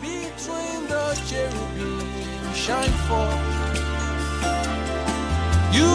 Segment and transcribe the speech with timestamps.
[0.00, 2.00] between the cherubim
[2.54, 3.60] shine forth.
[5.76, 5.92] You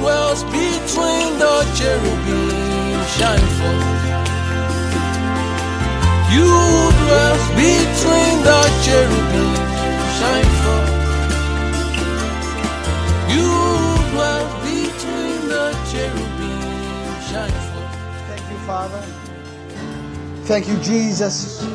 [0.00, 4.04] dwells between the cherubim shine forth.
[6.32, 6.48] You
[7.04, 9.54] dwells between the cherubim
[10.18, 10.92] shine forth.
[13.28, 13.50] You
[14.12, 16.60] dwells between the cherubim
[17.28, 17.94] shine forth.
[18.28, 19.02] Thank you, Father.
[20.44, 21.73] Thank you, Jesus.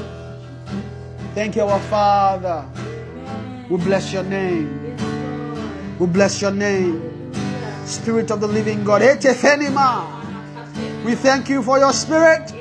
[1.40, 2.68] Thank you, our Father.
[3.70, 4.98] We bless your name.
[5.98, 7.32] We bless your name.
[7.86, 9.00] Spirit of the living God.
[11.06, 12.54] We thank you for your spirit.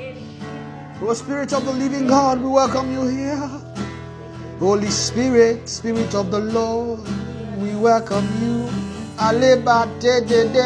[1.01, 3.51] O Spirit of the living God, we welcome you here.
[4.59, 7.01] Holy Spirit, Spirit of the Lord,
[7.57, 8.69] we welcome you.
[9.17, 10.63] Aleba de de de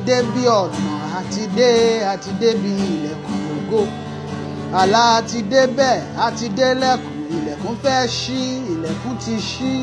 [0.00, 0.97] débi ọ̀nà.
[1.18, 1.70] Àti dé
[2.12, 3.82] àti débi ilẹ̀kùn ògo.
[4.80, 5.96] Àlá àti débẹ̀
[6.26, 7.14] àti délẹ̀kùn.
[7.36, 8.42] Ilẹ̀kùn fẹ́ ṣí.
[8.72, 9.74] Ilẹ̀kùn ti ṣí.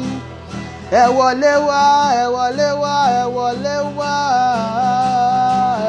[0.91, 1.81] Ẹ wọlé wá,
[2.21, 4.13] ẹ wọlé wá, ẹ wọlé wá,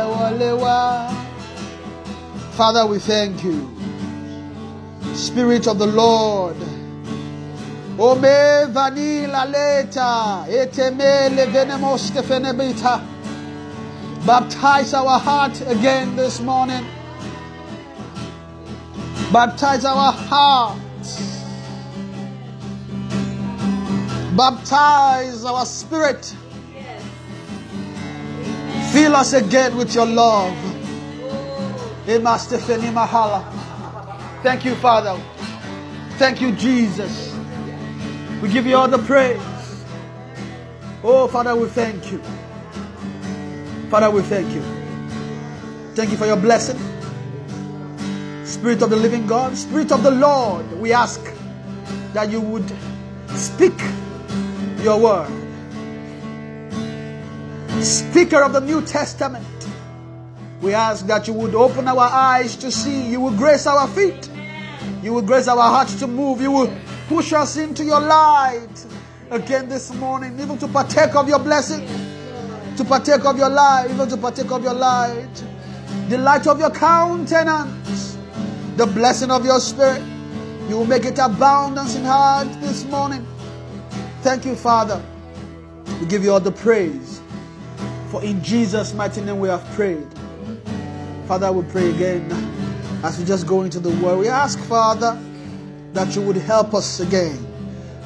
[0.01, 0.77] ẹ wọlé wá.
[2.57, 3.59] Father, we thank you.
[5.15, 6.57] Spirit of the Lord.
[7.99, 13.01] Ome vanila leta, eteme levenemos stefenebita.
[14.27, 16.85] Baptize our heart again this morning.
[19.33, 21.45] Baptize our hearts.
[24.37, 26.35] Baptize our spirit.
[28.91, 30.57] Fill us again with your love.
[34.43, 35.23] Thank you, Father.
[36.19, 37.33] Thank you, Jesus.
[38.43, 39.41] We give you all the praise.
[41.05, 42.21] Oh, Father, we thank you.
[43.91, 44.63] Father, we thank you.
[45.95, 46.77] Thank you for your blessing.
[48.45, 51.21] Spirit of the living God, Spirit of the Lord, we ask
[52.13, 52.71] that you would
[53.29, 53.75] speak
[54.81, 55.31] your word.
[57.83, 59.47] Speaker of the New Testament,
[60.61, 64.29] we ask that you would open our eyes to see, you will grace our feet,
[65.03, 66.75] you will grace our hearts to move, you will
[67.09, 68.87] push us into your light
[69.31, 71.87] again this morning, even to partake of your blessing,
[72.77, 75.45] to partake of your life, even to partake of your light,
[76.09, 78.19] the light of your countenance,
[78.77, 80.03] the blessing of your spirit.
[80.69, 83.27] You will make it abundance in heart this morning.
[84.23, 85.03] Thank you, Father.
[86.01, 87.21] We give you all the praise.
[88.11, 90.07] For in Jesus' mighty name we have prayed.
[91.27, 92.31] Father, we pray again
[93.03, 94.19] as we just go into the word.
[94.19, 95.21] We ask, Father,
[95.93, 97.45] that you would help us again.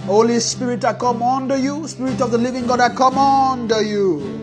[0.04, 1.86] Holy Spirit, I come under you.
[1.88, 4.39] Spirit of the living God, I come under you.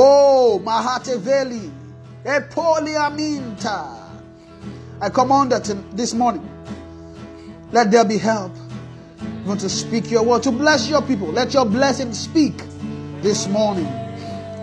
[0.00, 1.72] Oh, Mahateveli,
[2.24, 3.96] Epoliaminta.
[5.00, 6.48] I under to this morning.
[7.72, 8.52] Let there be help.
[9.20, 11.26] You want to speak your word, to bless your people.
[11.26, 12.62] Let your blessing speak
[13.22, 13.86] this morning.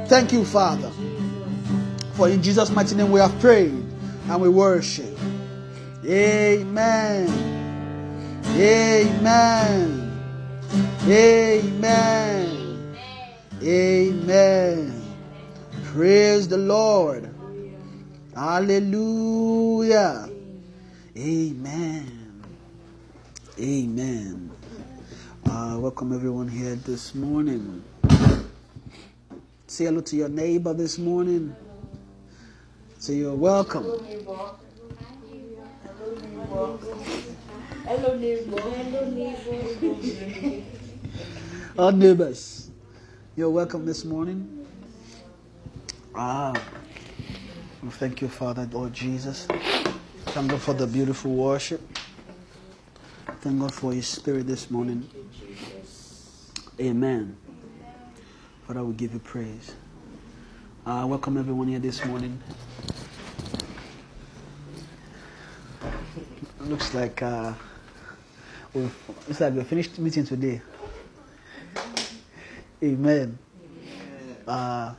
[0.08, 0.90] Thank you, Father.
[2.14, 5.18] For in Jesus' mighty name we have prayed and we worship.
[6.06, 7.28] Amen.
[8.58, 10.12] Amen.
[11.10, 12.96] Amen.
[13.62, 15.05] Amen.
[15.96, 17.34] Praise the Lord.
[18.36, 20.30] Hallelujah.
[21.16, 22.44] Amen.
[23.58, 24.52] Amen.
[25.50, 27.82] Uh, welcome everyone here this morning.
[29.68, 31.56] Say hello to your neighbor this morning.
[33.00, 33.84] Say you're welcome.
[33.84, 34.52] Hello, neighbor.
[37.86, 38.62] Hello, neighbor.
[41.80, 42.70] Our neighbors,
[43.38, 44.55] you're welcome this morning.
[46.18, 46.54] Ah,
[47.90, 49.48] thank you, Father, Lord Jesus.
[50.28, 51.82] Thank God for the beautiful worship.
[53.42, 55.10] Thank God for His Spirit this morning.
[56.80, 57.36] Amen.
[58.66, 59.76] Father, we give you praise.
[60.86, 62.42] Uh, welcome everyone here this morning.
[66.62, 67.52] Looks like uh,
[68.74, 68.96] we've,
[69.28, 70.62] looks like we finished meeting today.
[72.82, 73.38] Amen.
[74.48, 74.94] Uh,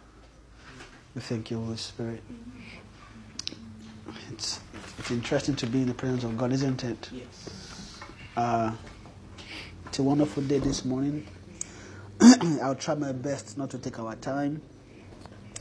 [1.16, 2.22] we thank you, Holy Spirit.
[4.30, 4.60] It's
[4.98, 7.08] it's interesting to be in the presence of God, isn't it?
[7.10, 8.00] Yes.
[8.36, 8.72] Uh,
[9.86, 11.26] it's a wonderful day this morning.
[12.62, 14.60] I'll try my best not to take our time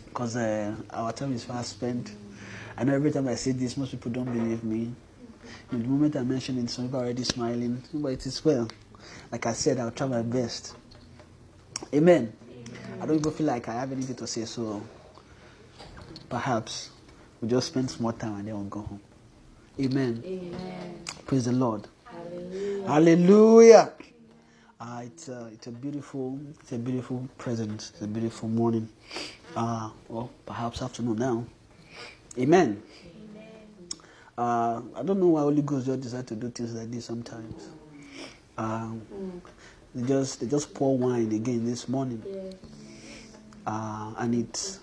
[0.08, 2.14] because uh, our time is fast spent.
[2.76, 4.94] I know every time I say this, most people don't believe me.
[5.72, 8.68] In the moment I mention it, some people are already smiling, but it is well.
[9.32, 10.76] Like I said, I'll try my best.
[11.94, 12.34] Amen.
[13.02, 14.82] I don't even feel like I have anything to say, so
[16.30, 16.90] perhaps
[17.42, 19.02] We just spend some more time and then we'll go home.
[19.80, 20.24] Amen.
[20.26, 21.04] Amen.
[21.26, 21.88] Praise the Lord.
[22.06, 22.88] Hallelujah.
[22.88, 23.94] Hallelujah.
[24.80, 27.92] Uh, it's, a, it's a beautiful, it's a beautiful present.
[27.94, 28.90] It's a beautiful morning.
[29.56, 31.46] Uh, well, perhaps afternoon now.
[32.38, 32.82] Amen.
[34.38, 37.70] Uh, I don't know why Holy Ghost just decide to do things like this sometimes.
[38.58, 39.02] Um,
[39.94, 42.22] they just they just pour wine again this morning,
[43.66, 44.80] uh, and it's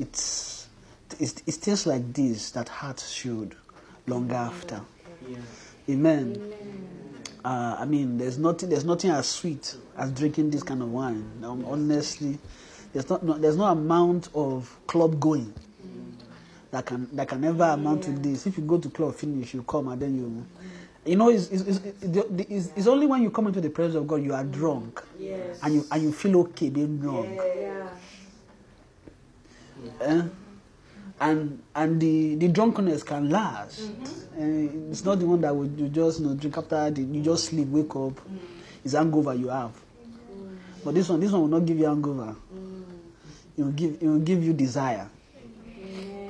[0.00, 0.51] it's
[1.22, 3.54] it's it's things like this that hearts should
[4.08, 4.80] long after.
[5.88, 6.52] Amen.
[7.44, 11.24] Uh, I mean, there's nothing there's nothing as sweet as drinking this kind of wine.
[11.44, 12.38] Um, honestly,
[12.92, 15.52] there's not no, there's no amount of club going
[16.72, 18.46] that can that can ever amount to this.
[18.46, 20.46] If you go to club finish, you come and then you,
[21.04, 24.08] you know, it's, it's, it's, it's, it's only when you come into the presence of
[24.08, 25.58] God you are drunk Yes.
[25.62, 27.36] and you and you feel okay being drunk.
[27.36, 27.88] Yeah.
[30.00, 30.22] Eh?
[31.22, 33.80] And and the, the drunkenness can last.
[33.80, 34.42] Mm-hmm.
[34.42, 37.22] Eh, it's not the one that would you just you know, drink after the, you
[37.22, 38.18] just sleep, wake up.
[38.26, 38.38] Mm.
[38.84, 39.70] It's hangover you have.
[39.70, 40.56] Mm.
[40.84, 42.34] But this one, this one will not give you hangover.
[42.52, 42.82] Mm.
[43.56, 45.08] It will give it will give you desire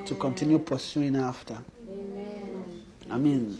[0.05, 1.57] to continue pursuing after.
[3.09, 3.59] I mean,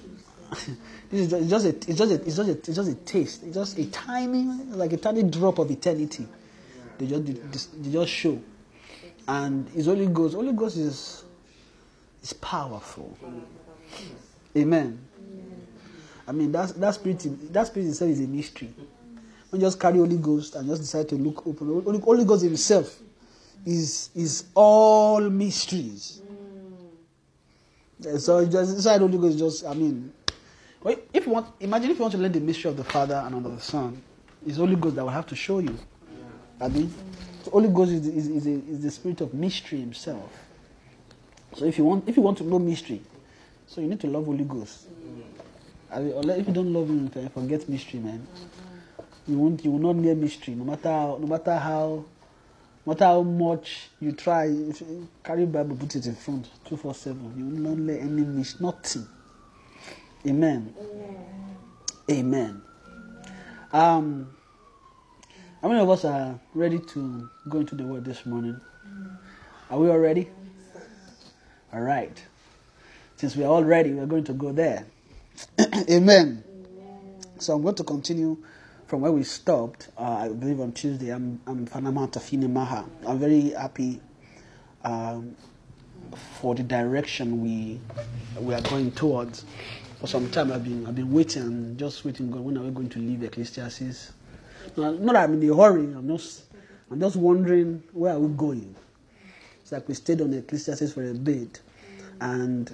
[1.10, 2.96] this is just, it's just a it's just a, it's just a, it's just a
[2.96, 3.44] taste.
[3.44, 4.44] It's just a tiny
[4.76, 6.28] like a tiny drop of eternity.
[7.00, 8.40] They just they just show,
[9.28, 10.36] and it's Holy Ghost.
[10.36, 11.23] Holy Ghost is
[12.24, 13.18] is powerful.
[14.58, 15.00] Amen.
[16.28, 18.74] I mean that's that spirit that spirit itself is a mystery.
[19.50, 22.44] When you just carry Holy Ghost and just decide to look open, Holy, Holy Ghost
[22.44, 22.98] himself
[23.66, 26.22] is is all mysteries.
[28.18, 30.12] So just inside Holy Ghost, just I mean,
[31.14, 33.46] if you want, imagine if you want to learn the mystery of the Father and
[33.46, 34.02] of the Son,
[34.46, 35.78] it's Holy Ghost that will have to show you.
[36.60, 36.94] I mean,
[37.44, 40.32] so Holy Ghost is, is, is, a, is the spirit of mystery himself.
[41.56, 43.02] So if you want, if you want to know mystery,
[43.68, 44.88] so you need to love Holy Ghost.
[45.92, 48.26] I mean, if you don't love him, forget mystery, man.
[49.28, 52.06] You won't, you will not near mystery, no matter, how, no matter how,
[52.86, 54.46] no matter how much you try.
[54.46, 57.34] If you carry Bible, put it in front, two four seven.
[57.38, 59.08] You will not learn any mystery, nothing.
[60.28, 60.74] Amen.
[62.10, 62.62] Amen.
[63.72, 64.30] Um,
[65.62, 68.60] how many of us are ready to go into the word this morning?
[69.70, 70.30] Are we all ready?
[71.74, 72.22] All right.
[73.16, 74.86] Since we are all ready, we're going to go there.
[75.90, 76.44] Amen.
[77.40, 78.38] So I'm going to continue
[78.86, 79.88] from where we stopped.
[79.98, 81.10] Uh, I believe on Tuesday.
[81.10, 82.86] I'm I'm Fanama Tafini Maha.
[83.08, 84.00] I'm very happy
[84.84, 85.36] um,
[86.40, 87.80] for the direction we
[88.40, 89.44] we are going towards.
[90.00, 92.30] For some time, I've been I've been waiting, just waiting.
[92.30, 94.12] God, when are we going to leave Ecclesiastes?
[94.78, 95.86] No, not that I'm in a hurry.
[95.86, 96.44] I'm just
[96.92, 98.76] I'm just wondering where are we going.
[99.74, 101.60] Like we stayed on Ecclesiastes for a bit,
[102.22, 102.72] and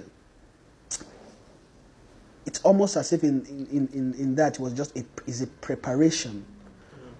[2.44, 5.46] it's almost as if in, in, in, in that it was just a, is a
[5.46, 6.44] preparation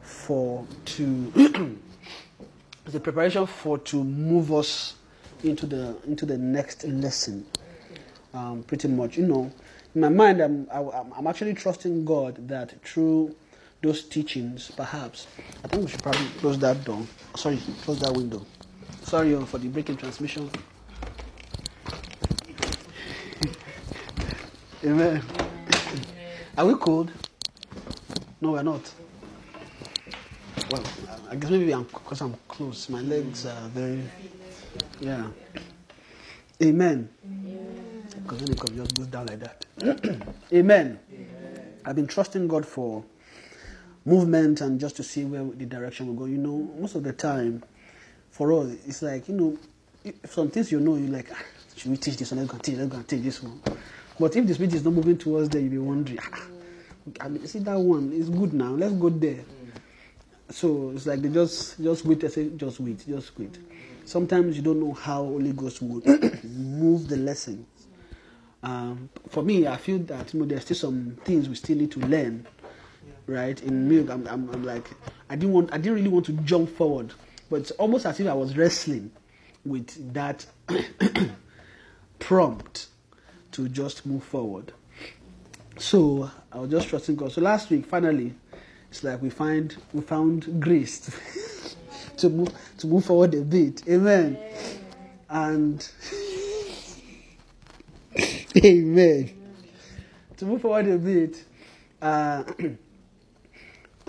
[0.02, 1.32] for to
[2.84, 4.96] it's a preparation for to move us
[5.44, 7.46] into the into the next lesson
[8.34, 9.16] um, pretty much.
[9.16, 9.50] You know
[9.94, 13.34] in my mind I'm, I, I'm I'm actually trusting God that through
[13.82, 15.26] those teachings perhaps
[15.64, 17.02] I think we should probably close that door.
[17.34, 18.44] Sorry close that window
[19.02, 20.50] sorry oh, for the breaking transmission
[24.82, 25.22] Amen.
[26.56, 27.12] Are we cold?
[28.40, 28.90] No, we're not.
[30.70, 30.82] Well,
[31.30, 32.88] I guess maybe I'm because I'm close.
[32.88, 34.02] My legs are very,
[35.00, 35.26] yeah.
[36.62, 37.10] Amen.
[38.22, 39.66] Because when it just goes down like that.
[40.54, 40.98] Amen.
[41.84, 43.04] I've been trusting God for
[44.06, 46.24] movement and just to see where the direction will go.
[46.24, 47.62] You know, most of the time,
[48.30, 51.42] for us, it's like you know, some things you know, you're like, ah,
[51.76, 52.40] should we teach this one?
[52.40, 52.76] Let's go and teach.
[52.76, 53.60] Let's go and teach this one.
[54.18, 56.46] But if the spirit is not moving towards there, you'll be wondering, ah,
[57.20, 58.70] I mean, see that one it's good now.
[58.70, 59.40] Let's go there.
[60.50, 62.20] So it's like they just just wait.
[62.20, 63.58] They say just wait, just wait.
[64.04, 66.04] Sometimes you don't know how Holy Ghost would
[66.44, 67.66] move the lesson.
[68.62, 71.92] Um, for me, I feel that you know there's still some things we still need
[71.92, 72.46] to learn,
[73.26, 73.60] right?
[73.62, 74.90] In me, I'm, I'm, I'm like
[75.30, 77.14] I didn't want, I didn't really want to jump forward,
[77.50, 79.10] but it's almost as if I was wrestling
[79.64, 80.46] with that
[82.18, 82.86] prompt
[83.52, 84.72] to just move forward.
[85.76, 87.32] So I was just trusting God.
[87.32, 88.34] So last week, finally,
[88.88, 91.10] it's like we find we found grace
[92.18, 93.82] to, move to move forward a bit.
[93.88, 94.38] Amen.
[95.28, 95.90] And
[98.64, 99.36] Amen.
[100.36, 101.44] To move forward a bit,
[102.02, 102.44] uh,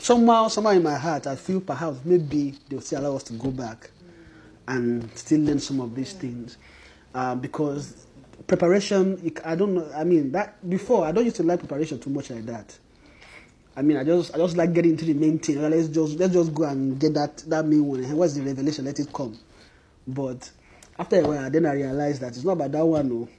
[0.01, 3.51] somehow, somehow in my heart, I feel perhaps maybe they'll still allow us to go
[3.51, 3.91] back
[4.67, 6.57] and still learn some of these things.
[7.13, 8.07] uh, because
[8.47, 9.31] preparation.
[9.45, 9.89] I don't know.
[9.95, 12.77] I mean that before I don't used to like preparation too much like that.
[13.75, 15.61] I mean, I just I just like getting into the main thing.
[15.61, 18.15] Let's just let's just go and get that that main one.
[18.15, 18.85] What's the revelation?
[18.85, 19.37] Let it come.
[20.07, 20.49] But
[20.99, 23.09] after a while, then I realized that it's not about that one.
[23.09, 23.29] No,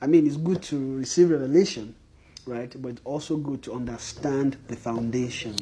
[0.00, 1.94] I mean it's good to receive revelation,
[2.46, 2.72] right?
[2.80, 5.56] But it's also good to understand the foundation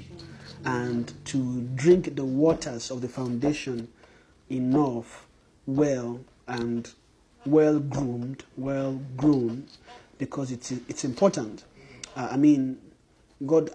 [0.64, 3.88] and to drink the waters of the foundation
[4.50, 5.26] enough,
[5.66, 6.92] well and
[7.47, 9.66] well groomed, well grown,
[10.19, 11.64] because it's it's important.
[12.16, 12.78] Uh, I mean,
[13.47, 13.71] God,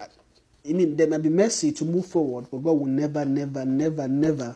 [0.68, 4.08] I mean, there may be mercy to move forward, but God will never, never, never,
[4.08, 4.56] never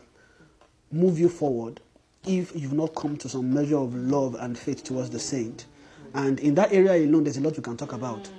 [0.90, 1.80] move you forward
[2.26, 5.66] if you've not come to some measure of love and faith towards the saint.
[6.14, 8.30] And in that area alone, there's a lot we can talk about.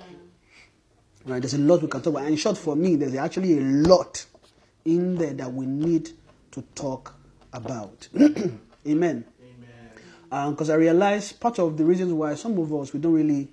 [1.26, 1.40] Right?
[1.40, 2.22] There's a lot we can talk about.
[2.22, 4.24] And in short, for me, there's actually a lot
[4.84, 6.10] in there that we need
[6.50, 7.14] to talk
[7.52, 8.08] about.
[8.16, 8.58] Amen.
[8.86, 9.24] Amen.
[10.30, 13.48] Um, because I realize part of the reasons why some of us we don't really,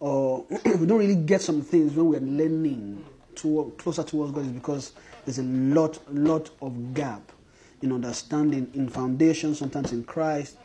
[0.00, 3.04] or we don't really get some things when we're learning
[3.36, 4.92] to closer towards God is because
[5.24, 7.32] there's a lot, lot of gap
[7.82, 10.56] in understanding, in foundation, sometimes in Christ,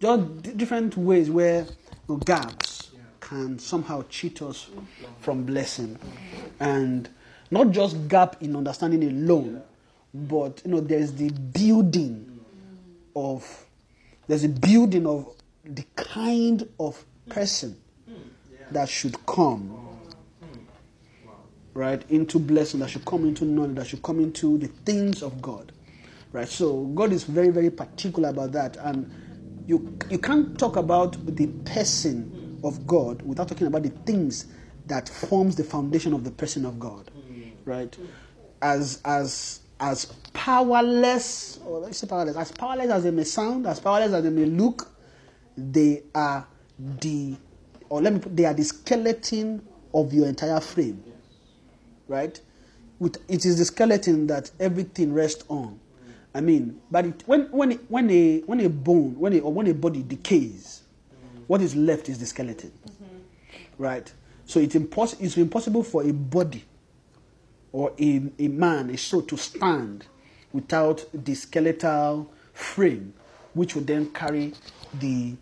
[0.00, 1.70] just di- different ways where you
[2.08, 2.83] know, gaps
[3.24, 4.68] can somehow cheat us
[5.20, 5.98] from blessing,
[6.60, 7.08] and
[7.50, 9.62] not just gap in understanding alone,
[10.12, 12.40] but you know there's the building
[13.16, 13.66] of
[14.28, 15.28] there's a building of
[15.64, 17.76] the kind of person
[18.70, 19.80] that should come
[21.74, 25.42] right into blessing that should come into knowledge that should come into the things of
[25.42, 25.72] god
[26.34, 26.48] right?
[26.48, 28.76] So god is very very particular about that.
[28.76, 29.10] And
[29.66, 34.46] you you can't talk about the person of god without talking about the things
[34.86, 37.10] that forms the foundation of the person of god
[37.64, 37.96] right?
[38.62, 42.36] As as as powerless oh, or let's say powerless.
[42.36, 44.90] As powerless as they may sound as powerless as they may look
[45.56, 46.46] they are
[46.78, 47.36] the
[47.88, 51.02] or let me put they are the skeleton of your entire frame
[52.08, 52.40] right?
[52.98, 55.80] With it is the skeleton that everything rests on.
[56.34, 59.66] I mean but it, when when when a when a bone when a or when
[59.66, 60.82] a body decays
[61.46, 62.72] what is left is the skeleton
[63.78, 64.12] right
[64.46, 66.64] so it's impos- it's impossible for a body
[67.74, 70.06] or a, a man, a soul to stand
[70.52, 73.12] without the skeletal frame,
[73.52, 74.52] which would then carry
[75.00, 75.34] the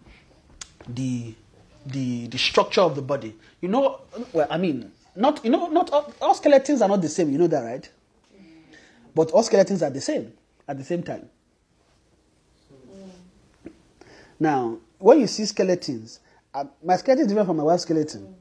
[0.88, 1.34] the
[1.84, 3.36] the the structure of the body.
[3.60, 4.00] You know,
[4.32, 7.30] well, I mean, not you know, not all, all skeletons are not the same.
[7.30, 7.90] You know that, right?
[9.14, 10.32] But all skeletons are the same
[10.66, 11.28] at the same time.
[14.40, 16.20] Now, when you see skeletons,
[16.54, 18.34] uh, my skeleton is different from my wife's skeleton.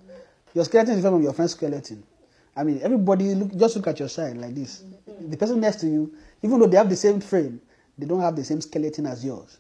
[0.53, 2.03] Your skeleton is different from your friend's skeleton.
[2.55, 4.83] I mean, everybody look just look at your side like this.
[5.07, 6.13] The person next to you,
[6.43, 7.61] even though they have the same frame,
[7.97, 9.57] they don't have the same skeleton as yours.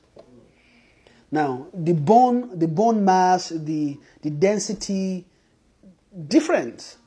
[1.31, 5.25] Now, the bone, the bone mass, the the density,
[6.27, 6.97] different.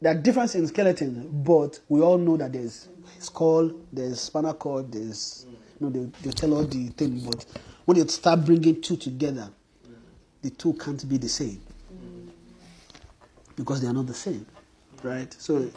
[0.00, 2.88] There are differences in skeleton, but we all know that there's
[3.20, 5.46] skull, there's spinal cord, there's
[5.80, 7.46] you know they they tell all the thing, but
[7.84, 9.48] when you start bringing two together,
[10.42, 11.60] the two can't be the same
[13.56, 14.46] because they are not the same,
[15.02, 15.32] right?
[15.38, 15.70] So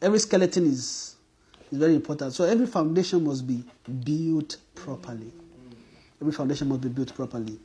[0.00, 1.16] every skeleton is
[1.70, 2.32] is very important.
[2.32, 3.64] So every foundation must be
[4.04, 5.32] built properly.
[6.20, 7.58] Every foundation must be built properly,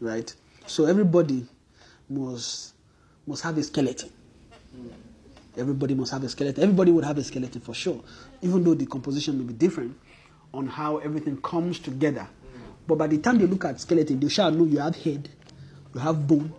[0.00, 0.32] right?
[0.66, 1.46] So everybody
[2.08, 2.74] must
[3.26, 4.10] must have a skeleton.
[5.56, 6.62] Everybody must have a skeleton.
[6.62, 8.02] Everybody would have a skeleton for sure,
[8.40, 9.96] even though the composition may be different
[10.54, 12.26] on how everything comes together.
[12.86, 15.28] But by the time they look at skeleton, they shall know you have head,
[15.94, 16.52] you have bone,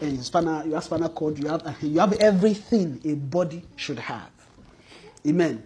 [0.00, 4.30] and spinal, you have spinal cord, you have you have everything a body should have.
[5.26, 5.62] Amen.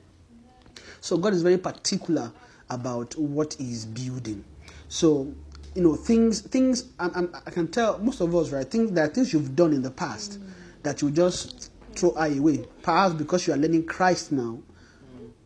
[1.01, 2.33] So God is very particular
[2.71, 4.45] about what He is building.
[4.89, 5.33] So
[5.75, 9.05] you know things things I'm, I'm, I can tell most of us right things there
[9.05, 10.39] are things you've done in the past
[10.83, 12.65] that you just throw away.
[12.83, 14.59] Perhaps because you are learning Christ now,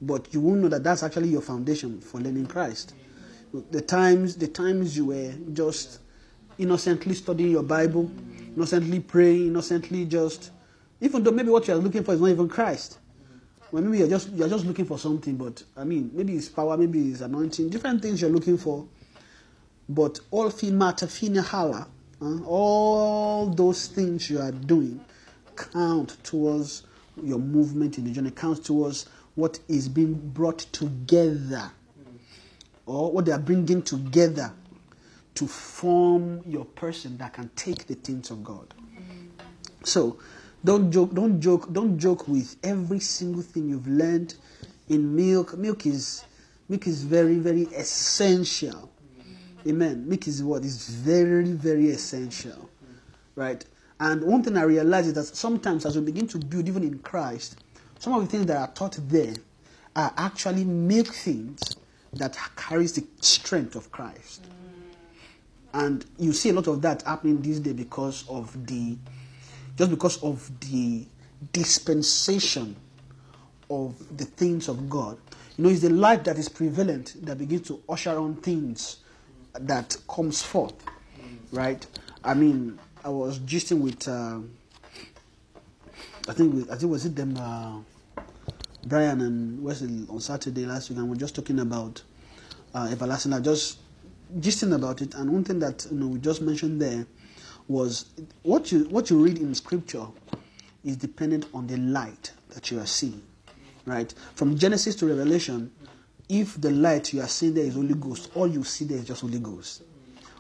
[0.01, 2.95] but you won't know that that's actually your foundation for learning Christ.
[3.71, 6.01] The times the times you were just
[6.59, 8.11] innocently studying your Bible,
[8.55, 10.51] innocently praying, innocently just
[11.01, 12.99] even though maybe what you are looking for is not even Christ.
[13.71, 16.77] Well, maybe you're just you're just looking for something, but I mean, maybe it's power,
[16.77, 18.87] maybe it's anointing, different things you're looking for.
[19.89, 21.09] But all matter,
[21.43, 21.89] hala,
[22.45, 25.05] all those things you are doing
[25.57, 26.85] count towards
[27.23, 31.71] your movement in the journey, counts towards what is being brought together,
[32.87, 34.53] or what they are bringing together
[35.35, 38.73] to form your person that can take the things of God.
[39.85, 40.19] So
[40.65, 44.35] don't joke, don't joke, don't joke with every single thing you've learned
[44.89, 45.57] in milk.
[45.59, 46.25] Milk is
[46.69, 48.91] milk is very, very essential.
[49.67, 50.09] Amen.
[50.09, 52.71] Milk is what is very, very essential.
[53.35, 53.65] Right?
[53.99, 56.99] And one thing I realize is that sometimes as we begin to build, even in
[57.01, 57.61] Christ,
[57.99, 59.35] some of the things that are taught there
[59.95, 61.61] are actually milk things
[62.19, 64.45] that carries the strength of Christ.
[65.73, 68.97] And you see a lot of that happening these days because of the
[69.77, 71.07] just because of the
[71.53, 72.77] dispensation
[73.71, 75.19] of the things of God.
[75.57, 78.99] You know, it's the light that is prevalent that begins to usher on things
[79.53, 80.75] that comes forth,
[81.53, 81.85] right?
[82.25, 84.41] I mean, I was gisting with, uh,
[86.29, 88.23] I think, with, I think was it them, uh,
[88.87, 92.03] Brian and Wesley on Saturday last week, and we're just talking about
[92.77, 93.33] uh, everlasting.
[93.33, 93.79] I just
[94.39, 97.07] gisting about it, and one thing that you know we just mentioned there
[97.69, 98.07] was
[98.43, 100.07] what you what you read in Scripture
[100.85, 103.23] is dependent on the light that you are seeing,
[103.87, 104.13] right?
[104.35, 105.73] From Genesis to Revelation,
[106.29, 109.07] if the light you are seeing there is Holy Ghost, all you see there is
[109.07, 109.83] just Holy Ghost.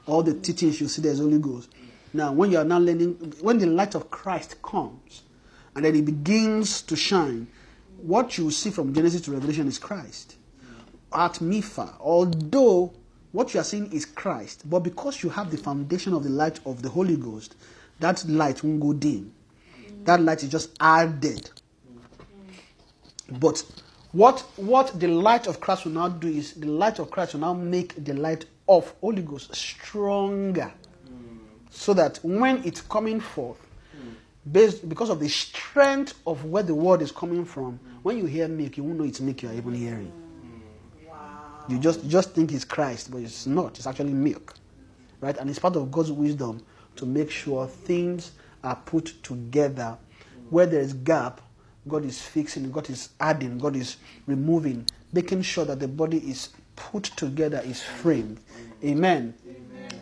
[0.06, 1.70] All the teachings you see there is Holy Ghost.
[2.12, 5.22] Now, when you are now learning, when the light of Christ comes,
[5.74, 7.48] and then it begins to shine,
[7.96, 10.36] what you see from Genesis to Revelation is Christ.
[11.16, 12.92] At Mifa, although
[13.32, 16.61] what you are seeing is Christ, but because you have the foundation of the light
[16.66, 17.56] of the Holy Ghost,
[18.00, 19.32] that light won't go dim.
[20.04, 21.49] That light is just added.
[23.40, 23.64] But
[24.12, 27.40] what what the light of Christ will now do is the light of Christ will
[27.40, 30.70] now make the light of Holy Ghost stronger.
[31.70, 33.58] So that when it's coming forth,
[34.52, 38.49] based because of the strength of where the word is coming from, when you hear
[38.49, 40.12] milk, you won't know it's milk you are even hearing.
[41.68, 43.76] You just you just think it's Christ, but it's not.
[43.78, 44.54] It's actually milk,
[45.20, 45.37] right?
[45.37, 46.62] And it's part of God's wisdom
[46.96, 48.32] to make sure things
[48.62, 49.99] are put together.
[50.50, 51.40] Where there is gap,
[51.88, 53.96] God is fixing, God is adding, God is
[54.26, 58.38] removing, making sure that the body is put together, is framed.
[58.85, 59.35] Amen.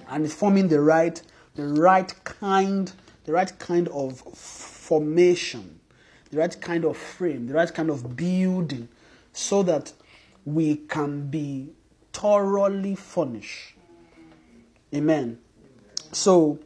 [0.09, 1.21] And it's forming the right,
[1.55, 2.93] the right kind,
[3.25, 5.81] the right kind of formation,
[6.31, 8.89] the right kind of frame, the right kind of building,
[9.33, 9.93] so that
[10.45, 11.71] we can be
[12.13, 13.75] thoroughly furnished.
[14.95, 15.39] Amen.
[16.13, 16.59] So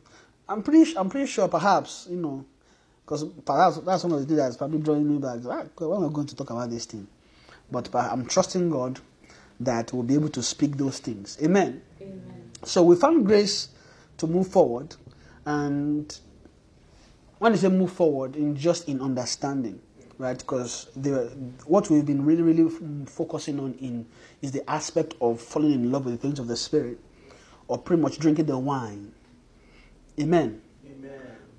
[0.48, 2.44] I'm pretty I'm pretty sure perhaps, you know,
[3.04, 5.40] because perhaps that's one of the things that's probably drawing me back.
[5.46, 7.06] Ah, when am I going to talk about this thing?
[7.70, 9.00] But I'm trusting God
[9.60, 11.38] that we'll be able to speak those things.
[11.42, 11.82] Amen.
[12.64, 13.68] So we found grace
[14.18, 14.96] to move forward,
[15.44, 16.18] and
[17.38, 19.80] when I say move forward, in just in understanding,
[20.18, 20.36] right?
[20.38, 20.88] Because
[21.64, 22.68] what we've been really, really
[23.06, 24.06] focusing on in
[24.42, 26.98] is the aspect of falling in love with the things of the spirit,
[27.68, 29.12] or pretty much drinking the wine.
[30.20, 30.60] Amen.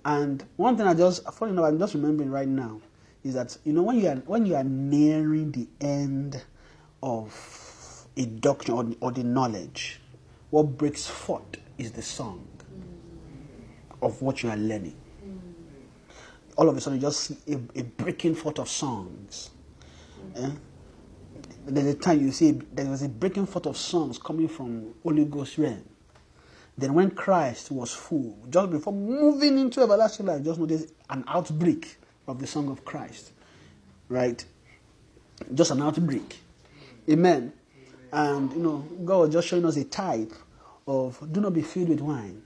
[0.06, 2.82] And one thing I just, funny enough, I'm just remembering right now
[3.24, 6.41] is that you know when you are when you are nearing the end
[7.04, 10.00] of a doctrine or, or the knowledge,
[10.50, 12.48] what breaks forth is the song
[14.02, 14.95] of what you are learning.
[16.60, 19.50] All of a sudden, you just see a, a breaking forth of songs.
[20.36, 20.50] Eh?
[21.65, 25.24] There's a time you see there was a breaking forth of songs coming from Holy
[25.24, 25.86] Ghost realm.
[26.78, 31.95] Then when Christ was full, just before moving into everlasting life, just notice an outbreak
[32.28, 33.32] of the song of Christ.
[34.10, 34.43] Right?
[35.54, 36.39] Just an outbreak.
[37.10, 37.54] Amen.
[38.12, 40.34] And you know, God was just showing us a type
[40.86, 42.41] of do not be filled with wine,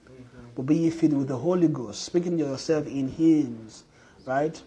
[0.55, 3.85] but be ye filled with the Holy Ghost, speaking to yourself in hymns,
[4.25, 4.61] right?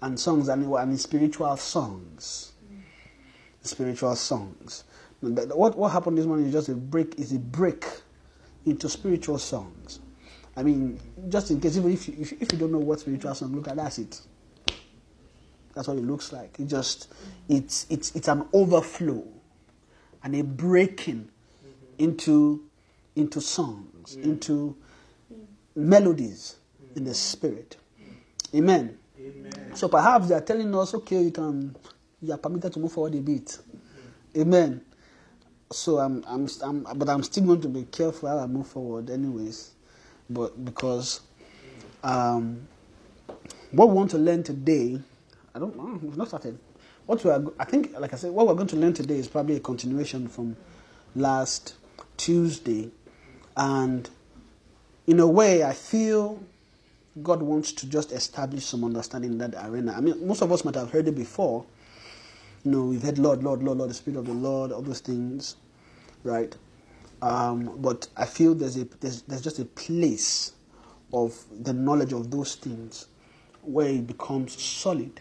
[0.00, 2.52] And songs and, and spiritual songs.
[3.62, 4.84] Spiritual songs.
[5.20, 7.84] What what happened this morning is just a break, is a break
[8.66, 10.00] into spiritual songs.
[10.56, 13.34] I mean, just in case, even if you, if, if you don't know what spiritual
[13.34, 14.20] song, look at that's it.
[15.74, 16.58] That's what it looks like.
[16.58, 17.12] It just,
[17.48, 19.24] it's, it's, it's an overflow
[20.22, 21.30] and a breaking
[21.98, 22.64] into,
[23.16, 24.24] into songs, mm.
[24.24, 24.76] into
[25.74, 26.56] melodies
[26.94, 27.76] in the spirit.
[28.54, 28.98] Amen.
[29.74, 31.74] So perhaps they are telling us, okay, you can,
[32.20, 33.58] you are permitted to move forward a bit.
[34.36, 34.82] Amen.
[35.70, 39.08] So I'm, I'm, I'm, but I'm still going to be careful how I move forward,
[39.08, 39.72] anyways.
[40.28, 41.20] But because
[42.02, 42.66] um,
[43.70, 45.00] what we want to learn today,
[45.54, 46.58] I don't know, we've not started.
[47.06, 49.28] What we are, I think, like I said, what we're going to learn today is
[49.28, 50.56] probably a continuation from
[51.14, 51.74] last
[52.16, 52.90] Tuesday,
[53.56, 54.08] and
[55.06, 56.42] in a way, I feel
[57.20, 59.92] God wants to just establish some understanding in that arena.
[59.96, 61.66] I mean, most of us might have heard it before.
[62.64, 65.00] You know, we've heard Lord, Lord, Lord, Lord, the Spirit of the Lord, all those
[65.00, 65.56] things,
[66.24, 66.56] right?
[67.20, 70.52] Um, but I feel there's a there's, there's just a place
[71.12, 73.06] of the knowledge of those things
[73.62, 75.20] where it becomes solid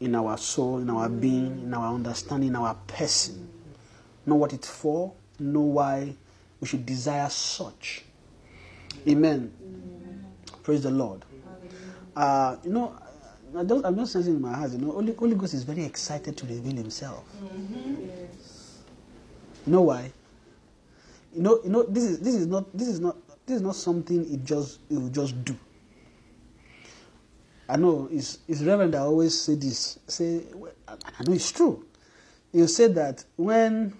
[0.00, 3.48] in our soul, in our being, in our understanding, in our person.
[4.24, 6.14] Know what it's for, know why
[6.60, 8.04] we should desire such.
[9.08, 9.52] Amen.
[10.66, 11.24] Praise the Lord.
[12.16, 12.92] Uh, you know,
[13.56, 15.84] I don't, I'm just sensing in my heart, you know, Holy, Holy Ghost is very
[15.84, 17.22] excited to reveal himself.
[19.64, 20.10] You know why?
[21.32, 23.76] You know, you know, this is this is not this is not this is not
[23.76, 25.56] something it just it will just do.
[27.68, 30.00] I know it's it's Reverend that always say this.
[30.08, 30.46] Say
[30.88, 31.86] I I know it's true.
[32.52, 33.94] You say that when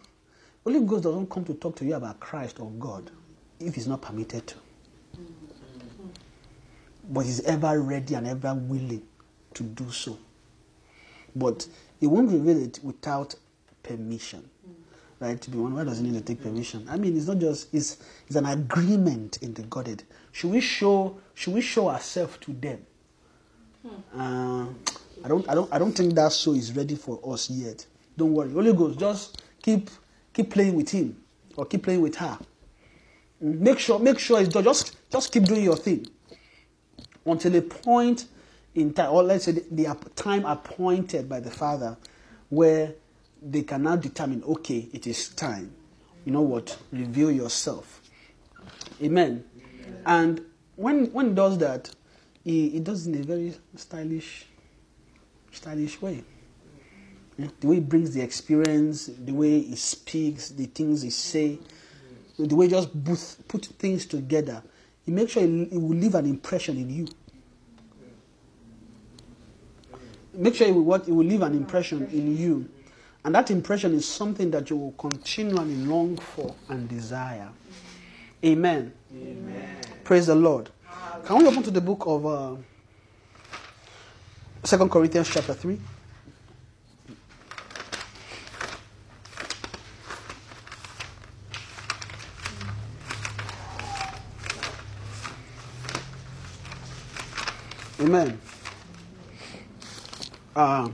[0.64, 3.12] Holy Ghost doesn't come to talk to you about Christ or God,
[3.61, 4.57] if he's not permitted to.
[7.09, 9.03] But he's ever ready and ever willing
[9.55, 10.19] to do so.
[11.35, 11.66] But
[12.01, 13.35] he won't reveal it without
[13.83, 14.49] permission.
[15.21, 15.40] Right?
[15.40, 16.87] To be one, why does he need to take permission?
[16.90, 20.03] I mean, it's not just it's it's an agreement in the Godhead.
[20.33, 22.85] Should we show should we show ourselves to them?
[24.14, 24.66] Uh,
[25.25, 27.87] I don't I don't I don't think that show is ready for us yet.
[28.16, 28.51] Don't worry.
[28.53, 29.90] Holy Ghost, just keep
[30.35, 31.16] keep playing with him
[31.57, 32.38] or keep playing with her.
[33.42, 36.07] Mm, Make sure make sure it's just just keep doing your thing
[37.27, 38.27] until a point
[38.75, 41.97] in time, or let's say the, the time appointed by the Father,
[42.49, 42.95] where
[43.43, 45.73] they can now determine, okay, it is time.
[46.25, 46.77] You know what?
[46.93, 48.01] Reveal yourself.
[49.03, 49.45] Amen.
[50.05, 50.45] And
[50.77, 51.91] when when he does that,
[52.45, 54.47] he, he does it in a very stylish,
[55.53, 56.23] stylish way.
[57.39, 57.49] Yeah?
[57.61, 61.59] The way he brings the experience, the way he speaks, the things he say,
[62.39, 64.62] the way he just booth, put things together,
[65.07, 67.09] he makes sure it, he will leave an impression in you.
[70.35, 72.69] Make sure it will, what, he will leave an impression in you.
[73.25, 77.49] And that impression is something that you will continually long for and desire.
[78.45, 78.92] Amen.
[80.05, 80.71] Praise the Lord.
[81.25, 82.57] Can we open to the book of uh,
[84.62, 85.81] 2 Corinthians chapter 3?
[98.07, 98.38] Amen.
[100.55, 100.88] Uh,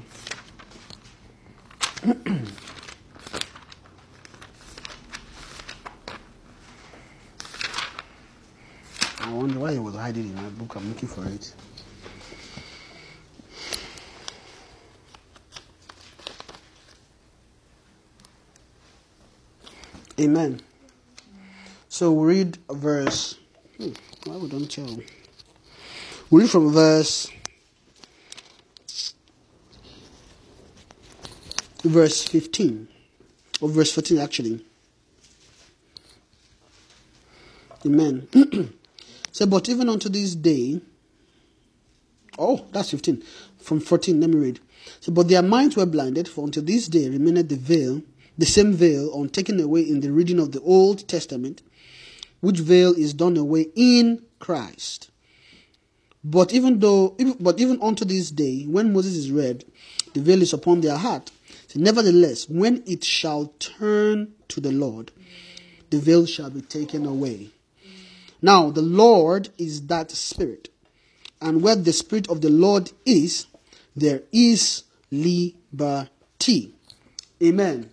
[9.19, 10.75] I wonder why it was hiding in my book.
[10.75, 11.53] I'm looking for it.
[20.19, 20.63] Amen.
[21.91, 23.39] So we read a verse.
[23.77, 23.91] Hmm,
[24.25, 24.97] why we don't tell?
[26.33, 27.31] We read from verse.
[31.85, 32.89] Verse 15.
[33.61, 34.65] Or verse 14, actually.
[37.85, 38.29] Amen.
[39.31, 40.81] so, but even unto this day,
[42.39, 43.23] oh, that's 15.
[43.61, 44.61] From 14, let me read.
[45.01, 48.01] So, but their minds were blinded, for until this day remained the veil,
[48.39, 51.61] the same veil, on taken away in the reading of the Old Testament,
[52.41, 55.11] which veil is done away in Christ.
[56.25, 59.65] But even though, but even unto this day, when Moses is read,
[60.15, 61.31] the veil is upon their heart.
[61.69, 65.11] So nevertheless, when it shall turn to the Lord,
[65.91, 67.51] the veil shall be taken away.
[68.41, 70.69] Now, the Lord is that Spirit.
[71.41, 73.47] And where the Spirit of the Lord is,
[73.97, 76.75] there is liberty.
[77.43, 77.91] Amen.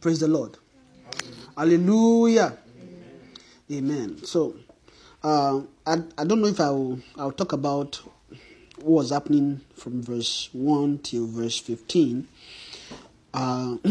[0.00, 0.56] Praise the Lord.
[1.56, 2.56] Hallelujah.
[3.70, 4.24] Amen.
[4.24, 4.56] So,
[5.22, 5.60] uh,
[5.90, 8.00] I, I don't know if I'll, I'll talk about
[8.76, 12.28] what was happening from verse 1 till verse 15.
[13.34, 13.76] Uh,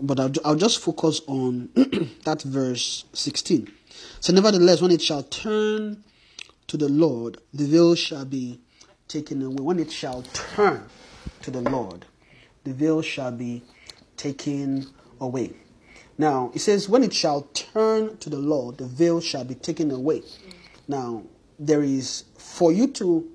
[0.00, 1.68] but I'll, I'll just focus on
[2.24, 3.70] that verse 16.
[4.20, 6.02] So, nevertheless, when it shall turn
[6.68, 8.60] to the Lord, the veil shall be
[9.08, 9.56] taken away.
[9.62, 10.84] When it shall turn
[11.42, 12.06] to the Lord,
[12.64, 13.62] the veil shall be
[14.16, 14.86] taken
[15.20, 15.52] away.
[16.18, 19.90] Now, it says, when it shall turn to the Lord, the veil shall be taken
[19.90, 20.22] away.
[20.86, 21.22] Now,
[21.58, 23.28] there is, for you to,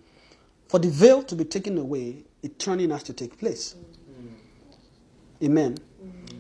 [0.68, 3.76] for the veil to be taken away, a turning has to take place.
[5.44, 5.78] Amen.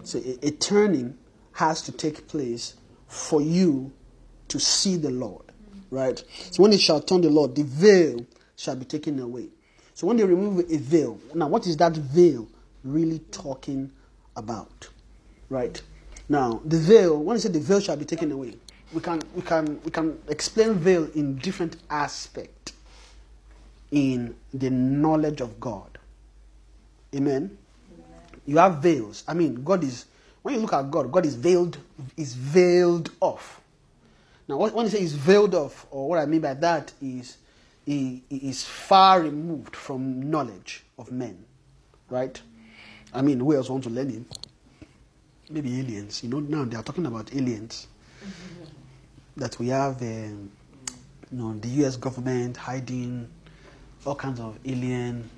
[0.03, 1.17] So a, a turning
[1.53, 2.75] has to take place
[3.07, 3.91] for you
[4.47, 5.43] to see the Lord.
[5.89, 6.23] Right?
[6.51, 9.49] So when it shall turn the Lord, the veil shall be taken away.
[9.93, 12.47] So when they remove a veil, now what is that veil
[12.83, 13.91] really talking
[14.35, 14.89] about?
[15.49, 15.81] Right?
[16.29, 18.55] Now the veil, when you say the veil shall be taken away,
[18.93, 22.73] we can we can we can explain veil in different aspects
[23.91, 25.97] in the knowledge of God.
[27.15, 27.57] Amen.
[28.45, 29.23] You have veils.
[29.27, 30.05] I mean, God is
[30.41, 31.77] when you look at God, God is veiled,
[32.15, 33.59] is veiled off.
[34.47, 37.37] Now, when you say is veiled off, or what I mean by that is
[37.85, 41.43] he, he is far removed from knowledge of men,
[42.09, 42.39] right?
[43.13, 44.25] I mean, who else wants to learn him?
[45.49, 46.23] Maybe aliens.
[46.23, 47.87] You know, now they are talking about aliens.
[49.35, 50.51] That we have, um,
[51.31, 51.95] you know, the U.S.
[51.95, 53.29] government hiding
[54.05, 55.29] all kinds of alien,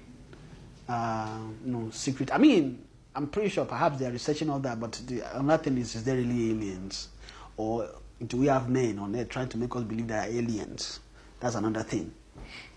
[0.88, 2.34] uh, you know, secret.
[2.34, 2.84] I mean,
[3.15, 6.04] I'm pretty sure perhaps they are researching all that, but the another thing is, is
[6.04, 7.10] there really aliens,
[7.58, 7.89] or
[8.26, 11.00] do we have men on earth trying to make us believe they are aliens?
[11.39, 12.13] That's another thing.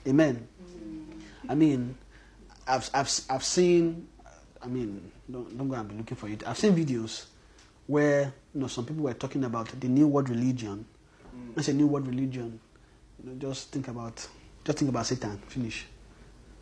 [0.06, 0.48] Amen.
[1.48, 1.96] I mean,
[2.66, 4.08] I've, I've, I've seen,
[4.62, 6.46] I mean, don't, don't go and be looking for it.
[6.46, 7.26] I've seen videos
[7.86, 10.84] where, you know, some people were talking about the new world religion.
[11.36, 11.68] Mm.
[11.68, 12.60] I a new world religion.
[13.22, 14.26] You know, just think about,
[14.64, 15.38] just think about Satan.
[15.48, 15.86] Finish.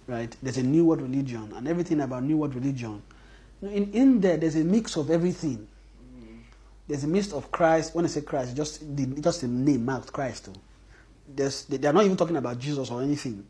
[0.07, 0.35] Right?
[0.43, 3.03] There's a new world religion, and everything about new world religion.
[3.61, 5.69] You know, In, in there, there's a mix of everything.
[6.19, 6.39] Mm.
[6.89, 7.95] There's a mix of Christ.
[7.95, 10.47] When I say Christ, just the, just the name marked Christ.
[10.47, 10.55] Too.
[11.29, 13.47] There's, they- they're not even talking about Jesus or anything.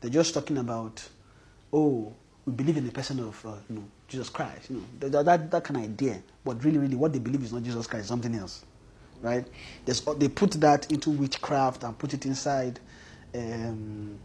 [0.00, 1.06] They're just talking about,
[1.72, 2.14] oh,
[2.46, 4.70] we believe in the person of uh, you know Jesus Christ.
[4.70, 6.22] You know that, that- that kind of idea.
[6.44, 8.64] But really, really, what they believe is not Jesus Christ, something else,
[9.22, 9.46] right?
[9.84, 12.80] There's, they put that into witchcraft and put it inside.
[13.34, 14.18] Um,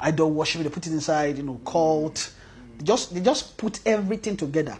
[0.00, 0.62] idol worship.
[0.62, 2.32] They put it inside, you know, cult.
[2.78, 4.76] They just they just put everything together.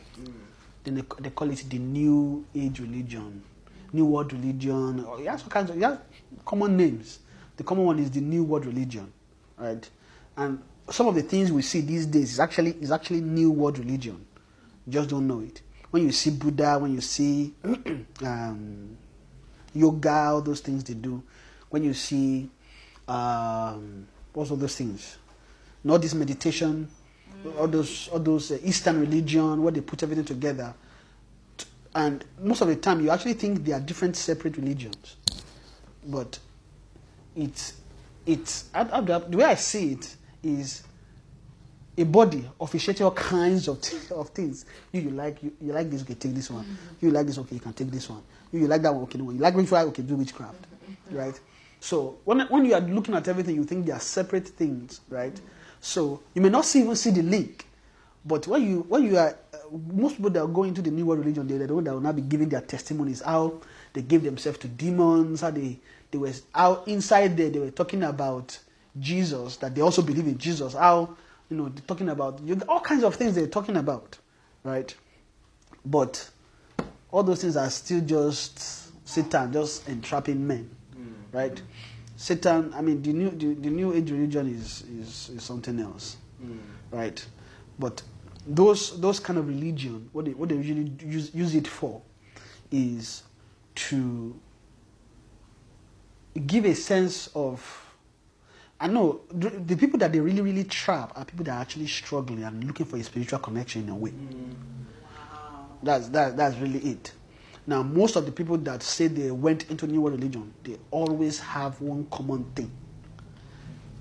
[0.85, 3.43] Then they, they call it the New Age religion,
[3.93, 5.07] New World religion.
[5.19, 5.99] It has all kinds of
[6.45, 7.21] common names.
[7.57, 9.11] The common one is the New World religion,
[9.57, 9.89] right?
[10.37, 13.79] And some of the things we see these days is actually is actually New World
[13.79, 14.25] religion.
[14.87, 15.63] You just don't know it.
[15.91, 17.55] When you see Buddha, when you see
[18.23, 18.97] um,
[19.75, 21.23] yoga, all those things they do.
[21.71, 22.51] When you see
[23.09, 25.17] um, what's all those things?
[25.83, 26.89] Not this meditation,
[27.59, 30.75] all those all those uh, Eastern religion where they put everything together.
[31.57, 35.17] T- And most of the time, you actually think they are different, separate religions,
[36.07, 36.39] but
[37.37, 37.75] it's
[38.27, 40.85] it's I- I- the way I see it is
[41.97, 44.65] a body officiating all kinds of, th- of things.
[44.93, 46.67] You, you like you, you like this, okay, take this one.
[47.01, 48.23] You like this, okay, you can take this one.
[48.53, 49.31] You, you like that one, okay, no.
[49.31, 50.67] You like ritual, okay, do witchcraft,
[51.11, 51.39] right?
[51.81, 55.39] So when when you are looking at everything, you think they are separate things, right?
[55.81, 57.67] So you may not see, even see the link,
[58.25, 59.59] but when you when you are uh,
[59.93, 61.93] most people that are going to the new world religion, they, they the one that
[61.93, 63.61] will not be giving their testimonies how
[63.93, 65.79] they gave themselves to demons, how they
[66.11, 68.59] they were how inside there they were talking about
[68.99, 71.17] Jesus, that they also believe in Jesus, how
[71.51, 74.19] you know they're talking about you, all kinds of things they're talking about,
[74.63, 74.95] right?
[75.85, 76.29] But
[77.11, 81.13] all those things are still just Satan just entrapping men, mm.
[81.33, 81.61] right?
[82.17, 86.17] Satan, I mean, the new the, the new age religion is, is is something else,
[86.43, 86.59] mm.
[86.91, 87.25] right?
[87.79, 88.03] But
[88.47, 92.01] those those kind of religion, what they what they usually use use it for,
[92.71, 93.25] is
[93.75, 94.39] to
[96.47, 97.81] give a sense of.
[98.81, 101.87] I know the, the people that they really really trap are people that are actually
[101.87, 104.13] struggling and looking for a spiritual connection in a way.
[105.83, 107.13] That's that, that's really it.
[107.67, 111.39] Now, most of the people that say they went into New World religion, they always
[111.39, 112.71] have one common thing.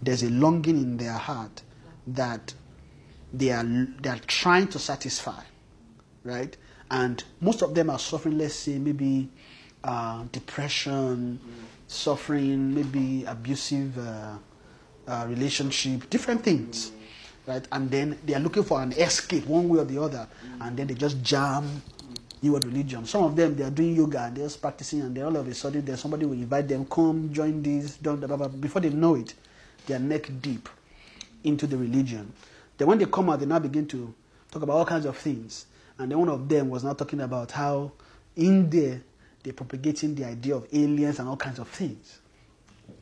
[0.01, 1.61] There's a longing in their heart
[2.07, 2.53] that
[3.31, 5.41] they are they are trying to satisfy,
[6.23, 6.55] right?
[6.91, 8.37] And most of them are suffering.
[8.37, 9.29] Let's say maybe
[9.83, 11.39] uh, depression,
[11.87, 14.37] suffering, maybe abusive uh,
[15.07, 16.91] uh, relationship, different things,
[17.45, 17.67] right?
[17.71, 20.27] And then they are looking for an escape one way or the other,
[20.61, 21.81] and then they just jam
[22.43, 23.05] New religion.
[23.05, 25.47] Some of them they are doing yoga and they're just practicing, and then all of
[25.47, 28.49] a sudden there's somebody will invite them, come join this, blah, blah, blah.
[28.49, 29.33] Before they know it,
[29.87, 30.67] they are neck deep
[31.45, 32.33] into the religion.
[32.77, 34.13] Then when they come out, they now begin to
[34.51, 35.67] talk about all kinds of things.
[35.97, 37.93] And then one of them was now talking about how
[38.35, 38.99] in there
[39.41, 42.19] they're propagating the idea of aliens and all kinds of things.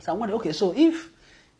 [0.01, 1.09] So I wonder, okay, so if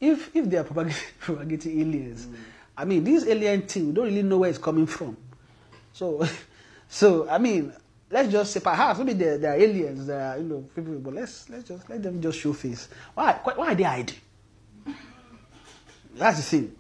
[0.02, 2.28] if if they are propagating, propagating aliens,
[2.76, 5.16] I mean, this alien thing, we don't really know where it's coming from.
[5.94, 6.28] So,
[6.90, 7.72] so I mean,
[8.10, 11.50] let's just say perhaps maybe there are aliens, there are you know people, but let's
[11.50, 12.90] let's just let them just show face.
[13.14, 14.18] Why why, are they hiding?
[16.16, 16.76] That's the thing.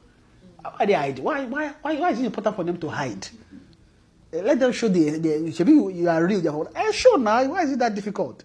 [0.61, 1.23] Why are they hiding?
[1.23, 3.27] Why why why, why is it important for them to hide?
[4.33, 6.41] Eh, Let them show the, the be you are real.
[6.41, 7.45] They're like, eh, now.
[7.49, 8.43] Why is it that difficult?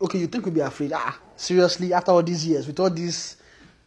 [0.00, 0.92] Okay, you think we'll be afraid?
[0.94, 1.92] Ah, seriously?
[1.92, 3.36] After all these years, with all this,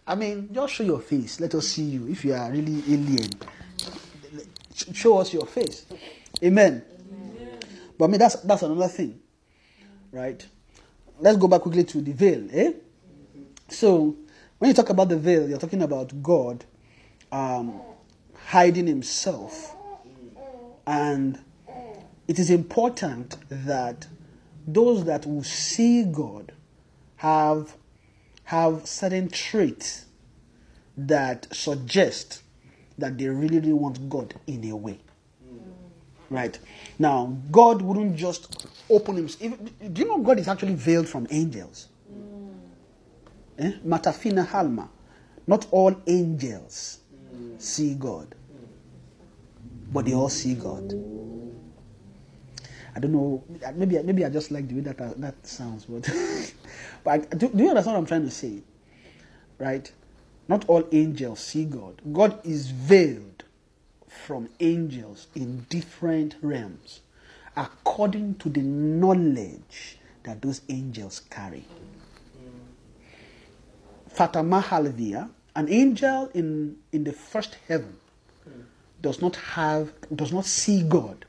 [0.05, 1.39] I mean, just show your face.
[1.39, 2.07] Let us see you.
[2.07, 3.29] If you are really alien,
[4.93, 5.85] show us your face.
[6.43, 6.83] Amen.
[7.97, 9.21] But I mean, that's that's another thing,
[10.11, 10.45] right?
[11.19, 12.47] Let's go back quickly to the veil.
[12.51, 12.73] Eh?
[13.69, 14.17] So,
[14.57, 16.65] when you talk about the veil, you're talking about God
[17.31, 17.79] um,
[18.47, 19.75] hiding Himself,
[20.85, 21.39] and
[22.27, 24.07] it is important that
[24.67, 26.51] those that will see God
[27.17, 27.77] have
[28.45, 30.05] have certain traits
[30.97, 32.43] that suggest
[32.97, 34.99] that they really, really want God in a way.
[36.29, 36.57] Right.
[36.97, 39.25] Now, God wouldn't just open him.
[39.25, 41.89] If, do you know God is actually veiled from angels?
[43.59, 43.73] Eh?
[43.85, 44.89] Matafina Halma.
[45.45, 46.99] Not all angels
[47.57, 48.33] see God,
[49.91, 50.93] but they all see God.
[52.95, 53.43] I don't know.
[53.75, 56.09] Maybe maybe I just like the way that uh, that sounds, but
[57.03, 58.61] but do, do you understand what I'm trying to say?
[59.57, 59.91] Right?
[60.47, 62.01] Not all angels see God.
[62.11, 63.43] God is veiled
[64.07, 67.01] from angels in different realms
[67.55, 71.65] according to the knowledge that those angels carry.
[74.09, 77.97] Fatima Halvia, an angel in, in the first heaven,
[79.01, 81.25] does not have does not see God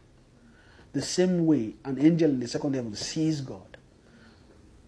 [0.95, 3.77] the same way an angel in the second heaven sees God.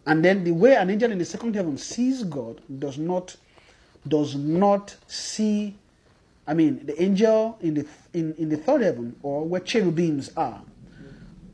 [0.07, 3.37] And then the way an angel in the second heaven sees God does not
[4.07, 5.77] does not see
[6.47, 10.63] I mean the angel in the in, in the third heaven or where cherubims are,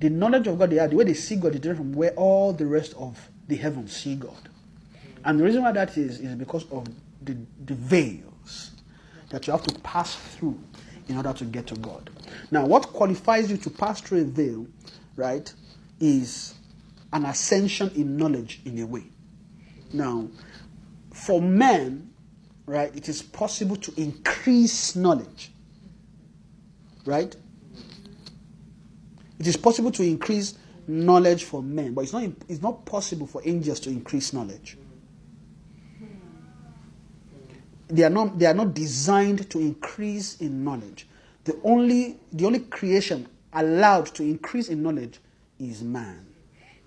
[0.00, 2.12] the knowledge of God they are, the way they see God is different from where
[2.12, 4.50] all the rest of the heavens see God.
[5.24, 6.86] And the reason why that is is because of
[7.22, 8.72] the, the veils
[9.30, 10.60] that you have to pass through
[11.12, 12.10] in order to get to God.
[12.50, 14.66] Now, what qualifies you to pass through a veil,
[15.14, 15.52] right,
[16.00, 16.54] is
[17.12, 19.04] an ascension in knowledge in a way.
[19.92, 20.28] Now,
[21.12, 22.10] for men,
[22.64, 25.52] right, it is possible to increase knowledge,
[27.04, 27.36] right?
[29.38, 30.54] It is possible to increase
[30.88, 34.78] knowledge for men, but it's not, it's not possible for angels to increase knowledge.
[37.92, 41.06] They are not, they are not designed to increase in knowledge.
[41.44, 45.20] The only, the only creation allowed to increase in knowledge
[45.60, 46.26] is man.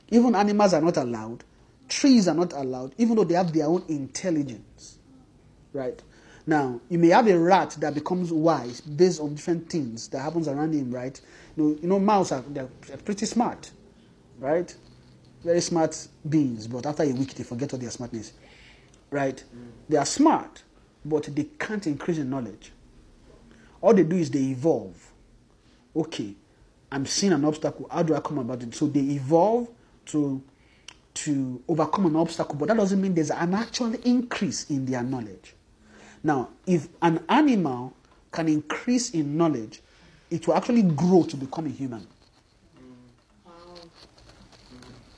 [0.09, 1.43] Even animals are not allowed.
[1.87, 4.97] Trees are not allowed, even though they have their own intelligence.
[5.73, 6.01] Right?
[6.47, 10.47] Now, you may have a rat that becomes wise based on different things that happens
[10.47, 11.19] around him, right?
[11.55, 12.67] You know, you know mouse are they're
[13.03, 13.71] pretty smart,
[14.39, 14.73] right?
[15.43, 18.33] Very smart beings, but after a week they forget all their smartness,
[19.11, 19.43] right?
[19.89, 20.63] They are smart,
[21.05, 22.71] but they can't increase in knowledge.
[23.79, 24.95] All they do is they evolve.
[25.95, 26.33] Okay,
[26.91, 27.87] I'm seeing an obstacle.
[27.89, 28.73] How do I come about it?
[28.73, 29.69] So they evolve
[30.07, 30.41] to
[31.13, 35.53] to overcome an obstacle, but that doesn't mean there's an actual increase in their knowledge.
[36.23, 37.93] Now, if an animal
[38.31, 39.81] can increase in knowledge,
[40.29, 42.05] it will actually grow to become a human.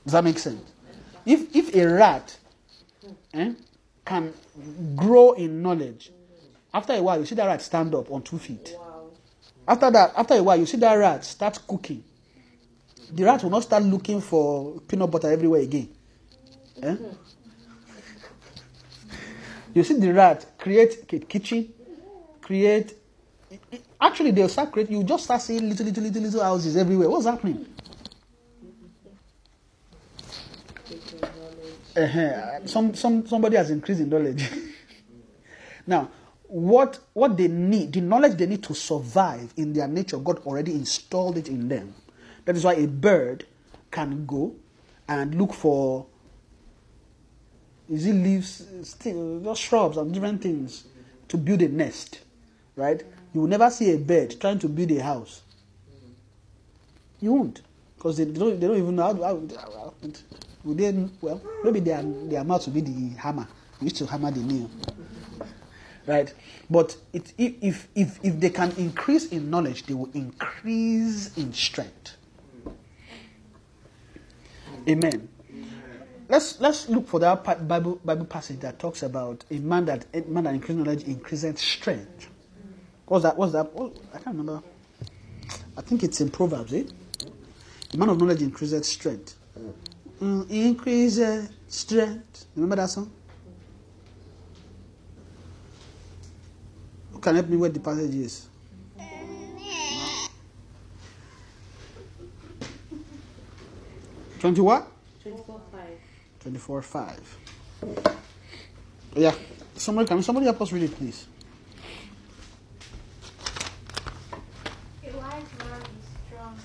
[0.03, 0.71] Does that make sense?
[1.25, 2.37] If if a rat
[3.33, 3.53] eh,
[4.05, 4.33] can
[4.95, 6.11] grow in knowledge,
[6.73, 8.73] after a while you see that rat stand up on two feet.
[8.77, 9.11] Wow.
[9.67, 12.03] After that, after a while you see that rat start cooking.
[13.11, 15.89] The rat will not start looking for peanut butter everywhere again.
[16.83, 16.95] Eh?
[19.73, 21.71] You see the rat create a kitchen,
[22.41, 22.95] create.
[24.01, 24.97] Actually, they'll start creating.
[24.97, 27.09] You just start seeing little, little, little, little houses everywhere.
[27.09, 27.65] What's happening?
[31.97, 32.65] Uh-huh.
[32.65, 34.47] Some, some, somebody has increased in knowledge.
[35.87, 36.11] now,
[36.43, 40.73] what, what they need, the knowledge they need to survive in their nature, God already
[40.73, 41.95] installed it in them.
[42.45, 43.45] That is why a bird
[43.89, 44.55] can go
[45.07, 46.05] and look for
[47.89, 50.83] is it leaves, still, just shrubs and different things
[51.29, 52.19] to build a nest,
[52.75, 53.01] right?
[53.33, 55.41] You will never see a bird trying to build a house.
[57.21, 57.61] You won't,
[57.95, 59.13] because they, don't, they don't even know how.
[59.13, 59.93] how, how
[60.73, 63.47] they, well, maybe their their mouth will be the hammer.
[63.79, 64.69] We used to hammer the nail,
[66.05, 66.33] right?
[66.69, 72.17] But it, if if if they can increase in knowledge, they will increase in strength.
[74.87, 75.29] Amen
[76.29, 80.21] let's let's look for that Bible Bible passage that talks about a man that a
[80.21, 82.29] man that increases knowledge increases strength.
[83.05, 83.37] What's that?
[83.37, 83.73] What's that?
[83.73, 84.61] What, I can't remember.
[85.77, 86.83] I think it's in Proverbs, eh?
[87.91, 89.37] The man of knowledge increases strength.
[90.21, 92.45] Mm, increases strength.
[92.55, 93.11] Remember that song?
[97.13, 98.47] Who can help me where the passage is?
[104.39, 104.87] Twenty what?
[105.23, 105.81] 24 5.
[106.41, 107.37] 24 5.
[109.15, 109.33] Yeah.
[109.75, 111.27] Somebody can somebody help us read it, please.
[115.03, 116.55] A wise man is strong,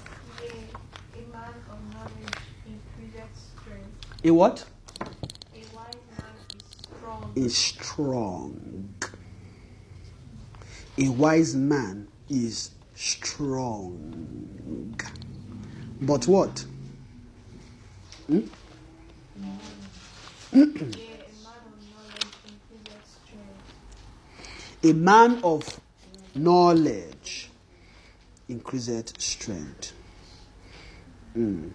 [0.43, 0.69] yea,
[1.15, 4.12] a man of knowledge increaseth strength.
[4.25, 4.65] A what?
[5.01, 5.05] A
[5.75, 8.95] wise man is strong, Is strong.
[10.97, 14.95] A wise man is strong.
[16.01, 16.65] But what?
[18.29, 18.43] Hmm?
[20.53, 23.75] a man of knowledge increaseth strength.
[24.85, 25.81] A man of
[26.37, 27.51] knowledge
[28.49, 29.93] increaseth strength.
[31.37, 31.73] Mm.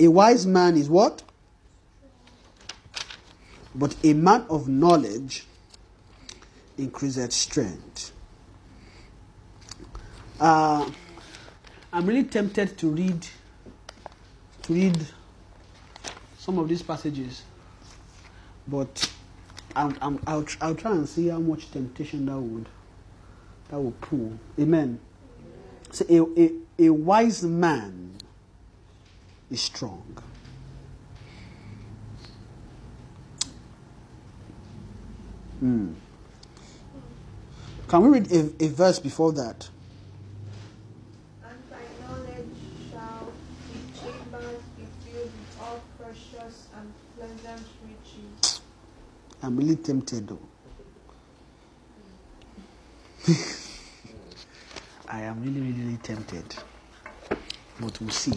[0.00, 1.22] A wise man is what?
[3.74, 5.44] But a man of knowledge
[6.78, 8.12] increaseth strength.
[10.40, 10.90] Uh,
[11.92, 13.26] I'm really tempted to read
[14.62, 15.06] to read
[16.38, 17.42] some of these passages,
[18.66, 19.10] but
[19.76, 22.68] I'm, I'm, I'll, I'll try and see how much temptation that would
[23.68, 24.38] that would pull.
[24.58, 24.98] Amen.
[25.90, 28.16] So a, a, a wise man
[29.50, 30.22] is strong.
[35.58, 35.92] Hmm.
[37.88, 39.68] Can we read a, a verse before that?
[41.44, 41.76] And by
[42.06, 42.46] knowledge
[42.90, 43.32] shall
[43.68, 48.60] the chambers be filled with all precious and pleasant riches.
[49.42, 50.38] I'm really tempted though.
[55.08, 56.54] I am really, really, really tempted.
[57.80, 58.32] But we'll see.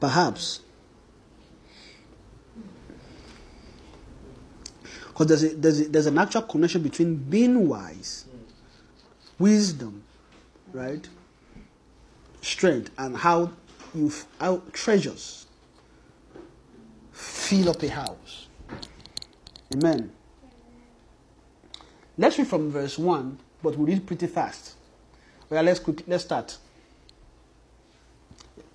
[0.00, 0.60] Perhaps.
[5.06, 8.24] Because there's, there's, there's an actual connection between being wise,
[9.38, 10.02] wisdom,
[10.72, 11.08] right?
[12.40, 13.50] Strength, and how
[13.94, 15.46] you how treasures
[17.10, 18.46] fill up a house.
[19.74, 20.12] Amen.
[22.16, 24.74] Let's read from verse 1, but we'll read pretty fast.
[25.50, 26.58] Well, let's quick, let's start.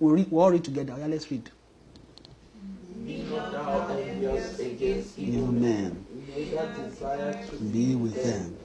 [0.00, 0.94] We'll, read, we'll all read together.
[0.98, 1.50] Yeah, let's read.
[3.04, 8.56] Be not thou envious against Evil men, neither desire to be with them,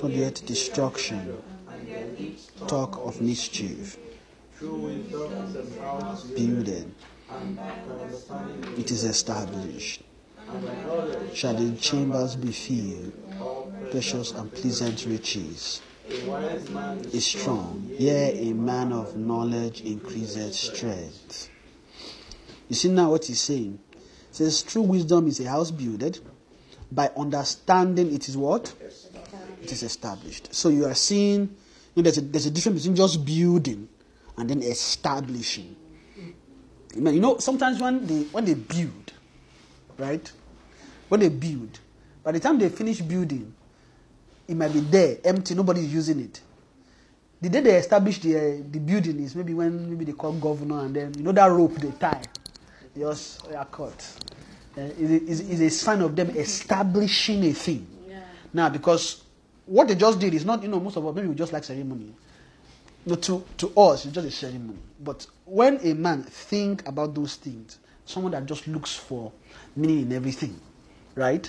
[0.00, 1.36] for their destruction,
[2.66, 3.96] talk of mischief,
[4.60, 6.94] building,
[8.76, 10.02] it is established.
[11.34, 13.12] Shall the chambers be filled,
[13.90, 15.82] precious and pleasant riches.
[17.12, 21.50] Is strong, yea, a man of knowledge increases strength.
[22.68, 23.78] You see now what he's saying?
[24.30, 26.18] Says true wisdom is a house builded.
[26.90, 28.72] By understanding it is what?
[29.62, 30.54] It is established.
[30.54, 31.54] So you are seeing
[31.94, 33.88] you know, there's, a, there's a difference between just building
[34.36, 35.74] and then establishing.
[36.94, 39.12] You know, sometimes when they when they build,
[39.98, 40.30] right?
[41.08, 41.80] When they build,
[42.22, 43.52] by the time they finish building,
[44.48, 46.40] it might be there, empty, nobody is using it.
[47.40, 50.80] The day they establish the uh, the building is maybe when maybe they call governor
[50.80, 52.22] and then you know that rope they tie,
[52.94, 54.04] they just they are caught.
[54.76, 57.86] Uh, is a, is, a sign of them establishing a thing.
[58.52, 59.22] Now because
[59.66, 61.62] what they just did is not you know most of us maybe we just like
[61.62, 62.12] ceremony.
[63.06, 64.78] No, to to us it's just a ceremony.
[64.98, 69.30] But when a man think about those things, someone that just looks for
[69.76, 70.58] meaning in everything,
[71.14, 71.48] right?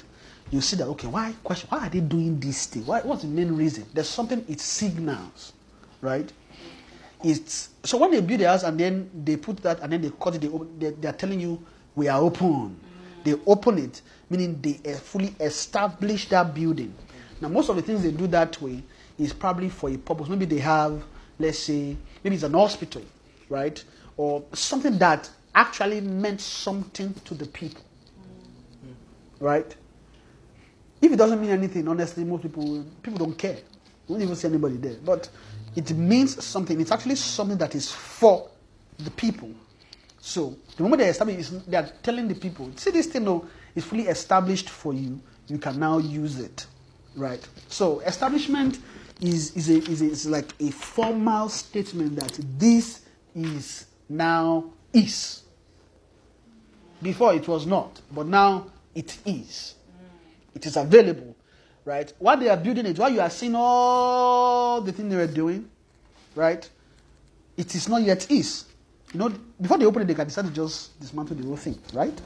[0.51, 1.67] You see that okay, why question?
[1.69, 2.85] Why are they doing this thing?
[2.85, 3.85] Why, what's the main reason?
[3.93, 5.53] There's something it signals,
[6.01, 6.31] right?
[7.23, 10.11] It's so when they build the house and then they put that and then they
[10.19, 10.41] cut it.
[10.41, 11.61] They, open, they, they are telling you
[11.95, 12.79] we are open.
[13.23, 16.95] They open it, meaning they eh, fully establish that building.
[17.41, 18.81] Now most of the things they do that way
[19.19, 20.29] is probably for a purpose.
[20.29, 21.03] Maybe they have,
[21.37, 23.03] let's say, maybe it's an hospital,
[23.49, 23.83] right,
[24.17, 27.81] or something that actually meant something to the people,
[29.39, 29.75] right?
[31.01, 33.57] If it doesn't mean anything, honestly, most people people don't care.
[34.07, 34.97] You don't even see anybody there.
[35.03, 35.29] But
[35.75, 36.79] it means something.
[36.81, 38.49] It's actually something that is for
[38.97, 39.51] the people.
[40.19, 43.85] So the moment they establish, they are telling the people, see this thing though is
[43.85, 45.21] fully established for you.
[45.47, 46.67] You can now use it,
[47.15, 47.45] right?
[47.69, 48.79] So establishment
[49.21, 53.01] is is a, is, a, is like a formal statement that this
[53.35, 55.43] is now is.
[57.01, 59.75] Before it was not, but now it is.
[60.59, 61.37] It is available,
[61.85, 62.11] right?
[62.19, 65.69] While they are building it, while you are seeing all the things they were doing,
[66.35, 66.69] right?
[67.55, 68.65] It is not yet is.
[69.13, 69.29] You know,
[69.61, 72.21] before they open it, they can decide to just dismantle the whole thing, right?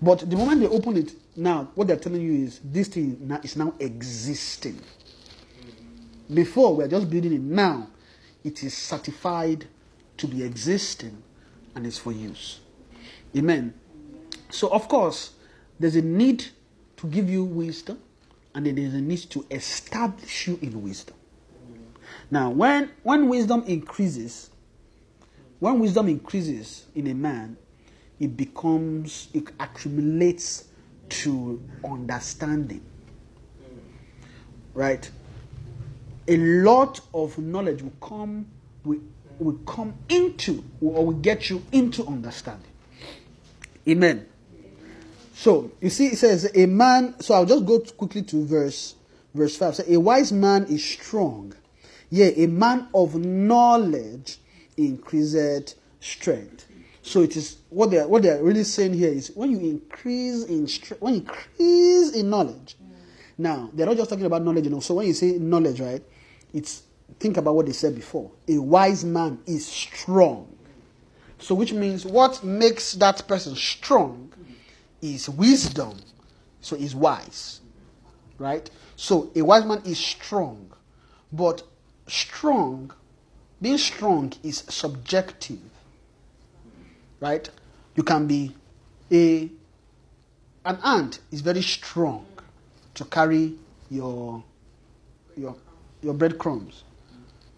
[0.00, 3.38] But the moment they open it, now what they're telling you is this thing now
[3.42, 4.80] is now existing.
[6.32, 7.42] Before we are just building it.
[7.42, 7.88] Now
[8.44, 9.66] it is certified
[10.16, 11.22] to be existing
[11.74, 12.60] and it's for use.
[13.36, 13.74] Amen.
[14.48, 15.32] So of course,
[15.78, 16.46] there's a need
[17.10, 17.98] give you wisdom,
[18.54, 21.16] and it is a need to establish you in wisdom.
[22.30, 24.50] Now, when when wisdom increases,
[25.60, 27.56] when wisdom increases in a man,
[28.18, 30.64] it becomes it accumulates
[31.08, 32.82] to understanding.
[34.74, 35.08] Right?
[36.28, 38.46] A lot of knowledge will come
[38.84, 39.00] will,
[39.38, 42.70] will come into or will get you into understanding.
[43.88, 44.26] Amen.
[45.36, 47.20] So you see, it says a man.
[47.20, 48.94] So I'll just go quickly to verse
[49.34, 51.52] verse 5 says, A wise man is strong,
[52.08, 54.38] yea, a man of knowledge
[54.78, 56.64] increaseth strength.
[57.02, 60.66] So it is what they're what they're really saying here is when you increase in
[60.66, 62.76] strength, when you increase in knowledge.
[63.36, 64.80] Now they're not just talking about knowledge, you know.
[64.80, 66.02] So when you say knowledge, right,
[66.54, 66.82] it's
[67.20, 68.30] think about what they said before.
[68.48, 70.50] A wise man is strong.
[71.38, 74.32] So which means what makes that person strong
[75.02, 75.98] is wisdom.
[76.60, 77.60] So he's wise.
[78.38, 78.68] Right?
[78.96, 80.72] So a wise man is strong.
[81.32, 81.62] But
[82.06, 82.92] strong,
[83.60, 85.58] being strong is subjective.
[87.20, 87.48] Right?
[87.94, 88.54] You can be
[89.10, 89.50] a
[90.64, 92.26] an ant is very strong
[92.94, 93.54] to carry
[93.90, 94.42] your
[95.36, 95.56] your
[96.02, 96.82] your breadcrumbs.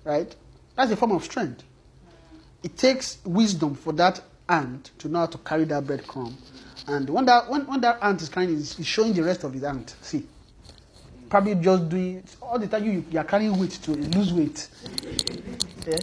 [0.05, 0.35] Right?
[0.77, 1.65] That's a form of strength.
[2.63, 6.35] It takes wisdom for that ant to know how to carry that breadcrumb.
[6.89, 9.53] And when that when, when that ant is carrying, he's he's showing the rest of
[9.53, 9.95] his ant.
[10.01, 10.27] See,
[11.29, 14.69] probably just doing all the time you you are carrying weight to lose weight.
[15.87, 15.99] Yeah.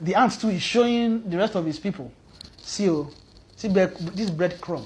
[0.00, 2.12] The ant too is showing the rest of his people.
[2.58, 3.10] See, oh,
[3.54, 4.84] see bread, this breadcrumb.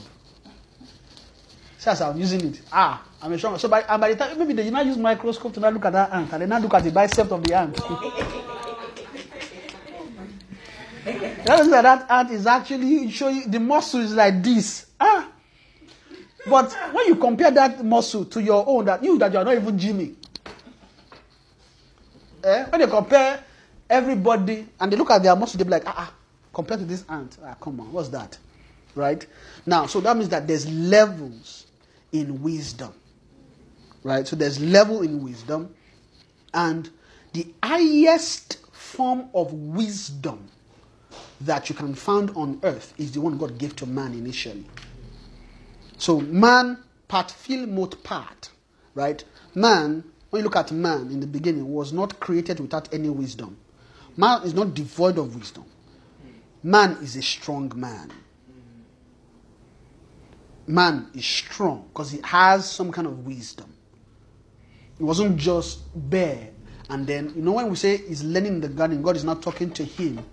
[1.78, 2.60] See as I'm using it.
[2.70, 3.58] Ah, I'm a strong.
[3.58, 6.12] So by, by the time maybe they now use microscope to now look at that
[6.12, 7.80] ant and then now look at the bicep of the ant.
[11.48, 14.84] That means that that ant is actually showing the muscle is like this.
[15.00, 15.26] Ah.
[16.46, 19.54] But when you compare that muscle to your own, that you that you are not
[19.54, 20.14] even Jimmy.
[22.44, 22.64] Eh?
[22.66, 23.42] When you compare
[23.88, 26.14] everybody and they look at their muscle, they be like, ah, ah,
[26.52, 28.36] compared to this ant, ah, come on, what's that?
[28.94, 29.26] Right?
[29.64, 31.64] Now, so that means that there's levels
[32.12, 32.92] in wisdom.
[34.02, 34.28] Right?
[34.28, 35.74] So there's level in wisdom,
[36.52, 36.90] and
[37.32, 40.50] the highest form of wisdom
[41.40, 44.64] that you can find on earth is the one God gave to man initially.
[45.96, 48.50] So man part fil mot part,
[48.94, 49.22] right?
[49.54, 53.56] Man, when you look at man in the beginning, was not created without any wisdom.
[54.16, 55.64] Man is not devoid of wisdom.
[56.62, 58.12] Man is a strong man.
[60.66, 63.72] Man is strong because he has some kind of wisdom.
[64.98, 65.80] It wasn't just
[66.10, 66.50] bare.
[66.90, 69.42] And then, you know, when we say he's learning in the garden, God is not
[69.42, 70.24] talking to him,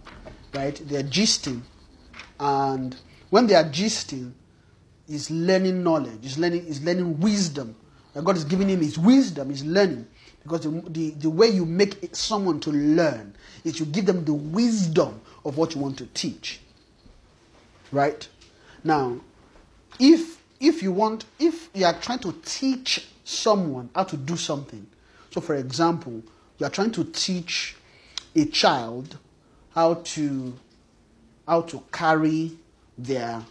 [0.56, 0.80] right?
[0.86, 1.62] They're gisting.
[2.40, 2.96] And
[3.30, 4.32] when they are gisting,
[5.08, 7.76] he's learning knowledge, he's learning, he's learning wisdom.
[8.14, 10.08] And God is giving him his wisdom, he's learning.
[10.44, 14.34] Because the, the, the way you make someone to learn is you give them the
[14.34, 16.60] wisdom of what you want to teach.
[17.92, 18.28] Right?
[18.84, 19.20] Now,
[20.00, 24.86] if if you want if you are trying to teach someone how to do something
[25.32, 26.22] so for example
[26.60, 27.76] you are trying to teach
[28.36, 29.18] a child
[29.76, 30.54] how to
[31.48, 32.52] how to carry
[32.98, 33.44] their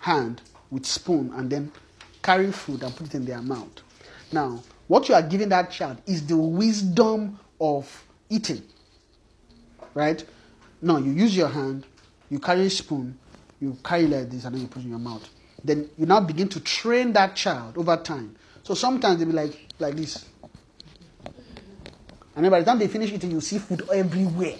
[0.00, 1.70] hand with spoon and then
[2.22, 3.82] carry food and put it in their mouth
[4.32, 8.62] now what you are giving that child is the wisdom of eating
[9.98, 10.24] right?
[10.80, 11.84] Now you use your hand,
[12.30, 13.18] you carry a spoon,
[13.60, 15.28] you carry like this, and then you put it in your mouth.
[15.64, 18.36] Then you now begin to train that child over time.
[18.62, 20.24] So sometimes they'll be like like this.
[22.36, 24.54] And then by the time they finish eating, you see food everywhere.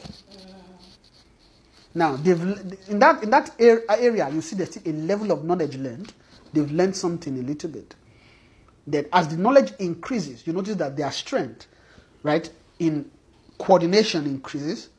[1.99, 2.41] Now, they've
[2.87, 6.13] in that in that area, you see there's a level of knowledge learned.
[6.53, 7.97] They've learned something a little bit.
[8.87, 11.67] Then, as the knowledge increases, you notice that their strength,
[12.23, 13.11] right, in
[13.59, 14.91] coordination increases.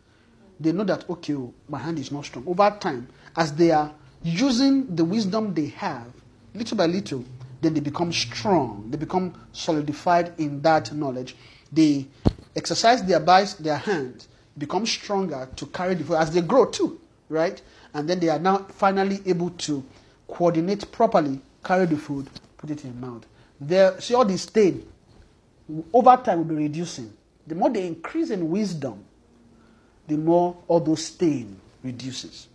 [0.60, 2.46] They know that okay, oh, my hand is not strong.
[2.46, 6.12] Over time, as they are using the wisdom they have,
[6.54, 7.24] little by little,
[7.62, 8.88] then they become strong.
[8.92, 11.38] They become solidified in that knowledge.
[11.72, 12.08] They
[12.58, 14.28] exercise their bice, their hands,
[14.58, 17.62] become stronger to carry the food as they grow too, right?
[17.94, 19.84] And then they are now finally able to
[20.28, 23.26] coordinate properly, carry the food, put it in mouth.
[23.60, 24.86] There, see all the stain
[25.94, 27.12] over time will be reducing.
[27.48, 29.04] The more they increase in wisdom,
[30.08, 32.48] the more all those stain reduces.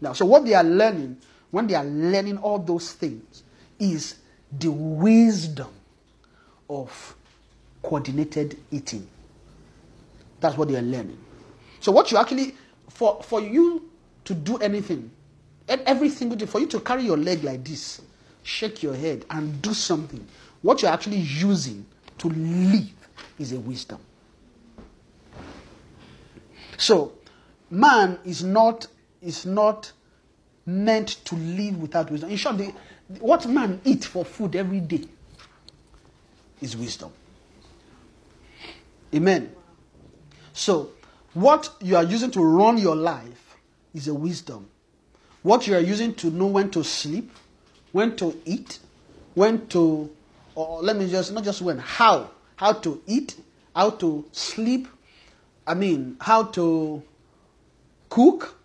[0.00, 1.16] Now, so what they are learning,
[1.50, 3.42] when they are learning all those things,
[3.78, 4.16] is
[4.58, 5.68] the wisdom
[6.68, 7.14] of
[7.82, 9.06] coordinated eating.
[10.40, 11.18] That's what they are learning.
[11.88, 12.54] So what you actually
[12.90, 13.90] for for you
[14.26, 15.10] to do anything,
[15.70, 18.02] e- every single day, for you to carry your leg like this,
[18.42, 20.22] shake your head and do something,
[20.60, 21.86] what you're actually using
[22.18, 22.90] to live
[23.38, 23.98] is a wisdom.
[26.76, 27.14] So,
[27.70, 28.86] man is not
[29.22, 29.90] is not
[30.66, 32.28] meant to live without wisdom.
[32.28, 32.70] In short, the,
[33.18, 35.04] what man eat for food every day
[36.60, 37.10] is wisdom.
[39.14, 39.54] Amen.
[40.52, 40.90] So,
[41.40, 43.56] what you are using to run your life
[43.94, 44.68] is a wisdom.
[45.42, 47.30] What you are using to know when to sleep,
[47.92, 48.78] when to eat,
[49.34, 50.10] when to
[50.58, 53.36] or let me just not just when, how, how to eat,
[53.76, 54.88] how to sleep,
[55.64, 57.00] I mean, how to
[58.10, 58.56] cook.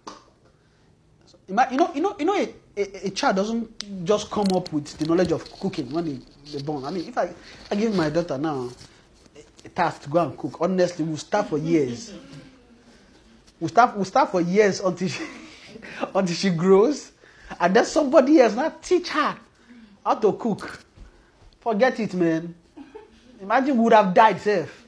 [1.47, 4.87] You know, you know, you know, a, a, a child doesn't just come up with
[4.97, 6.19] the knowledge of cooking when they,
[6.51, 6.83] they're born.
[6.83, 7.31] I mean, if I,
[7.69, 8.69] I give my daughter now
[9.63, 12.11] a, task to go and cook, honestly, we'll start for years.
[13.63, 15.23] We start, we start for years until she,
[16.13, 17.13] until she grows,
[17.57, 19.37] and then somebody else now teach her
[20.05, 20.83] how to cook.
[21.61, 22.53] Forget it, man.
[23.39, 24.85] Imagine we would have died safe.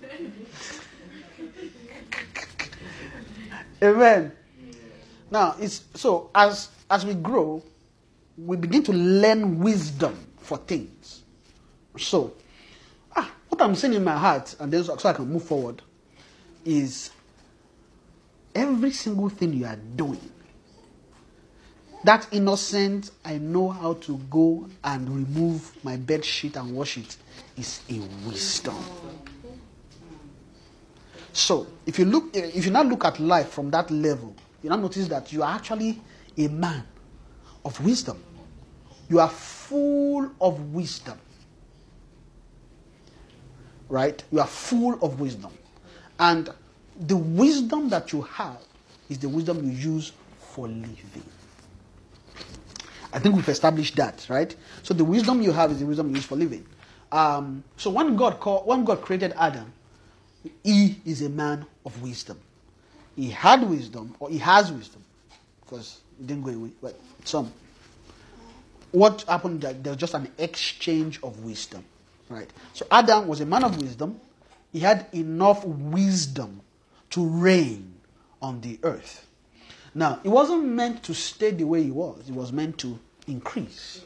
[3.81, 4.33] Amen.
[5.31, 7.63] Now it's so as as we grow,
[8.37, 11.23] we begin to learn wisdom for things.
[11.97, 12.33] So,
[13.15, 15.81] ah, what I'm saying in my heart, and then so I can move forward,
[16.65, 17.11] is
[18.55, 20.31] every single thing you are doing.
[22.05, 27.17] That innocent, I know how to go and remove my bed sheet and wash it,
[27.57, 28.77] is a wisdom.
[31.33, 34.69] So, if you look, eh, if you now look at life from that level, you
[34.69, 35.99] now notice that you are actually
[36.37, 36.83] a man
[37.65, 38.23] of wisdom.
[39.09, 41.17] You are full of wisdom.
[43.89, 44.23] Right?
[44.31, 45.51] You are full of wisdom.
[46.19, 46.49] And
[46.99, 48.59] the wisdom that you have
[49.09, 51.23] is the wisdom you use for living.
[53.13, 54.53] I think we've established that, right?
[54.83, 56.65] So the wisdom you have is the wisdom you use for living.
[57.11, 59.71] Um, so when God called, when God created Adam,
[60.63, 62.39] he is a man of wisdom.
[63.15, 65.03] He had wisdom, or he has wisdom,
[65.61, 66.71] because it didn't go away.
[66.81, 67.51] But some.
[68.91, 69.61] What happened?
[69.61, 71.83] That there was just an exchange of wisdom,
[72.29, 72.49] right?
[72.73, 74.19] So Adam was a man of wisdom.
[74.73, 76.61] He had enough wisdom
[77.15, 77.93] to reign
[78.41, 79.25] on the earth.
[79.93, 82.29] Now, it wasn't meant to stay the way he was.
[82.29, 84.01] It was meant to increase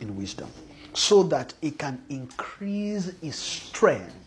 [0.00, 0.48] in wisdom,
[0.92, 4.20] so that it can increase his strength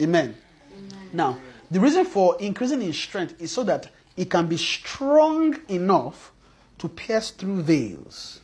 [0.00, 0.36] Amen.
[1.12, 1.38] Now,
[1.70, 6.32] the reason for increasing in strength is so that it can be strong enough
[6.78, 8.40] to pierce through veils.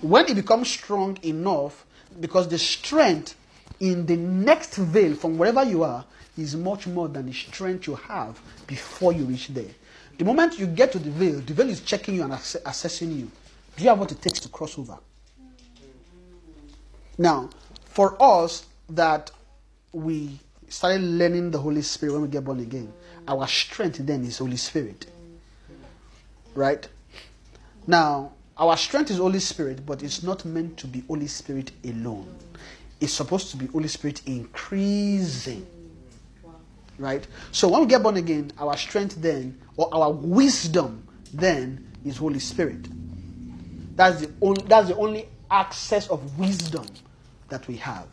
[0.00, 1.86] When it becomes strong enough,
[2.20, 3.36] because the strength
[3.80, 6.04] in the next veil from wherever you are
[6.36, 9.70] is much more than the strength you have before you reach there.
[10.18, 13.12] The moment you get to the veil, the veil is checking you and ass- assessing
[13.12, 13.30] you.
[13.76, 14.98] Do you have what it takes to cross over?
[17.18, 17.50] Now,
[17.86, 19.30] for us that
[19.92, 22.92] we started learning the Holy Spirit when we get born again,
[23.26, 25.06] our strength then is Holy Spirit.
[26.54, 26.86] Right?
[27.86, 32.32] Now, our strength is Holy Spirit, but it's not meant to be Holy Spirit alone.
[33.04, 35.66] It's supposed to be Holy Spirit increasing.
[36.98, 37.26] Right?
[37.52, 42.38] So when we get born again, our strength then, or our wisdom then, is Holy
[42.38, 42.88] Spirit.
[43.94, 46.86] That's the only, that's the only access of wisdom
[47.50, 48.06] that we have.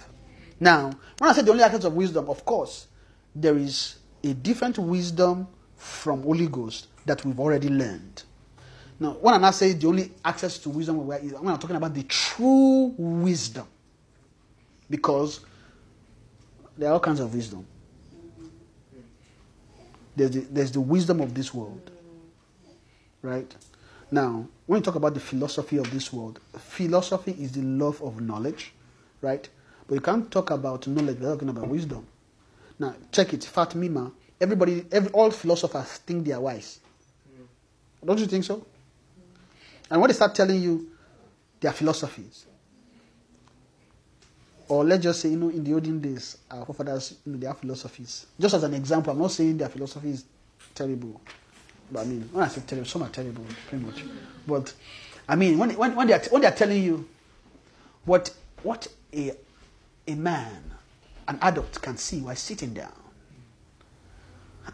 [0.59, 2.87] Now, when I say the only access of wisdom, of course,
[3.33, 8.23] there is a different wisdom from Holy Ghost that we've already learned.
[8.99, 12.93] Now, when I say the only access to wisdom, when I'm talking about the true
[12.97, 13.67] wisdom,
[14.91, 15.39] because
[16.77, 17.65] there are all kinds of wisdom.
[20.15, 21.89] There's the, there's the wisdom of this world,
[23.21, 23.55] right?
[24.11, 28.19] Now, when you talk about the philosophy of this world, philosophy is the love of
[28.19, 28.73] knowledge,
[29.21, 29.47] right?
[29.87, 32.05] But you can't talk about knowledge without talking about wisdom.
[32.77, 33.45] Now, check it.
[33.45, 34.11] Fat Mima.
[34.39, 36.79] Everybody, every, all philosophers think they are wise.
[38.03, 38.65] Don't you think so?
[39.89, 40.89] And when they start telling you
[41.59, 42.47] their philosophies,
[44.72, 47.53] or let's just say, you know, in the olden days, our forefathers, you know, their
[47.53, 48.28] philosophies.
[48.39, 50.24] Just as an example, I'm not saying their philosophy is
[50.74, 51.19] terrible.
[51.91, 54.05] But I mean, when I say terrible, some are terrible, pretty much.
[54.47, 54.74] But
[55.28, 57.05] I mean, when, when, when, they are, when they are telling you
[58.05, 59.34] what, what a,
[60.07, 60.63] a man,
[61.28, 62.93] an adult can see while sitting down,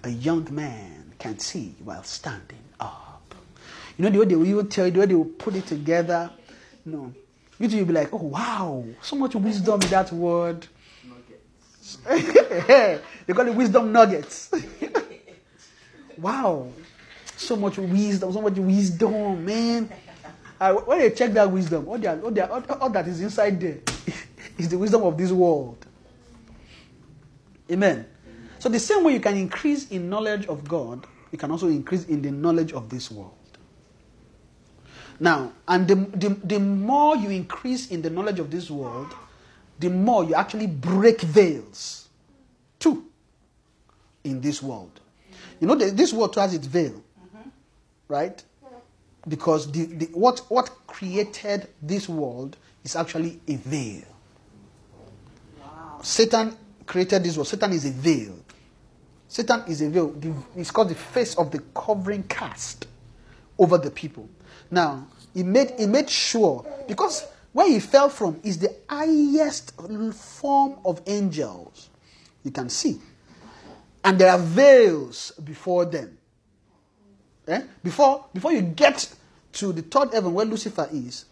[0.03, 3.33] a young man can see while standing up.
[3.97, 6.29] You know, the way they will tell you, the way they will put it together,
[6.85, 7.13] you know,
[7.59, 10.67] you two will be like, oh, wow, so much wisdom in that word.
[11.03, 11.97] Nuggets.
[13.25, 14.51] they call it wisdom nuggets.
[16.17, 16.67] wow,
[17.35, 19.89] so much wisdom, so much wisdom, man.
[20.59, 23.77] Uh, when they check that wisdom, all, all, all, all that is inside there
[24.57, 25.85] is the wisdom of this world.
[27.71, 28.07] Amen.
[28.59, 32.05] So, the same way you can increase in knowledge of God, you can also increase
[32.05, 33.36] in the knowledge of this world.
[35.19, 39.13] Now, and the, the, the more you increase in the knowledge of this world,
[39.79, 42.07] the more you actually break veils
[42.79, 43.05] too
[44.23, 44.99] in this world.
[45.59, 47.01] You know, the, this world too has its veil,
[48.07, 48.43] right?
[49.27, 54.03] because the, the, what, what created this world is actually a veil.
[56.01, 56.55] Satan
[56.85, 57.47] created this world.
[57.47, 58.33] Satan is a veil.
[59.27, 60.11] Satan is a veil.
[60.11, 62.87] The- It's called the face of the covering cast
[63.59, 64.29] over the people.
[64.69, 69.73] Now, he made, he made sure, because where he fell from is the highest
[70.13, 71.89] form of angels
[72.43, 72.99] you can see.
[74.03, 76.17] And there are veils before them.
[77.47, 77.61] Eh?
[77.83, 79.13] Before, before you get
[79.53, 81.25] to the third heaven where Lucifer is,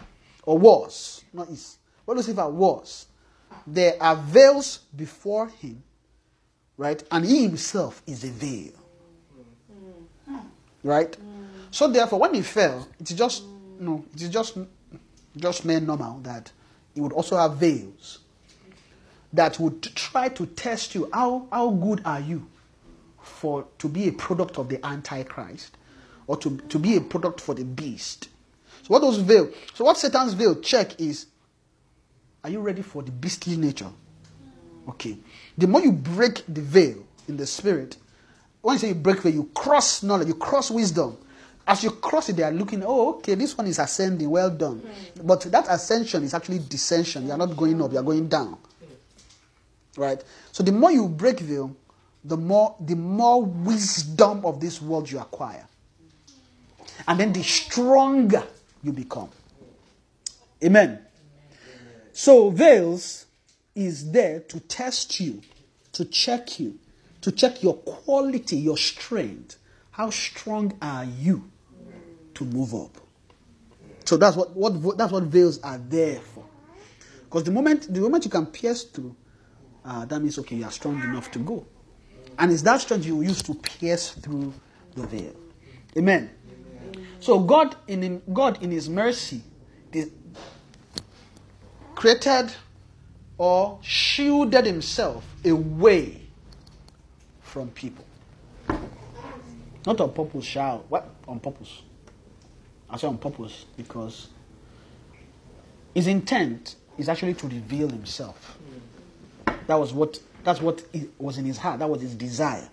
[0.44, 3.08] or was, not is, where Lucifer was,
[3.68, 5.84] there are veils before him,
[6.78, 7.04] right?
[7.12, 8.74] And he himself is a veil.
[10.84, 11.18] Right?
[11.76, 13.44] So therefore, when he fell, it is just
[13.82, 14.58] no, it is just
[15.36, 16.50] just made normal that
[16.94, 18.20] he would also have veils
[19.34, 21.10] that would try to test you.
[21.12, 22.48] How how good are you
[23.22, 25.76] for to be a product of the Antichrist,
[26.28, 28.30] or to, to be a product for the beast?
[28.84, 29.50] So what those veil?
[29.74, 31.26] So what Satan's veil check is
[32.46, 33.92] are you ready for the beastly nature?
[34.88, 35.18] Okay.
[35.58, 37.98] The more you break the veil in the spirit,
[38.62, 41.18] when you say you break veil, you cross knowledge, you cross wisdom.
[41.68, 44.80] As you cross it, they are looking, oh, okay, this one is ascending, well done.
[44.80, 45.28] Hmm.
[45.28, 47.26] But that ascension is actually descension.
[47.26, 48.58] You are not going up, you are going down.
[49.98, 50.24] Right?
[50.52, 51.76] So the more you break veil,
[52.24, 55.68] the more the more wisdom of this world you acquire.
[57.08, 58.44] And then the stronger
[58.84, 59.30] you become.
[60.64, 61.00] Amen.
[62.14, 63.26] So veils
[63.74, 65.42] is there to test you,
[65.94, 66.80] to check you,
[67.22, 69.58] to check your quality, your strength.
[69.92, 71.52] How strong are you
[72.36, 72.98] to move up?
[74.06, 76.46] So that's what, what that's what veils are there for.
[77.24, 79.16] Because the moment the moment you can pierce through,
[79.84, 81.66] uh, that means okay, you are strong enough to go.
[82.38, 84.54] And it's that strength you use to pierce through
[84.96, 85.36] the veil.
[85.98, 86.30] Amen.
[87.20, 89.42] So God in God in His mercy,
[91.96, 92.54] created
[93.38, 96.22] or shielded himself away
[97.42, 98.06] from people.
[99.86, 101.82] Not on purpose, shall what on purpose?
[102.90, 104.30] I say on purpose because
[105.94, 108.58] his intent is actually to reveal himself.
[109.68, 110.84] That was what that's what
[111.18, 111.80] was in his heart.
[111.80, 112.70] That was his desire.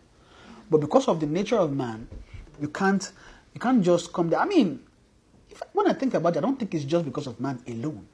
[0.70, 2.08] But because of the nature of man,
[2.60, 3.10] you can't
[3.54, 4.40] you can't just come there.
[4.40, 4.80] I mean,
[5.50, 8.06] if, when I think about it, I don't think it's just because of man alone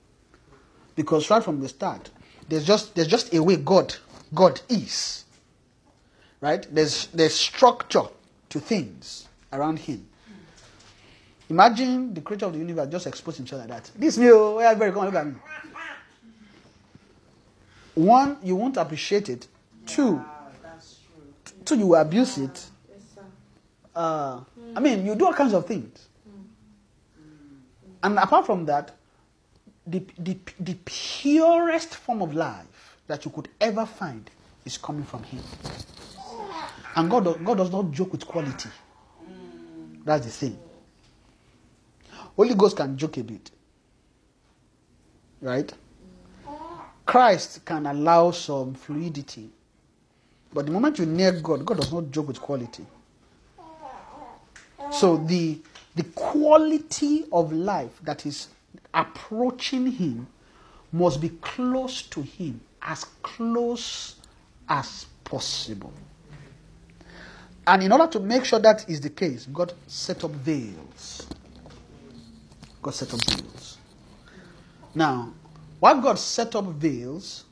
[0.99, 2.11] because right from the start
[2.49, 3.95] there's just there's just a way god
[4.35, 5.25] god is
[6.41, 8.03] right there's there's structure
[8.49, 10.08] to things around him
[11.49, 13.91] imagine the creator of the universe just expose himself like that.
[13.97, 15.35] This new oh, where everybody come look at me.
[17.95, 19.47] One you won't appreciate it.
[19.87, 20.23] Two
[21.65, 22.67] two you will abuse it.
[23.95, 24.41] Uh,
[24.77, 26.07] i mean you do all kinds of things.
[28.03, 28.95] And apart from that
[29.87, 34.31] the, the, the purest form of life that you could ever find
[34.65, 35.41] is coming from Him.
[36.95, 38.69] And God, God does not joke with quality.
[40.05, 40.59] That's the thing.
[42.39, 43.51] Holy Ghost can joke a bit.
[45.43, 45.73] Right?
[47.05, 49.51] Christ can allow some fluidity.
[50.55, 52.87] But the moment you near God, God does not joke with quality.
[54.93, 55.59] So the
[55.97, 58.47] the quality of life that is
[58.95, 60.29] approaching him
[60.93, 64.15] must be close to him, as close
[64.69, 65.93] as possible.
[67.67, 71.27] And in order to make sure that is the case, God set up veils.
[72.89, 73.77] God set up veils.
[74.95, 75.35] Now,
[75.79, 77.45] while God set up veils,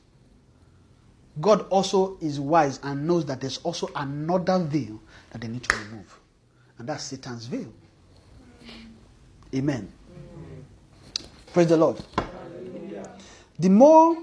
[1.39, 5.75] God also is wise and knows that there's also another veil that they need to
[5.75, 6.19] remove.
[6.79, 7.71] And that's Satan's veil.
[9.53, 9.91] Amen.
[11.53, 12.01] Praise the Lord.
[13.59, 14.17] The more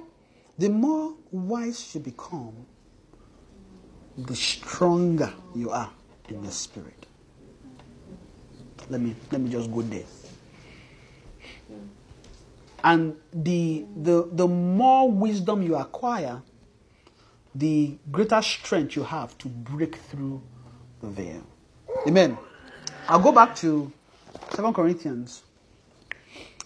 [0.59, 2.67] the more wise you become,
[4.19, 5.93] the stronger you are
[6.29, 7.07] in the spirit.
[8.89, 10.03] Let me let me just go there.
[12.85, 16.43] And the the the more wisdom you acquire,
[17.55, 20.43] the greater strength you have to break through
[21.01, 21.43] the veil.
[22.07, 22.37] Amen.
[23.09, 23.91] I'll go back to
[24.51, 25.43] Second Corinthians.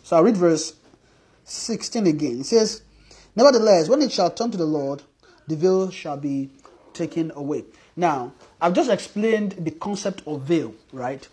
[0.02, 0.74] So I'll read verse
[1.44, 2.40] 16 again.
[2.40, 2.82] It says,
[3.36, 5.02] Nevertheless, when it shall turn to the Lord,
[5.46, 6.50] the veil shall be
[6.94, 7.64] taken away.
[7.96, 11.26] Now, I've just explained the concept of veil, right?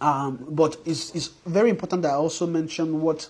[0.00, 3.28] Um, but it's, it's very important that I also mention what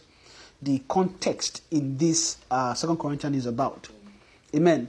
[0.65, 3.89] the context in this uh, Second Corinthians is about.
[4.55, 4.89] Amen.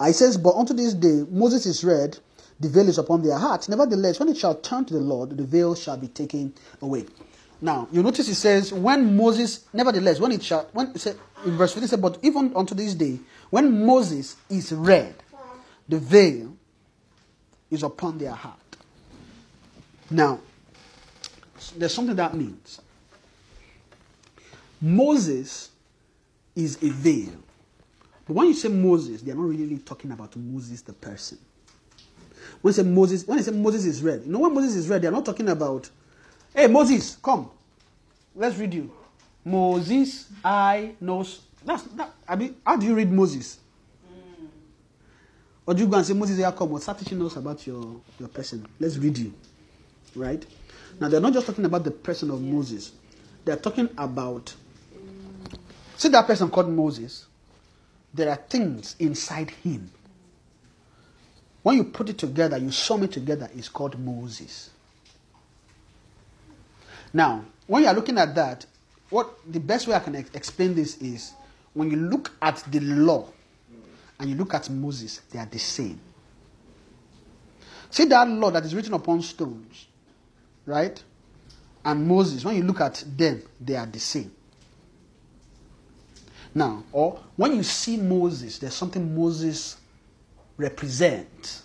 [0.00, 2.18] I says, But unto this day Moses is read,
[2.60, 3.68] the veil is upon their hearts.
[3.68, 7.04] Nevertheless, when it shall turn to the Lord, the veil shall be taken away.
[7.60, 11.56] Now, you notice it says, when Moses, nevertheless, when it shall, when it said, in
[11.56, 13.18] verse 15, it said, but even unto this day,
[13.50, 15.14] when Moses is read,
[15.88, 16.56] the veil
[17.70, 18.58] is upon their heart.
[20.10, 20.40] Now,
[21.76, 22.80] there's something that means.
[24.84, 25.70] Moses
[26.54, 27.32] is a veil.
[28.26, 31.38] But when you say Moses, they're not really talking about Moses the person.
[32.60, 34.86] When you say Moses, when you say Moses is read, you know when Moses is
[34.86, 35.88] read, they're not talking about,
[36.54, 37.50] hey Moses, come,
[38.36, 38.92] let's read you.
[39.42, 41.40] Moses, I knows.
[41.64, 42.12] That's that.
[42.28, 43.58] I mean, how do you read Moses?
[45.66, 46.72] Or do you go and say Moses, here come?
[46.72, 48.66] Or start teaching us about your your person?
[48.78, 49.32] Let's read you,
[50.14, 50.44] right?
[51.00, 52.92] Now they're not just talking about the person of Moses.
[53.46, 54.54] They're talking about.
[55.96, 57.26] See that person called Moses.
[58.12, 59.90] There are things inside him.
[61.62, 64.70] When you put it together, you sum it together, it's called Moses.
[67.12, 68.66] Now, when you are looking at that,
[69.08, 71.32] what the best way I can ex- explain this is
[71.72, 73.26] when you look at the law
[74.18, 76.00] and you look at Moses, they are the same.
[77.90, 79.86] See that law that is written upon stones,
[80.66, 81.02] right?
[81.84, 84.32] And Moses, when you look at them, they are the same.
[86.54, 89.76] Now, or when you see Moses, there's something Moses
[90.56, 91.64] represents.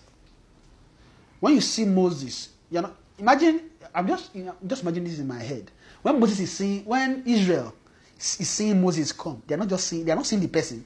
[1.39, 5.27] When you see Moses, you know, imagine, I'm just, you know, just imagine this in
[5.27, 5.71] my head.
[6.01, 7.73] When Moses is seeing, when Israel
[8.17, 10.83] is seeing Moses come, they're not just seeing, they're not seeing the person.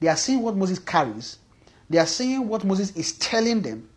[0.00, 1.38] They are seeing what Moses carries.
[1.88, 3.88] They are seeing what Moses is telling them.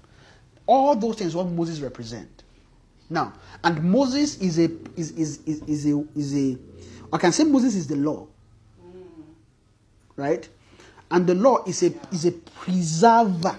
[0.66, 2.44] All those things what Moses represent.
[3.10, 3.34] Now,
[3.64, 6.58] and Moses is a is is is, is a is a
[7.14, 8.28] I can say Moses is the law.
[10.18, 10.48] Right?
[11.10, 13.58] And the law is a is a preserver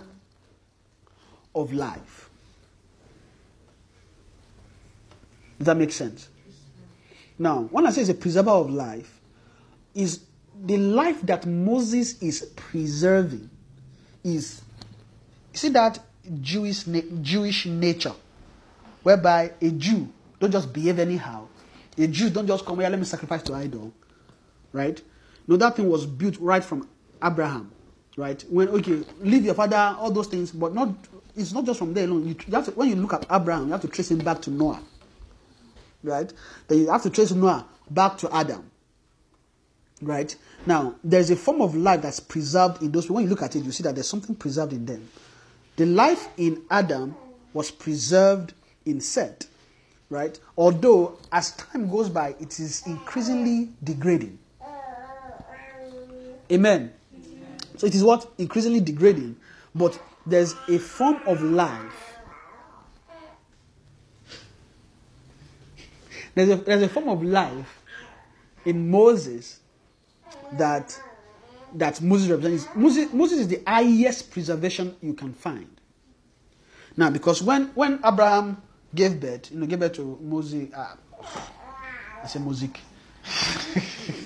[1.54, 2.28] of life.
[5.59, 6.28] Does that make sense?
[7.38, 9.20] Now, when I say it's a preserver of life,
[9.94, 10.20] is
[10.64, 13.48] the life that Moses is preserving
[14.24, 14.62] is
[15.52, 15.98] see that
[16.40, 16.84] Jewish
[17.22, 18.14] Jewish nature,
[19.02, 20.09] whereby a Jew
[20.40, 21.46] don't just behave anyhow.
[21.96, 23.92] A Jew don't just come oh, here, let me sacrifice to idol,
[24.72, 25.00] right?
[25.49, 26.86] No, that thing was built right from
[27.24, 27.72] Abraham,
[28.16, 28.44] right?
[28.51, 30.90] When okay, leave your father, all those things, but not.
[31.34, 32.28] It's not just from there alone.
[32.28, 34.42] You, you have to, when you look at Abraham, you have to trace him back
[34.42, 34.80] to Noah,
[36.03, 36.30] right?
[36.68, 38.70] Then you have to trace Noah back to Adam,
[40.03, 40.36] right?
[40.66, 43.11] Now, there's a form of life that's preserved in those.
[43.11, 45.09] When you look at it, you see that there's something preserved in them.
[45.76, 47.16] The life in Adam
[47.55, 48.53] was preserved
[48.84, 49.49] in Seth,
[50.11, 50.38] right?
[50.59, 54.38] Although as time goes by, it is increasingly degrading.
[56.51, 56.92] Amen.
[57.76, 59.36] So it is what increasingly degrading,
[59.74, 62.14] but there's a form of life.
[66.34, 67.82] There's a, there's a form of life
[68.64, 69.61] in Moses
[70.53, 70.99] that
[71.74, 72.74] that Moses represents.
[72.74, 75.68] Moses, Moses is the highest preservation you can find.
[76.96, 78.61] Now, because when when Abraham
[78.94, 80.96] gave birth, you know, gave birth to Moses, uh,
[82.22, 82.70] I say Moses,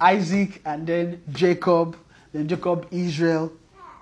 [0.00, 1.96] Isaac, and then Jacob,
[2.32, 3.52] then Jacob, Israel,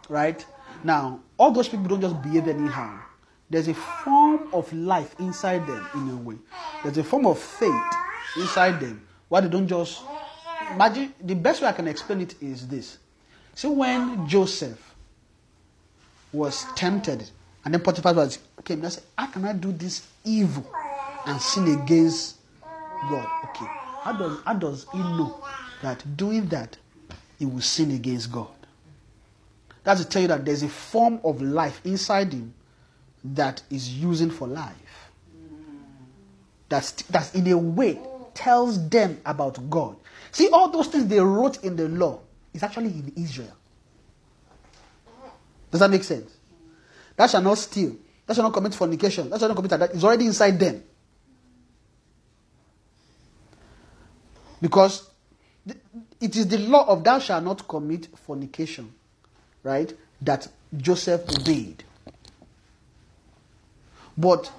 [0.08, 0.44] right?
[0.84, 2.98] Now, all those people don't just behave anyhow.
[3.48, 6.36] There's a form of life inside them, in a way.
[6.82, 7.70] There's a form of faith
[8.36, 9.06] inside them.
[9.28, 10.02] Why they don't just
[10.72, 11.14] imagine?
[11.20, 12.98] The best way I can explain it is this.
[13.54, 14.94] See, when Joseph
[16.32, 17.30] was tempted,
[17.64, 20.66] and then Potiphar was came and said, "How can I do this evil
[21.24, 22.36] and sin against
[23.08, 23.66] God?" Okay,
[24.02, 25.42] how does how does he know
[25.86, 26.76] that doing that
[27.38, 28.48] he will sin against God?
[29.84, 32.52] That's to tell you that there's a form of life inside him
[33.22, 34.74] that is using for life.
[36.68, 38.00] That's that's in a way
[38.34, 39.96] tells them about God.
[40.32, 42.20] See, all those things they wrote in the law
[42.52, 43.56] is actually in Israel.
[45.70, 46.36] Does that make sense?
[47.16, 47.96] That shall not steal.
[48.26, 49.30] That shall not commit fornication.
[49.30, 49.94] That shall not commit that.
[49.94, 50.82] It's already inside them.
[54.60, 55.08] Because
[56.20, 58.92] it is the law of thou shalt not commit fornication,
[59.62, 59.92] right?
[60.22, 61.84] That Joseph obeyed.
[64.16, 64.50] But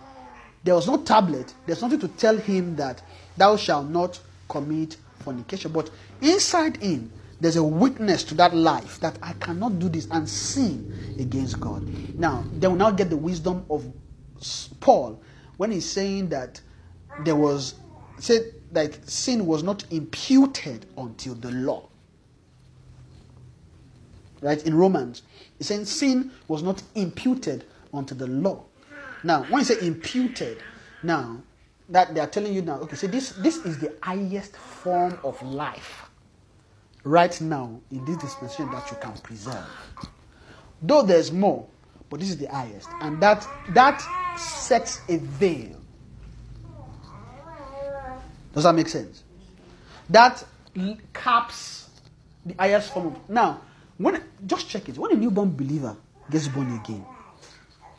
[0.64, 1.53] there was no tablet.
[1.66, 3.01] There's nothing to tell him that
[3.36, 5.72] thou shalt not commit fornication.
[5.72, 5.89] But
[6.22, 11.16] inside him, there's a witness to that life that I cannot do this and sin
[11.20, 11.88] against God.
[12.18, 13.86] Now, they will now get the wisdom of
[14.80, 15.22] Paul
[15.58, 16.62] when he's saying that
[17.24, 17.76] there was
[18.20, 21.88] said like sin was not imputed until the law.
[24.41, 24.63] right?
[24.65, 25.24] In Romans,
[25.59, 28.63] it's saying sin was not imputed unto the law.
[29.24, 30.59] Now, when you say imputed,
[31.03, 31.41] now
[31.89, 35.41] that they are telling you now, okay, so this this is the highest form of
[35.41, 36.09] life
[37.03, 39.65] right now in this dispensation that you can preserve.
[40.82, 41.65] Though there's more,
[42.09, 44.01] but this is the highest, and that that
[44.38, 45.76] sets a veil.
[48.58, 49.22] Does that make sense?
[50.10, 50.43] That
[51.14, 51.91] caps
[52.43, 53.30] the highest form of.
[53.30, 53.62] Now,
[53.97, 54.97] when just check it.
[54.97, 55.95] When a newborn believer
[56.32, 57.05] gets born again,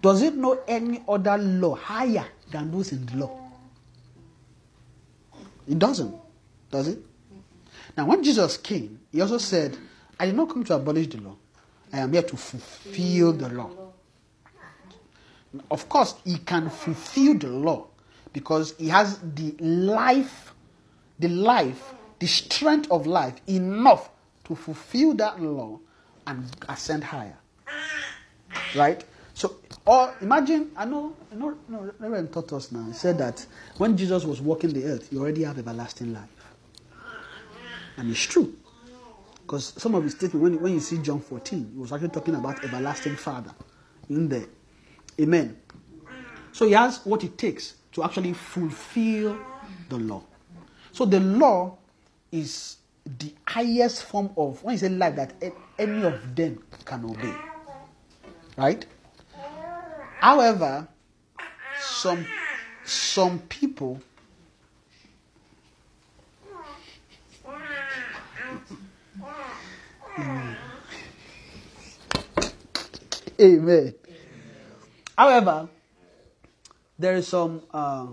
[0.02, 3.38] does it know any other law higher than those in the law?
[5.68, 6.12] It doesn't,
[6.72, 6.98] does it?
[7.96, 9.78] Now, when Jesus came, he also said,
[10.18, 11.36] I did not come to abolish the law.
[11.92, 13.70] I am here to fulfill the law.
[15.70, 17.86] Of course, he can fulfill the law
[18.32, 20.54] because he has the life,
[21.18, 24.10] the life, the strength of life enough
[24.44, 25.78] to fulfill that law
[26.26, 27.36] and ascend higher.
[28.74, 29.04] Right?
[29.34, 29.56] So,
[29.86, 32.84] or imagine, I know, I know, no, Reverend taught us now.
[32.86, 36.28] He said that when Jesus was walking the earth, you already have everlasting life.
[37.96, 38.54] And it's true.
[39.42, 42.34] Because some of his statements, when, when you see John 14, he was actually talking
[42.34, 43.52] about everlasting Father
[44.10, 44.46] in there.
[45.20, 45.56] Amen.
[46.52, 49.36] So he has what it takes to actually fulfill
[49.88, 50.22] the law.
[50.92, 51.76] So the law
[52.30, 52.76] is
[53.18, 55.34] the highest form of, when you say life, that
[55.76, 57.34] any of them can obey.
[58.56, 58.86] Right?
[60.20, 60.86] However,
[61.80, 62.24] some
[62.84, 64.00] some people
[73.40, 73.94] Amen.
[75.16, 75.68] However,
[76.98, 77.62] there is some.
[77.72, 78.06] Uh,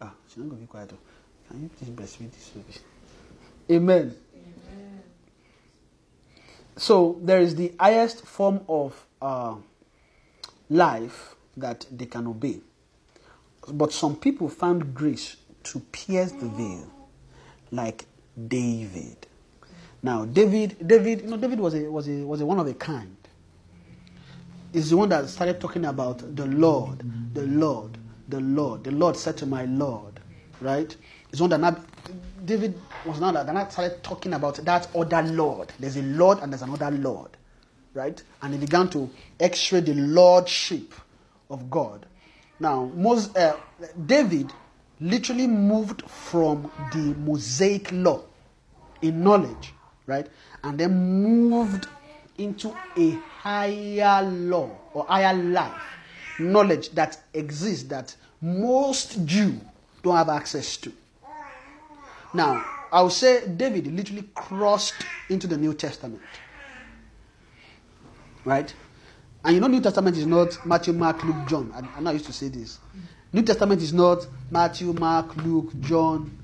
[0.00, 0.90] ah, she's not going to be quiet.
[0.92, 0.98] oh.
[1.48, 2.78] Can you please breastfeed this baby?
[3.70, 4.14] Amen.
[6.76, 9.56] So there is the highest form of uh,
[10.70, 12.60] life that they can obey.
[13.68, 16.90] But some people found grace to pierce the veil,
[17.70, 18.06] like
[18.48, 19.26] David.
[20.02, 22.74] Now, David, David, you know, David was a was a was a one of a
[22.74, 23.16] kind
[24.72, 27.02] is the one that started talking about the Lord,
[27.34, 27.98] the Lord,
[28.32, 28.82] the Lord.
[28.84, 30.18] The Lord said to my Lord,
[30.60, 30.96] right?
[31.30, 31.80] It's one that
[32.44, 35.72] David was now that now started talking about that other Lord.
[35.78, 37.36] There's a Lord and there's another Lord,
[37.94, 38.20] right?
[38.42, 39.08] And he began to
[39.38, 40.94] x-ray the lordship
[41.50, 42.06] of God.
[42.58, 43.56] Now, Mos- uh,
[44.06, 44.52] David
[45.00, 48.22] literally moved from the Mosaic law
[49.02, 49.74] in knowledge,
[50.06, 50.26] right?
[50.64, 51.86] And then moved
[52.38, 53.10] into a
[53.40, 55.82] higher law or higher life,
[56.42, 59.60] knowledge that exists that most Jew
[60.02, 60.92] don't have access to.
[62.34, 64.94] Now, I would say David literally crossed
[65.28, 66.20] into the New Testament.
[68.44, 68.74] Right?
[69.44, 71.72] And you know, New Testament is not Matthew, Mark, Luke, John.
[71.74, 72.78] I, I know I used to say this.
[73.32, 76.38] New Testament is not Matthew, Mark, Luke, John,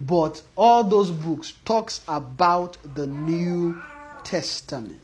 [0.00, 3.80] but all those books talks about the New
[4.24, 5.01] Testament.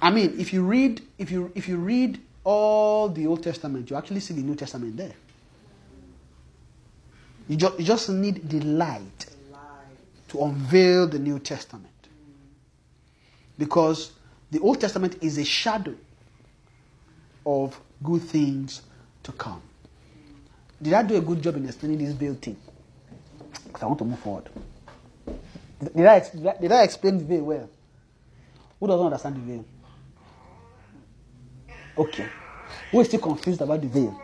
[0.00, 3.96] I mean, if you read, if you if you read all the Old Testament, you
[3.96, 5.14] actually see the New Testament there.
[7.48, 9.26] You, ju- you just need the light
[10.28, 11.86] to unveil the New Testament.
[13.58, 14.12] Because
[14.50, 15.94] the Old Testament is a shadow
[17.46, 18.82] of good things
[19.22, 19.62] to come.
[20.82, 22.56] Did I do a good job in explaining this veil thing?
[23.66, 24.48] Because I want to move forward.
[25.94, 26.20] Did I,
[26.60, 27.70] did I explain the veil well?
[28.80, 29.64] Who doesn't understand the veil?
[31.98, 32.26] Okay.
[32.90, 34.20] Who is still confused about the veil?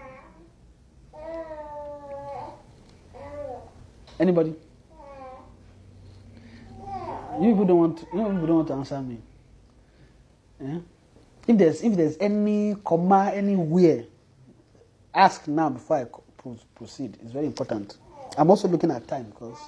[4.19, 4.55] Anybody?
[7.41, 7.99] You people don't want.
[7.99, 9.19] To, you people don't want to answer me.
[10.61, 10.79] Eh?
[11.49, 14.05] If there's if there's any comma anywhere,
[15.15, 16.07] ask now before I
[16.77, 17.17] proceed.
[17.23, 17.97] It's very important.
[18.37, 19.59] I'm also looking at time because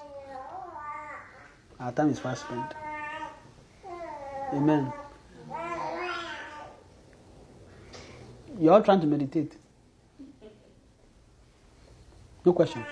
[1.81, 2.75] our time is fast spent.
[4.53, 4.93] Amen.
[8.59, 9.57] You're all trying to meditate.
[12.45, 12.85] No question.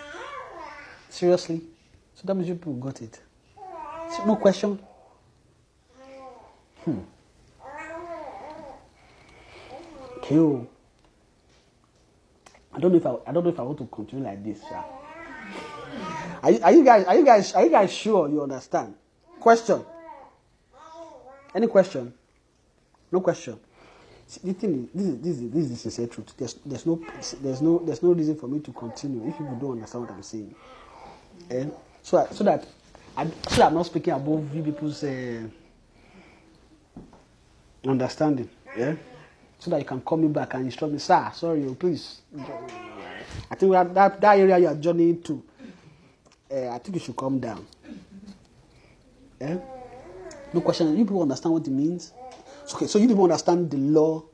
[1.09, 1.61] Seriously?
[2.15, 3.21] So that means you people got it.
[4.27, 4.79] No question?
[6.85, 6.99] Hmm.
[10.19, 10.39] Okay.
[10.39, 10.67] oh.
[12.75, 14.61] I don't know if I, I don't know if I want to continue like this.
[14.63, 14.83] sha.
[16.43, 18.95] Are you, are you guys are you guys are you guys sure you understand?
[19.39, 19.85] Question.
[21.55, 22.13] Any question?
[23.13, 23.61] No question.
[24.39, 26.35] The thing is, this is this is this is truth.
[26.37, 27.01] There's there's no
[27.43, 30.23] there's no there's no reason for me to continue if people don't understand what I'm
[30.23, 30.55] saying.
[31.51, 31.67] Eh?
[32.03, 32.67] So that, so that
[33.17, 35.43] I, so I'm not speaking above you people's uh,
[37.87, 38.49] Understanding.
[38.77, 38.95] Yeah?
[39.59, 42.21] So that you can call me back and instruct me, sir, sorry, oh, please.
[43.51, 45.43] I think that, that area you are journeying to,
[46.51, 47.67] uh, I think you should come down.
[49.41, 49.59] Yeah?
[50.53, 50.97] No question.
[50.97, 52.13] You people understand what it means?
[52.75, 54.25] Okay, so you people understand the law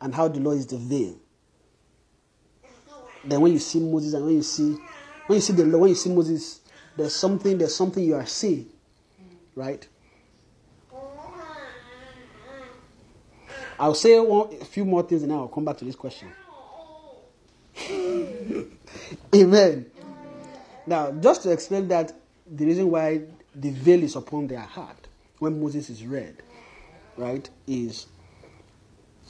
[0.00, 1.16] and how the law is the veil.
[3.24, 4.76] Then when you see Moses and when you see
[5.26, 6.60] when you see the law, when you see Moses,
[6.96, 8.68] there's something, there's something you are seeing.
[9.54, 9.86] Right?
[13.78, 16.28] I'll say one, a few more things and then I'll come back to this question.
[19.34, 19.86] Amen.
[20.86, 22.12] Now, just to explain that,
[22.46, 23.22] the reason why
[23.54, 25.08] the veil is upon their heart
[25.38, 26.42] when Moses is read,
[27.22, 28.06] right, is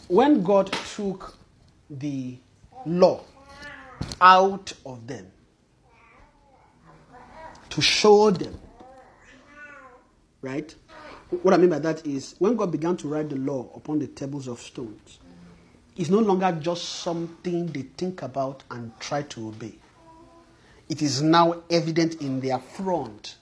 [0.08, 1.36] when God took
[1.90, 2.38] the
[2.86, 3.20] law
[4.20, 5.30] out of them
[7.68, 8.58] to show them,
[10.40, 10.74] right?
[11.42, 14.06] What I mean by that is when God began to write the law upon the
[14.06, 15.18] tables of stones,
[15.96, 19.74] it's no longer just something they think about and try to obey.
[20.88, 23.36] It is now evident in their front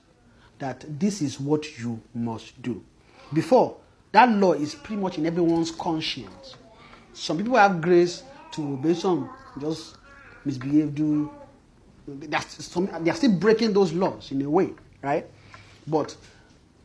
[0.59, 2.85] that this is what you must do.
[3.33, 3.77] Before,
[4.13, 6.57] that law is pretty much in everyone's conscience.
[7.13, 9.31] Some people have grace to obey, some
[9.61, 9.97] just
[10.45, 11.31] misbehave, do.
[12.49, 15.27] Some, they are still breaking those laws in a way, right?
[15.87, 16.17] But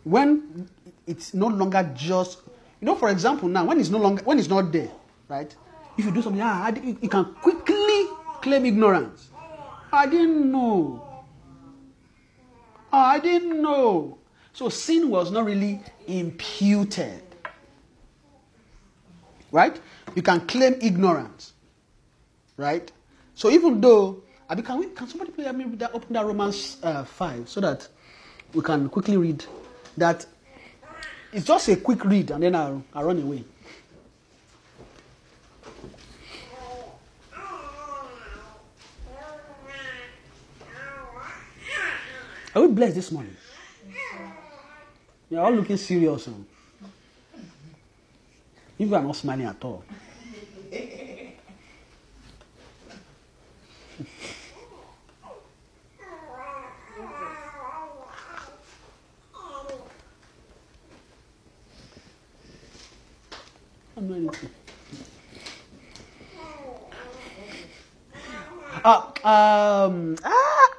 [0.04, 0.70] when
[1.08, 2.40] it's no longer just,
[2.80, 4.92] you know, for example, now when it's no longer when it's not there,
[5.28, 5.56] right?
[5.98, 8.06] If you do something, ah, you can quickly
[8.42, 9.30] claim ignorance.
[9.92, 11.24] I didn't know.
[12.92, 14.20] I didn't know.
[14.56, 17.22] So sin was not really imputed.
[19.52, 19.78] Right?
[20.16, 21.52] You can claim ignorance.
[22.56, 22.90] Right?
[23.34, 27.04] So even though, I can, we, can somebody please me that, open that Romans uh,
[27.04, 27.86] 5 so that
[28.54, 29.44] we can quickly read
[29.98, 30.26] that.
[31.34, 33.44] It's just a quick read and then I'll, I'll run away.
[42.56, 43.36] Are we blessed this morning?
[45.30, 46.26] You're all looking serious.
[46.26, 46.32] Huh?
[48.78, 49.84] You are not smiling at all.
[63.98, 64.38] I'm not.
[68.84, 70.78] Ah, um, ah,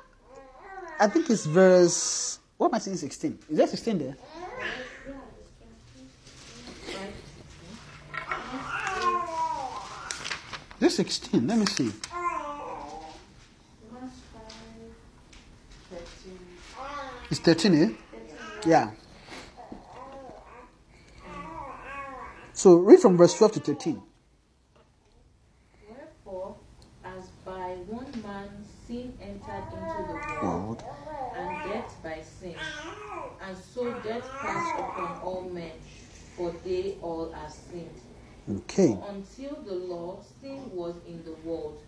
[1.00, 2.38] I think it's verse.
[2.56, 2.98] What am I saying?
[2.98, 3.38] 16.
[3.50, 4.16] Is there 16 there?
[10.86, 11.48] This 16.
[11.48, 11.90] Let me see.
[17.28, 17.90] It's 13, eh?
[18.64, 18.92] Yeah.
[22.52, 24.00] So read from verse 12 to 13.
[25.88, 26.54] Wherefore,
[27.04, 28.50] as by one man
[28.86, 30.84] sin entered into the world,
[31.36, 32.54] and death by sin,
[33.42, 35.72] and so death passed upon all men,
[36.36, 37.90] for they all are sinned.
[38.48, 38.96] Okay.
[39.08, 41.82] Until the law, sin was in the world,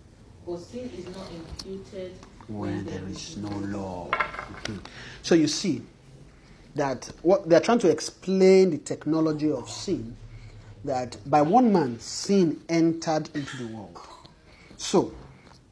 [0.46, 2.14] but sin is not imputed
[2.48, 4.10] when there is no law.
[4.58, 4.78] Okay.
[5.22, 5.82] So you see
[6.74, 10.16] that what they're trying to explain the technology of sin
[10.84, 13.98] that by one man sin entered into the world.
[14.76, 15.12] So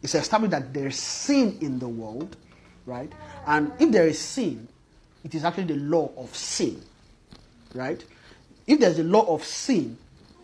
[0.02, 2.36] it's established that there's sin in the world,
[2.84, 3.10] right?
[3.46, 4.68] And if there is sin,
[5.24, 6.80] it is actually the law of sin,
[7.74, 8.04] right?
[8.66, 9.96] If there's a law of sin,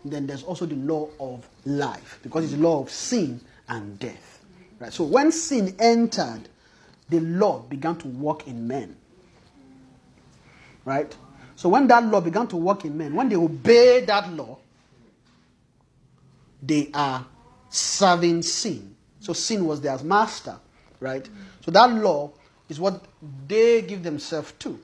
[0.05, 3.39] then there's also the law of life because it's the law of sin
[3.69, 4.43] and death,
[4.79, 4.91] right?
[4.91, 6.49] So when sin entered,
[7.09, 8.95] the law began to work in men,
[10.85, 11.15] right?
[11.55, 14.57] So when that law began to work in men, when they obey that law,
[16.61, 17.25] they are
[17.69, 18.95] serving sin.
[19.19, 20.57] So sin was their master,
[20.99, 21.27] right?
[21.61, 22.31] So that law
[22.69, 23.05] is what
[23.47, 24.79] they give themselves to,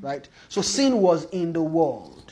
[0.00, 0.26] right?
[0.48, 2.25] So sin was in the world.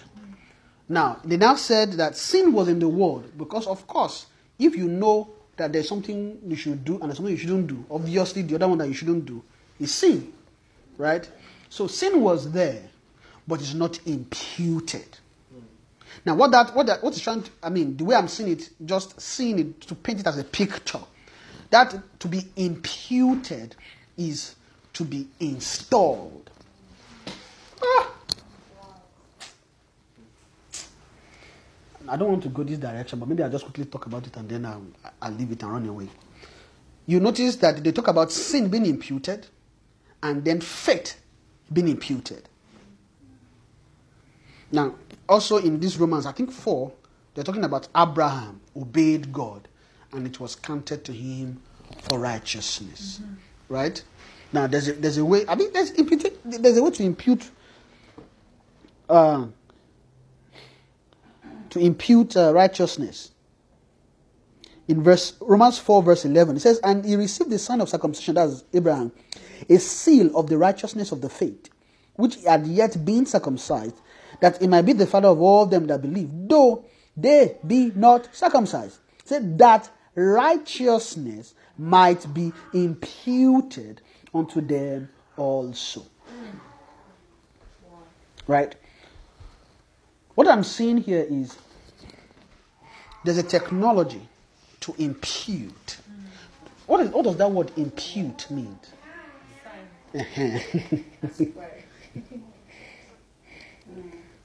[0.89, 4.27] Now, they now said that sin was in the world because, of course,
[4.59, 7.85] if you know that there's something you should do and there's something you shouldn't do,
[7.90, 9.43] obviously the other one that you shouldn't do
[9.81, 10.32] is sin,
[10.98, 11.28] right?
[11.70, 12.82] So sin was there,
[13.48, 15.19] but it's not imputed.
[16.24, 18.52] Now, what that what that what is trying to, I mean, the way I'm seeing
[18.52, 21.01] it, just seeing it to paint it as a picture,
[21.70, 23.74] that to be imputed
[24.16, 24.55] is
[24.94, 26.51] to be installed.
[27.82, 28.14] Ah.
[32.09, 34.37] I don't want to go this direction, but maybe I'll just quickly talk about it
[34.37, 34.85] and then I'll,
[35.23, 36.09] I'll leave it and run away.
[37.07, 39.47] You notice that they talk about sin being imputed
[40.23, 41.21] and then faith
[41.73, 42.49] being imputed.
[44.73, 44.95] Now,
[45.29, 46.93] also in this Romans, I think 4,
[47.35, 49.69] they're talking about Abraham obeyed God
[50.13, 51.61] and it was counted to him
[52.03, 53.21] for righteousness.
[53.69, 54.03] Right?
[54.53, 57.51] Now, there's a, there's a way, I mean, there's, imputa- there's a way to impute.
[59.09, 59.47] Uh,
[61.75, 63.33] to impute uh, righteousness.
[64.87, 68.37] In verse Romans 4, verse 11, it says, And he received the sign of circumcision,
[68.37, 69.11] that's Abraham,
[69.69, 71.69] a seal of the righteousness of the faith,
[72.15, 74.01] which had yet been circumcised,
[74.41, 76.85] that he might be the father of all them that believe, though
[77.17, 79.01] they be not circumcised.
[79.25, 84.01] Said that righteousness might be imputed
[84.33, 86.05] unto them also.
[88.47, 88.77] Right?
[90.37, 91.57] What I'm seeing here is
[93.25, 94.21] there's a technology
[94.81, 95.99] to impute.
[96.87, 98.79] What, is, what does that word impute mean?
[100.15, 100.59] Uh-huh.
[101.57, 101.85] Right.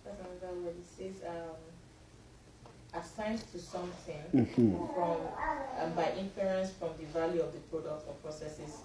[0.05, 0.75] That's another word.
[0.79, 1.23] It says
[2.93, 4.75] assigns to something Mm-hmm.
[4.95, 5.17] from
[5.81, 8.79] um, by inference from the value of the product or processes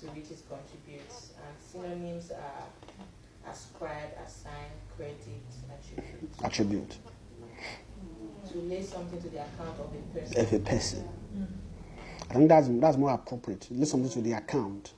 [0.00, 1.30] to which it contributes.
[1.38, 5.18] And synonyms are ascribe, assign, credit,
[5.70, 6.30] attribute.
[6.44, 6.96] Attribute
[8.52, 10.40] To lay something to the account of a person.
[10.40, 11.08] of a person.
[11.36, 11.46] Mm.
[12.30, 13.66] I think that's that's more appropriate.
[13.70, 14.92] List something to the account.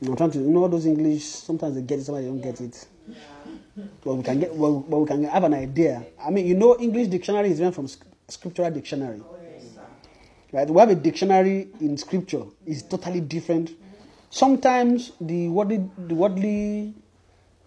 [0.00, 1.24] You know, I'm trying to you know those English.
[1.24, 2.86] Sometimes they get it, sometimes they don't get it.
[4.04, 6.04] But we can get, well, but we can have an idea.
[6.24, 7.88] I mean, you know, English dictionary is different from
[8.28, 9.20] scriptural dictionary.
[9.22, 9.36] Oh,
[10.52, 10.68] right?
[10.68, 12.44] We have a dictionary in scripture.
[12.66, 13.72] It's totally different.
[14.30, 16.94] Sometimes the wordly, the wordly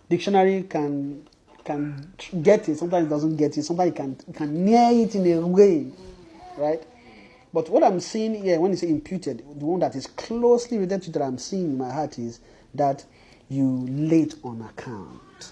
[0.09, 1.27] dictionary can
[1.67, 2.77] can get it.
[2.77, 3.63] Sometimes it doesn't get it.
[3.63, 5.91] Sometimes it can can near it in a way,
[6.57, 6.81] right?
[7.53, 11.11] But what I'm seeing here, when it's imputed, the one that is closely related to
[11.11, 12.39] that I'm seeing in my heart is
[12.73, 13.05] that
[13.49, 15.51] you it on account.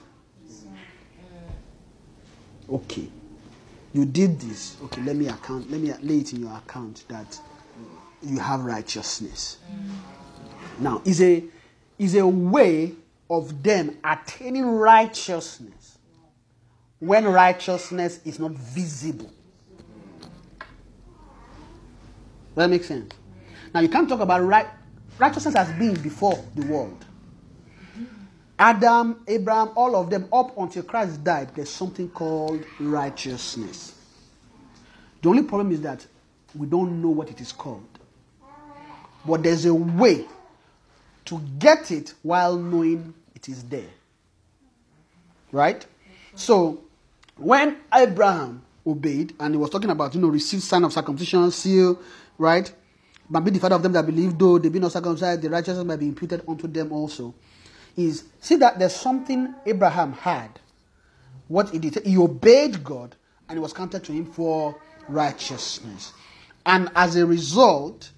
[2.70, 3.08] Okay,
[3.94, 4.78] you did this.
[4.84, 5.70] Okay, let me account.
[5.70, 7.40] Let me lay it in your account that
[8.24, 9.58] you have righteousness.
[10.80, 11.44] Now, is a
[12.00, 12.94] is a way
[13.30, 15.85] of them attaining righteousness
[17.06, 19.32] when righteousness is not visible.
[22.56, 23.14] Does that make sense?
[23.73, 24.68] Now you can't talk about right,
[25.19, 27.06] righteousness as being before the world.
[28.57, 33.95] Adam, Abraham, all of them up until Christ died, there's something called righteousness.
[35.22, 36.06] The only problem is that
[36.56, 37.84] we don't know what it is called.
[39.26, 40.26] But there's a way
[41.26, 43.90] to get it while knowing it is there.
[45.52, 45.86] Right?
[46.36, 46.85] So,
[47.38, 51.99] when Abraham obeyed, and he was talking about, you know, received sign of circumcision, seal,
[52.38, 52.72] right?
[53.30, 55.86] But be the father of them that believe, though they be not circumcised, the righteousness
[55.86, 57.34] might be imputed unto them also.
[57.98, 60.60] Is see that there's something Abraham had.
[61.48, 63.16] What he did, he obeyed God,
[63.48, 64.76] and it was counted to him for
[65.07, 66.14] righteousness.
[66.66, 68.12] And as a result,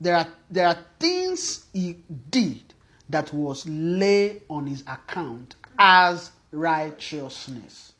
[0.00, 1.96] there are there are things he
[2.30, 2.74] did
[3.08, 7.93] that was laid on his account as righteousness.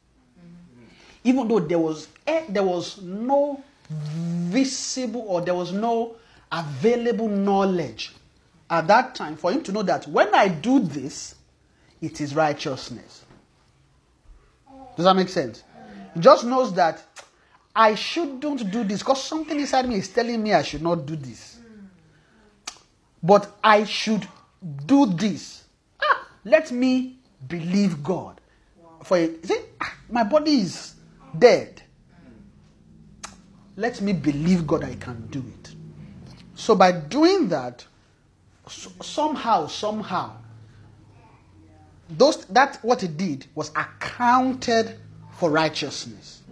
[1.24, 6.16] Even though there was eh, there was no visible or there was no
[6.52, 8.12] available knowledge
[8.70, 11.34] at that time for him to know that when I do this,
[12.00, 13.24] it is righteousness.
[14.96, 15.64] Does that make sense?
[16.14, 17.02] He just knows that
[17.74, 21.16] I shouldn't do this because something inside me is telling me I should not do
[21.16, 21.58] this.
[23.22, 24.28] But I should
[24.86, 25.64] do this.
[26.00, 27.18] Ah, let me
[27.48, 28.40] believe God.
[29.02, 30.93] For it, see, ah, my body is
[31.38, 31.82] dead.
[33.76, 35.74] Let me believe God I can do it.
[36.54, 37.84] So by doing that,
[38.66, 40.32] s- somehow, somehow,
[42.08, 44.98] those that what he did was accounted
[45.32, 46.42] for righteousness.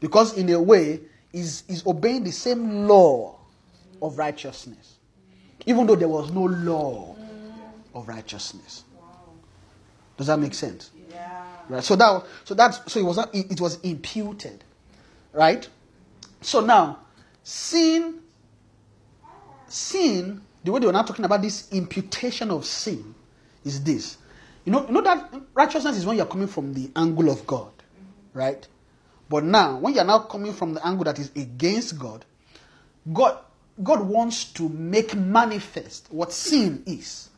[0.00, 1.00] Because in a way,
[1.32, 3.38] is is obeying the same law
[4.00, 4.96] of righteousness.
[5.66, 7.14] Even though there was no law
[7.94, 8.84] of righteousness.
[10.16, 10.90] Does that make sense?
[11.68, 11.82] Right.
[11.84, 14.64] So that so that so it was not- it, was imputed.
[15.32, 15.68] Right?
[16.40, 16.98] So now,
[17.42, 18.20] sin
[19.72, 23.14] sin, the way they were now talking about this imputation of sin
[23.64, 24.18] is this.
[24.64, 27.72] You know, you know that righteousness is when you're coming from the angle of God,
[28.32, 28.66] right?
[29.28, 32.24] But now, when you're now coming from the angle that is against God,
[33.12, 33.38] God,
[33.82, 37.30] God wants to make manifest what sin is.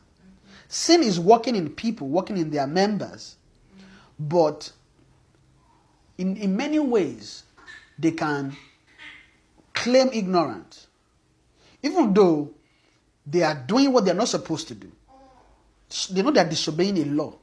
[0.67, 3.37] Sin is working in people, working in their members,
[4.19, 4.71] but
[6.17, 7.43] in, in many ways,
[7.97, 8.55] they can
[9.73, 10.87] claim ignorance,
[11.83, 12.51] even though
[13.25, 14.91] they are doing what they're not supposed to do.
[16.11, 17.35] They know they're disobeying a law.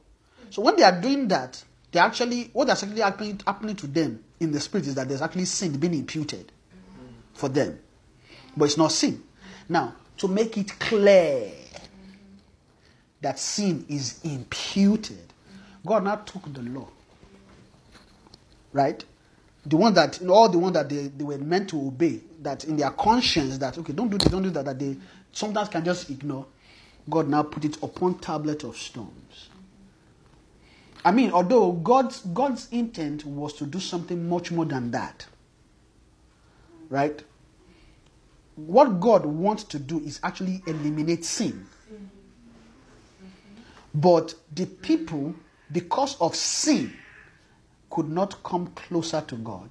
[0.49, 4.23] So when they are doing that, they actually what that's actually happening, happening to them
[4.39, 6.51] in the spirit is that there's actually sin being imputed
[7.33, 7.79] for them,
[8.55, 9.23] but it's not sin.
[9.69, 11.51] Now, to make it clear
[13.21, 15.32] that sin is imputed,
[15.85, 16.87] God now took the law,
[18.71, 19.03] right?
[19.65, 22.77] The one that all the one that they, they were meant to obey, that in
[22.77, 24.97] their conscience that okay, don't do this, don't do that, that they
[25.31, 26.45] sometimes can just ignore.
[27.09, 29.49] God now put it upon tablet of stones.
[31.05, 35.25] I mean, although God's God's intent was to do something much more than that.
[36.89, 37.21] Right?
[38.55, 41.65] What God wants to do is actually eliminate sin.
[43.93, 45.35] But the people,
[45.71, 46.93] because of sin,
[47.89, 49.69] could not come closer to God.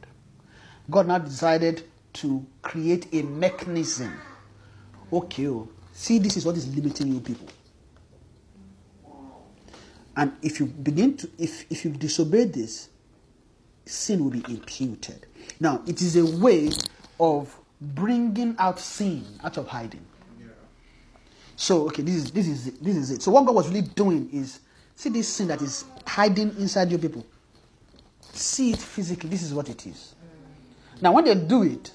[0.90, 4.12] God now decided to create a mechanism.
[5.12, 7.48] Okay, oh, see, this is what is limiting you people.
[10.16, 12.90] And if you begin to, if, if you disobey this,
[13.86, 15.26] sin will be imputed.
[15.58, 16.70] Now, it is a way
[17.18, 20.04] of bringing out sin out of hiding.
[21.56, 23.22] So, okay, this is this is it, this is it.
[23.22, 24.60] So, what God was really doing is
[24.94, 27.26] see this sin that is hiding inside you people.
[28.32, 29.28] See it physically.
[29.28, 30.14] This is what it is.
[31.00, 31.90] Now, when they do it,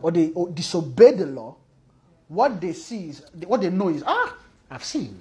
[0.00, 1.56] or they or disobey the law,
[2.28, 4.36] what they see is what they know is ah,
[4.70, 5.20] I've sinned.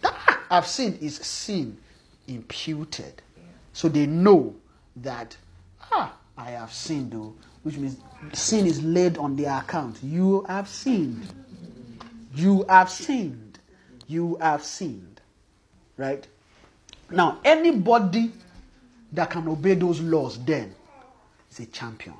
[0.00, 1.76] That I've sinned is sin
[2.26, 3.22] imputed.
[3.72, 4.56] So they know
[4.96, 5.36] that
[5.92, 7.98] ah, I have sinned, though, which means
[8.32, 10.02] sin is laid on their account.
[10.02, 11.26] You have sinned.
[12.34, 13.45] You have sinned.
[14.06, 15.20] You have sinned.
[15.96, 16.26] Right?
[17.10, 18.32] Now, anybody
[19.12, 20.74] that can obey those laws then
[21.50, 22.14] is a champion.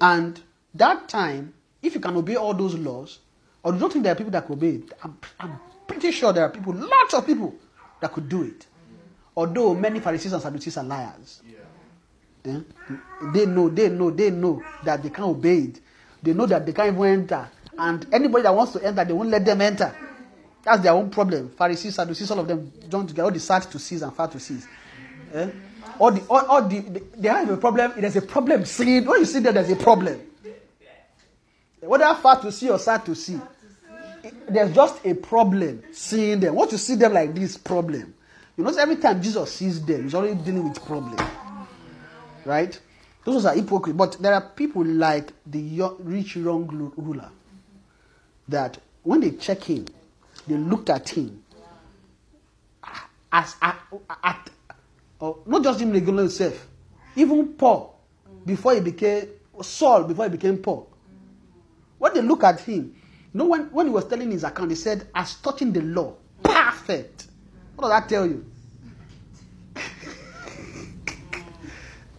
[0.00, 0.40] And
[0.74, 3.18] that time, if you can obey all those laws,
[3.62, 6.32] or you don't think there are people that could obey it, I'm, I'm pretty sure
[6.32, 7.54] there are people, lots of people,
[8.00, 8.66] that could do it.
[9.36, 11.42] Although many Pharisees and Sadducees are liars.
[12.44, 12.60] Eh?
[13.32, 15.80] They know, they know, they know that they can't obey it.
[16.22, 17.48] They know that they can't even enter.
[17.78, 19.94] And anybody that wants to enter, they won't let them enter.
[20.64, 21.50] That's their own problem.
[21.50, 24.40] Pharisees, Sadducees, all of them don't get all the sad to sees and far to
[24.40, 24.66] sees.
[25.32, 25.48] Eh?
[25.98, 27.92] All the, all, all the, the, they have a problem.
[27.96, 29.04] There's a problem seeing.
[29.06, 30.20] When you see them, there's a problem.
[31.80, 33.40] Whether far to see or sad to see,
[34.48, 36.56] there's just a problem seeing them.
[36.56, 38.12] Once you see them like this, problem.
[38.56, 41.16] You notice every time Jesus sees them, he's already dealing with problem.
[42.44, 42.78] Right?
[43.24, 43.96] Those are hypocrites.
[43.96, 47.30] But there are people like the rich young ruler
[48.48, 49.86] that when they check him,
[50.46, 51.42] they looked at him
[53.32, 53.76] as at,
[54.24, 54.50] at
[55.20, 56.66] or not just him regular himself,
[57.16, 57.98] even Paul
[58.46, 59.28] before he became
[59.60, 60.88] Saul before he became Paul.
[61.98, 62.94] When they look at him,
[63.34, 66.14] you know when, when he was telling his account, he said, as touching the law,
[66.42, 67.26] perfect.
[67.74, 68.44] What does that tell you?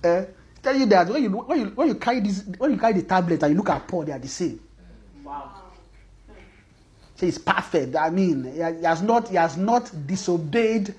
[0.03, 0.25] uh,
[0.61, 3.03] tell you that when you when you when you carry this when you carry the
[3.03, 4.59] tablet and you look at Paul, they are the same.
[5.23, 5.58] Wow.
[7.19, 7.97] So he's perfect.
[7.97, 10.95] I mean, he has not he has not disobeyed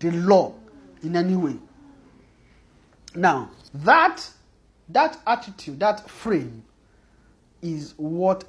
[0.00, 0.52] the law
[1.02, 1.56] in any way.
[3.14, 4.28] Now, that
[4.90, 6.62] that attitude, that frame
[7.62, 8.44] is what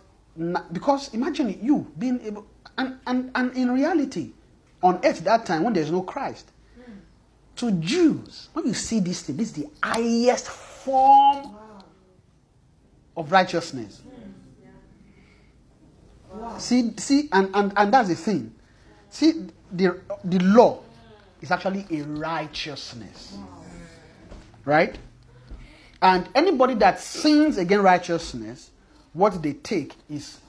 [0.74, 2.46] because imagine you being able
[2.78, 4.32] and, and, and in reality,
[4.82, 6.52] on earth that time when there's no Christ,
[7.56, 11.56] to Jews, when you see this thing, this is the highest form
[13.16, 14.02] of righteousness.
[16.58, 18.54] See, see, and, and, and that's the thing.
[19.10, 20.82] See, the, the law
[21.42, 23.38] is actually a righteousness.
[24.66, 24.98] Right?
[26.02, 28.72] And anybody that sins against righteousness,
[29.14, 30.40] what they take is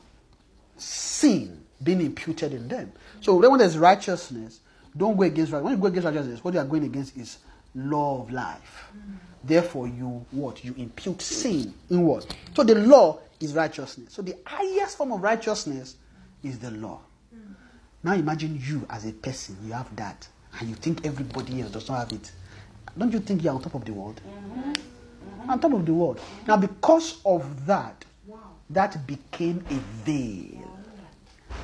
[0.76, 2.92] sin being imputed in them.
[3.20, 4.60] So when there's righteousness,
[4.96, 5.64] don't go against righteousness.
[5.64, 7.38] When you go against righteousness, what you are going against is
[7.74, 8.88] law of life.
[9.42, 10.64] Therefore, you what?
[10.64, 12.26] You impute sin in what?
[12.54, 14.12] So the law is righteousness.
[14.12, 15.96] So the highest form of righteousness
[16.42, 17.00] is the law.
[18.02, 20.28] Now imagine you as a person, you have that
[20.60, 22.30] and you think everybody else does not have it,
[22.96, 24.20] don't you think you're on top of the world?
[24.26, 24.70] Mm-hmm.
[24.70, 25.50] Mm-hmm.
[25.50, 26.20] On top of the world.
[26.46, 28.38] Now, because of that, wow.
[28.70, 29.74] that became a
[30.04, 30.70] veil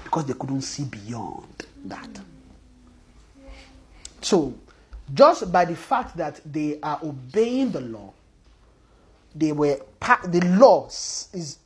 [0.04, 2.08] because they couldn't see beyond that.
[4.22, 4.54] So,
[5.14, 8.12] just by the fact that they are obeying the law,
[9.34, 9.80] they were
[10.28, 11.58] the law is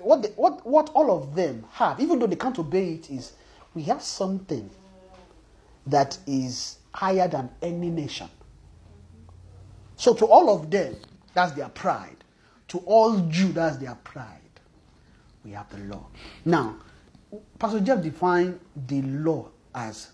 [0.00, 3.32] what, they, what what all of them have, even though they can't obey it, is
[3.74, 4.70] we have something
[5.86, 8.28] that is higher than any nation.
[9.96, 10.96] So to all of them,
[11.34, 12.16] that's their pride.
[12.68, 14.40] To all Jews, that's their pride.
[15.44, 16.06] We have the law.
[16.44, 16.76] Now,
[17.58, 20.08] Pastor Jeff defined the law as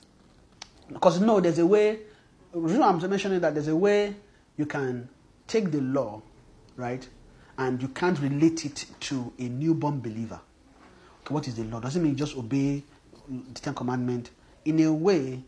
[0.89, 2.01] Because no, there's a way.
[2.53, 4.15] The reason I'm mentioning that there's a way
[4.57, 5.09] you can
[5.47, 6.23] take the law,
[6.77, 7.07] right,
[7.59, 10.41] and you can't relate it to a newborn believer.
[11.23, 11.81] Okay, what is the law?
[11.81, 12.83] Doesn't mean just obey
[13.29, 14.31] the Ten Commandment.
[14.65, 15.43] In a way,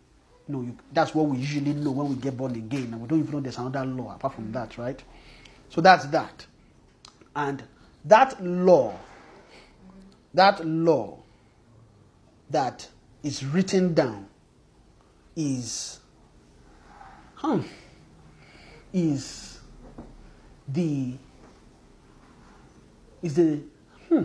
[0.48, 3.18] no, you, that's what we usually know when we get born again, and we don't
[3.20, 5.02] even know there's another law apart from that, right?
[5.68, 6.46] So that's that.
[7.34, 7.62] And
[8.04, 8.98] that law,
[10.32, 11.18] that law
[12.50, 12.88] that
[13.22, 14.28] is written down
[15.34, 15.98] is,
[17.34, 17.60] hmm,
[18.92, 19.45] is
[20.68, 21.14] the,
[23.22, 23.60] is the,
[24.08, 24.24] hmm,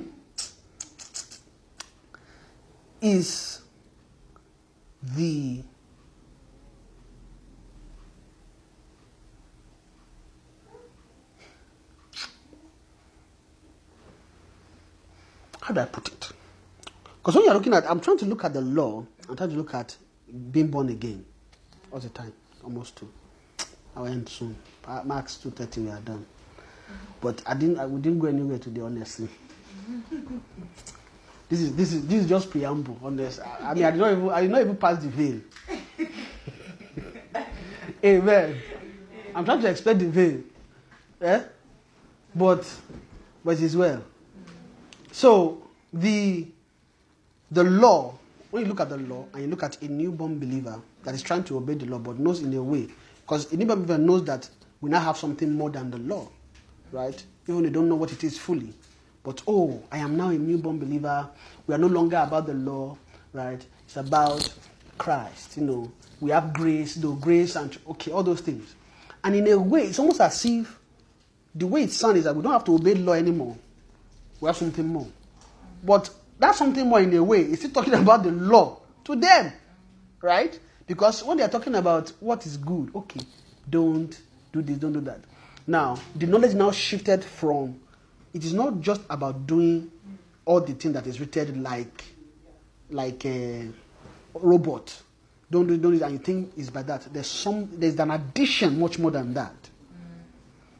[3.02, 3.62] is
[5.02, 5.64] the
[15.62, 16.32] how do I put it?
[17.20, 19.56] Because when you're looking at, I'm trying to look at the law, I'm trying to
[19.56, 19.96] look at
[20.52, 21.24] being born again.
[21.92, 22.34] all the time?
[22.64, 23.10] Almost two.
[23.96, 24.56] I'll end soon.
[25.06, 26.26] Max two thirty, we are done.
[27.22, 27.80] But I didn't.
[27.80, 29.30] I, we didn't go anywhere today, honestly.
[31.50, 32.98] This is this is this is just preamble.
[33.04, 33.42] Honest.
[33.42, 35.42] I, I mean, I did not even I did not even pass the veil.
[38.04, 38.58] Amen.
[39.36, 40.42] I'm trying to explain the veil.
[41.22, 41.44] Eh?
[42.34, 42.68] But
[43.44, 44.02] but it is well.
[45.12, 45.62] So
[45.94, 46.48] the
[47.52, 48.18] the law,
[48.50, 51.22] when you look at the law and you look at a newborn believer that is
[51.22, 52.88] trying to obey the law but knows in a way,
[53.22, 54.50] because a newborn believer knows that
[54.82, 56.28] we now have something more than the law,
[56.92, 57.24] right?
[57.48, 58.74] Even they don't know what it is fully.
[59.24, 61.30] But oh, I am now a newborn believer.
[61.68, 62.98] We are no longer about the law,
[63.34, 63.64] right?
[63.86, 64.52] It's about
[64.98, 65.92] Christ, you know.
[66.20, 68.76] We have grace, though grace and okay, all those things.
[69.24, 70.80] And in a way, it's almost as if
[71.54, 73.56] the way it sounds is that we don't have to obey the law anymore.
[74.40, 75.08] We have something more.
[75.84, 76.10] But
[76.40, 79.54] that something more in a way is still talking about the law to them,
[80.22, 80.58] right?
[80.88, 83.22] Because when they are talking about what is good, okay,
[83.70, 84.20] don't
[84.52, 85.22] do this, don't do that.
[85.68, 87.80] Now, the knowledge now shifted from
[88.34, 89.92] it is not just about doing
[90.46, 92.04] all the things that is written like
[92.90, 93.70] like a
[94.34, 95.02] robot.
[95.50, 97.08] Don't do, don't do and you think it's by that.
[97.14, 99.54] There's some there's an addition much more than that.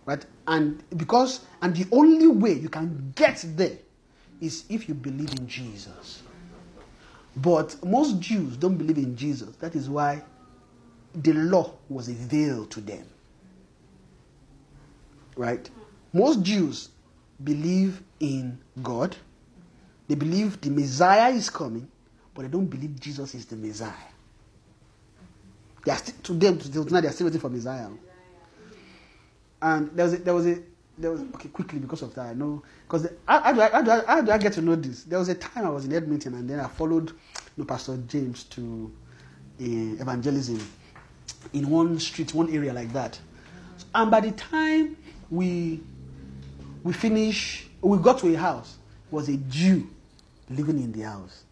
[0.06, 0.26] Right?
[0.48, 3.78] And because and the only way you can get there
[4.40, 6.24] is if you believe in Jesus.
[7.36, 9.56] But most Jews don't believe in Jesus.
[9.58, 10.24] That is why
[11.14, 13.06] the law was a veil to them.
[15.36, 15.70] Right?
[16.14, 16.90] Most Jews
[17.44, 19.16] believe in God.
[20.08, 21.90] They believe the Messiah is coming,
[22.34, 23.92] but they don't believe Jesus is the Messiah.
[25.86, 27.90] They are still, to them, to they are still waiting for Messiah.
[29.62, 30.60] And there was a, there was a
[30.98, 33.82] there was okay quickly because of that I know because how, how, do I, how,
[33.82, 35.04] do I, how do I get to know this?
[35.04, 37.16] There was a time I was in Edmonton and then I followed you
[37.58, 38.92] know, Pastor James to
[39.60, 40.60] uh, evangelism
[41.54, 43.20] in one street, one area like that.
[43.96, 44.98] And by the time
[45.32, 45.82] we
[46.84, 48.78] we finish, we got to a house.
[49.08, 49.88] It was a Jew
[50.50, 51.44] living in the house.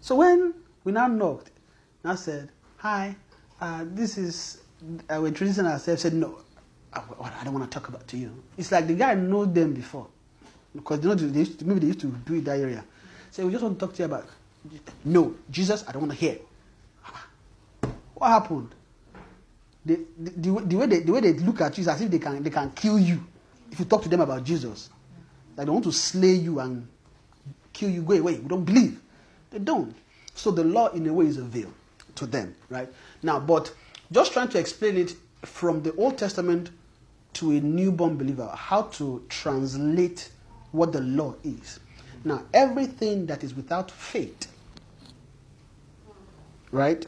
[0.00, 1.50] So when we now knocked,
[2.04, 3.16] I said, "Hi,
[3.60, 4.60] uh, this is."
[5.08, 6.02] Uh, we're introducing ourselves.
[6.02, 6.40] Said, "No,
[6.92, 7.00] I,
[7.40, 10.08] I don't want to talk about to you." It's like the guy know them before,
[10.74, 12.84] because you know they used to, maybe they used to do it that area.
[13.30, 14.26] So we just want to talk to you about.
[15.04, 16.38] No, Jesus, I don't want to hear.
[18.14, 18.74] What happened?
[19.86, 22.18] The, the, the, way they, the way they look at you is as if they
[22.18, 23.22] can, they can kill you
[23.70, 24.88] if you talk to them about Jesus.
[25.56, 26.86] Like they want to slay you and
[27.72, 28.34] kill you, go away.
[28.34, 29.00] We don't believe.
[29.50, 29.94] They don't.
[30.34, 31.72] So the law, in a way, is a veil
[32.16, 32.88] to them, right?
[33.22, 33.72] Now, but
[34.10, 36.70] just trying to explain it from the Old Testament
[37.34, 40.30] to a newborn believer, how to translate
[40.72, 41.80] what the law is.
[42.24, 44.46] Now, everything that is without faith,
[46.70, 47.06] right,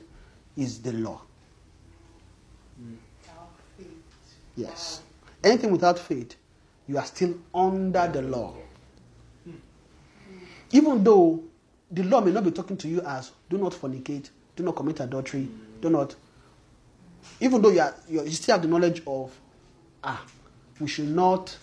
[0.56, 1.22] is the law.
[4.56, 5.02] Yes.
[5.44, 6.34] Anything without faith,
[6.88, 8.54] you are still under the law.
[10.72, 11.42] Even though
[11.90, 15.00] the law may not be talking to you as do not fornicate, do not commit
[15.00, 15.48] adultery,
[15.80, 16.16] do not.
[17.40, 19.32] Even though you, are, you still have the knowledge of,
[20.02, 20.24] ah,
[20.80, 21.56] we should not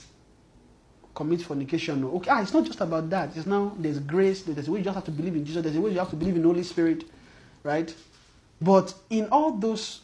[1.16, 2.04] commit fornication.
[2.06, 3.36] Okay, ah, it's not just about that.
[3.36, 4.44] It's now there's grace.
[4.44, 5.64] There's a way you just have to believe in Jesus.
[5.64, 7.06] There's a way you have to believe in the Holy Spirit,
[7.64, 7.94] right?
[8.62, 10.02] But in all those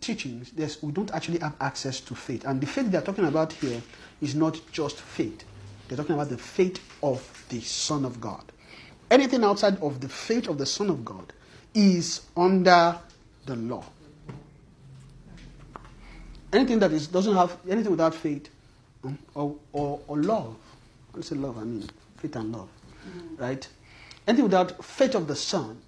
[0.00, 2.44] teachings, there's, we don't actually have access to faith.
[2.44, 3.82] And the faith they're talking about here
[4.20, 5.44] is not just faith.
[5.88, 8.44] They're talking about the faith of the Son of God.
[9.10, 11.32] Anything outside of the faith of the Son of God
[11.74, 12.98] is under
[13.44, 13.84] the law.
[16.52, 18.48] Anything that is, doesn't have anything without faith
[19.04, 20.56] um, or, or, or love.
[21.16, 22.68] I say love, I mean faith and love.
[23.36, 23.66] Right?
[24.26, 25.80] Anything without faith of the Son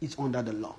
[0.00, 0.76] is under the law.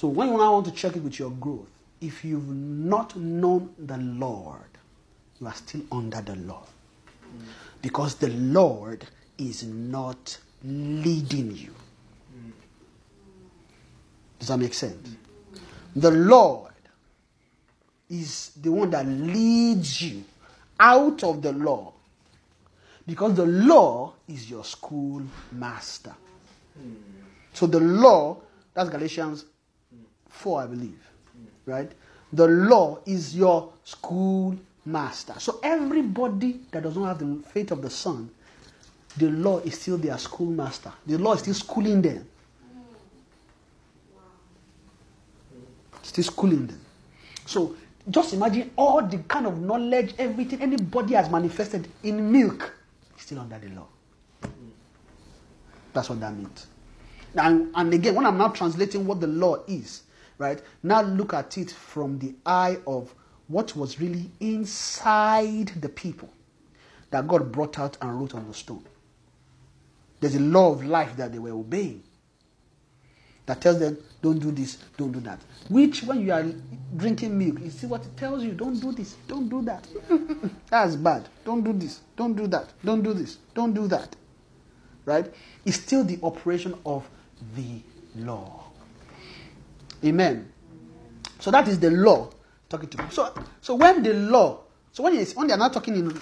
[0.00, 1.68] So when now want to check it with your growth,
[2.00, 4.70] if you've not known the Lord,
[5.38, 6.64] you are still under the law.
[7.82, 9.04] Because the Lord
[9.36, 11.74] is not leading you.
[14.38, 15.16] Does that make sense?
[15.94, 16.72] The Lord
[18.08, 20.24] is the one that leads you
[20.80, 21.92] out of the law.
[23.06, 26.14] Because the law is your schoolmaster.
[27.52, 28.38] So the law,
[28.72, 29.44] that's Galatians
[30.30, 30.98] 4, I believe.
[31.66, 31.90] Right?
[32.32, 35.34] The law is your school master.
[35.38, 38.30] So everybody that does not have the faith of the Son,
[39.16, 40.92] the law is still their schoolmaster.
[41.06, 42.26] The law is still schooling them.
[46.02, 46.80] Still schooling them.
[47.46, 47.76] So
[48.08, 52.72] just imagine all the kind of knowledge, everything anybody has manifested in milk
[53.16, 53.86] is still under the law.
[55.92, 56.66] That's what that means.
[57.36, 60.02] And, and again, when I'm now translating what the law is,
[60.40, 60.60] right?
[60.82, 63.14] Now look at it from the eye of
[63.48, 66.30] what was really inside the people
[67.10, 68.84] that God brought out and wrote on the stone.
[70.18, 72.02] There's a law of life that they were obeying
[73.44, 75.40] that tells them, don't do this, don't do that.
[75.68, 76.44] Which, when you are
[76.96, 79.86] drinking milk, you see what it tells you, don't do this, don't do that.
[80.70, 81.28] That's bad.
[81.44, 84.16] Don't do this, don't do that, don't do this, don't do that.
[85.04, 85.32] Right?
[85.66, 87.08] It's still the operation of
[87.56, 87.82] the
[88.14, 88.70] law.
[90.04, 90.50] Amen.
[91.38, 92.30] So that is the law
[92.68, 93.04] talking to me.
[93.10, 94.60] So, so when the law,
[94.92, 96.20] so when, when they are not talking in,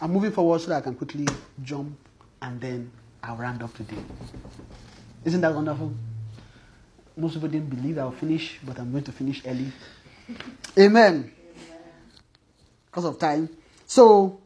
[0.00, 1.26] I'm moving forward so that I can quickly
[1.62, 1.98] jump
[2.40, 2.90] and then
[3.22, 3.96] I'll round up today.
[5.24, 5.92] Isn't that wonderful?
[7.16, 9.72] Most people didn't believe I'll finish, but I'm going to finish early.
[10.78, 11.32] Amen.
[12.86, 13.48] Because of time.
[13.86, 14.40] So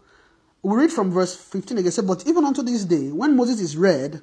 [0.62, 1.92] we read from verse 15 again.
[2.06, 4.22] But even unto this day, when Moses is read,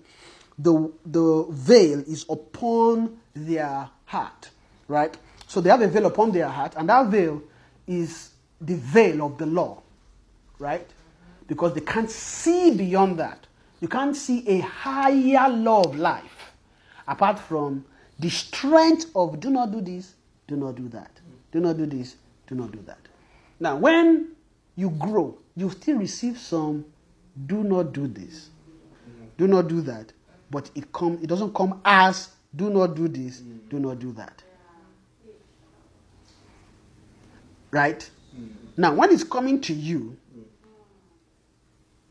[0.58, 4.50] the the veil is upon their heart.
[4.88, 5.16] Right?
[5.48, 7.42] So they have a veil upon their heart, and that veil
[7.88, 8.32] is
[8.62, 9.82] the veil of the law.
[10.58, 10.88] Right?
[11.48, 13.48] Because they can't see beyond that.
[13.82, 16.52] You can't see a higher law of life
[17.08, 17.86] apart from
[18.20, 20.14] the strength of do not do this,
[20.48, 21.12] do not do that.
[21.52, 22.16] Do not do this,
[22.48, 23.00] do not do that.
[23.60, 24.30] Now, when
[24.76, 26.86] you grow, you still receive some
[27.48, 28.50] do not do this,
[29.38, 30.12] do not do that,
[30.52, 33.40] but it come it doesn't come as do not do this,
[33.70, 34.44] do not do that.
[37.72, 38.10] Right?
[38.36, 38.50] Mm.
[38.78, 40.18] Now, when it's coming to you,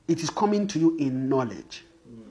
[0.06, 1.84] it is coming to you in knowledge.
[2.08, 2.22] Mm.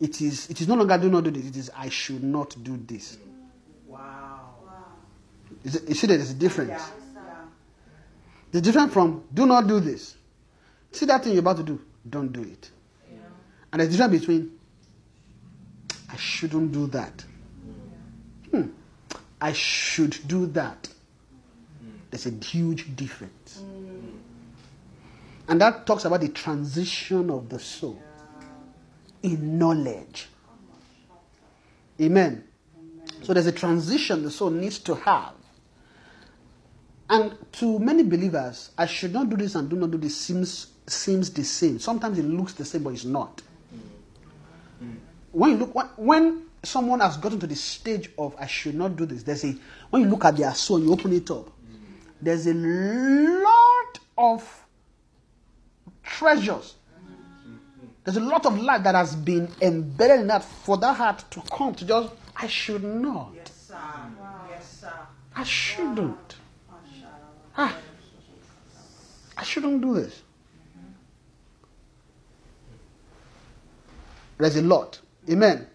[0.00, 2.56] It is it is no longer do not do this, it is I should not
[2.62, 3.16] do this.
[3.16, 3.88] Mm.
[3.88, 4.50] Wow.
[5.64, 6.82] Is it- You see that there's a difference.
[8.50, 10.16] The difference from do not do this.
[10.90, 12.70] See that thing you're about to do, don't do it.
[13.70, 14.57] And there's a difference between
[16.08, 17.24] I shouldn't do that.
[18.50, 18.68] Hmm.
[19.40, 20.88] I should do that.
[22.10, 23.62] There's a huge difference.
[25.48, 28.00] And that talks about the transition of the soul
[29.22, 30.28] in knowledge.
[32.00, 32.44] Amen.
[33.22, 35.32] So there's a transition the soul needs to have.
[37.10, 40.68] And to many believers, I should not do this and do not do this seems
[40.86, 41.78] seems the same.
[41.78, 43.42] Sometimes it looks the same, but it's not.
[45.32, 48.96] When you look when, when someone has gotten to the stage of I should not
[48.96, 49.54] do this, there's a
[49.90, 51.50] when you look at their soul, you open it up,
[52.20, 54.64] there's a lot of
[56.02, 56.74] treasures.
[58.04, 61.42] There's a lot of light that has been embedded in that for that heart to
[61.52, 63.32] come to just I should not.
[63.34, 63.76] Yes, sir.
[64.48, 64.92] Yes, sir.
[65.36, 66.36] I shouldn't.
[67.56, 67.76] Ah,
[69.36, 70.22] I shouldn't do this.
[74.38, 75.00] There's a lot.
[75.30, 75.66] Amen.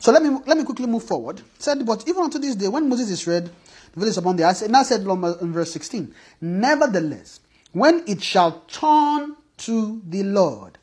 [0.00, 1.40] So let me let me quickly move forward.
[1.40, 3.50] It said, but even unto this day, when Moses is read,
[3.92, 7.40] the village upon the earth, now said uh, in verse 16, Nevertheless,
[7.72, 10.78] when it shall turn to the Lord,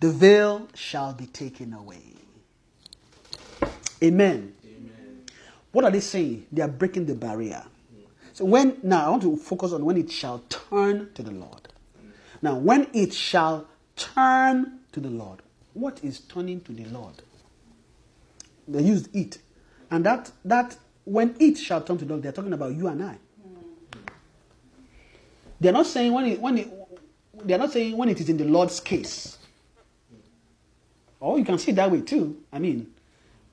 [0.00, 2.02] the veil shall be taken away.
[4.02, 4.52] Amen.
[5.72, 6.46] What are they saying?
[6.52, 7.64] They are breaking the barrier.
[8.34, 11.68] So when now I want to focus on when it shall turn to the Lord.
[12.42, 13.66] Now, when it shall
[13.96, 15.40] turn to the Lord,
[15.76, 17.14] what is turning to the Lord?
[18.66, 19.38] They used it,
[19.90, 23.04] and that that when it shall turn to the Lord, they're talking about you and
[23.04, 23.18] I.
[25.60, 26.72] They're not saying when it when it,
[27.44, 29.38] they're not saying when it is in the Lord's case.
[31.20, 32.42] Or you can see it that way too.
[32.52, 32.92] I mean,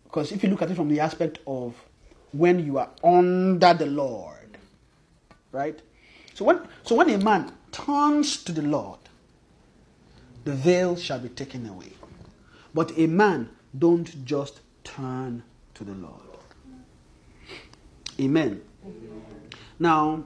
[0.06, 1.76] because if you look at it from the aspect of
[2.32, 4.58] when you are under the Lord,
[5.52, 5.80] right?
[6.34, 9.00] So when so when a man turns to the Lord,
[10.46, 11.94] the veil shall be taken away.
[12.74, 15.44] But a man don't just turn
[15.76, 16.22] to the Lord.
[18.20, 18.62] Amen.
[19.80, 20.24] Now,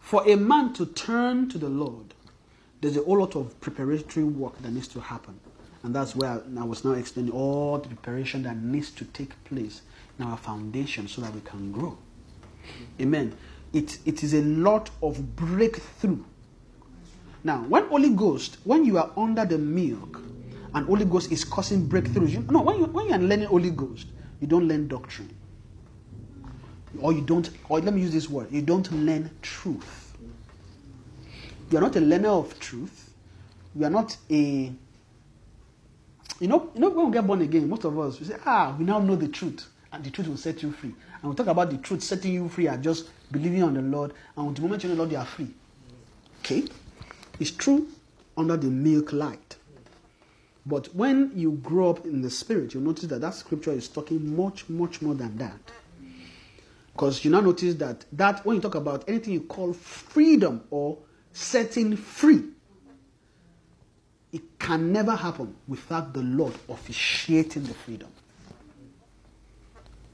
[0.00, 2.14] for a man to turn to the Lord,
[2.80, 5.40] there's a whole lot of preparatory work that needs to happen.
[5.82, 9.82] And that's where I was now explaining all the preparation that needs to take place
[10.18, 11.98] in our foundation so that we can grow.
[13.00, 13.36] Amen.
[13.72, 16.22] It, it is a lot of breakthrough.
[17.42, 20.20] Now, when Holy Ghost, when you are under the milk,
[20.74, 23.70] and Holy Ghost is causing breakthroughs, you, no, when you, when you are learning Holy
[23.70, 24.08] Ghost,
[24.40, 25.34] you don't learn doctrine.
[27.00, 30.12] Or you don't, or let me use this word, you don't learn truth.
[31.70, 33.10] You are not a learner of truth.
[33.74, 34.72] You are not a
[36.40, 38.74] you know, you know, when we get born again, most of us we say, ah,
[38.78, 40.92] we now know the truth, and the truth will set you free.
[41.22, 44.12] And we talk about the truth setting you free are just believing on the Lord,
[44.36, 45.48] and the moment you know the Lord, you are free.
[46.40, 46.64] Okay,
[47.38, 47.88] it's true
[48.36, 49.56] under the milk light.
[50.66, 54.34] But when you grow up in the spirit, you notice that that scripture is talking
[54.34, 55.58] much, much more than that.
[56.92, 60.98] Because you now notice that that when you talk about anything you call freedom or
[61.32, 62.44] setting free,
[64.32, 68.08] it can never happen without the Lord officiating the freedom.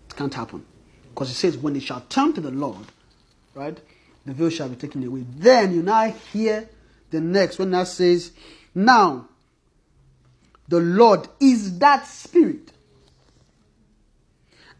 [0.08, 0.64] It can't happen.
[1.10, 2.86] Because it says, when it shall turn to the Lord,
[3.54, 3.78] right,
[4.24, 5.24] the veil shall be taken away.
[5.36, 6.68] Then you now hear
[7.10, 8.32] the next when that says,
[8.74, 9.28] Now
[10.70, 12.72] the Lord is that spirit.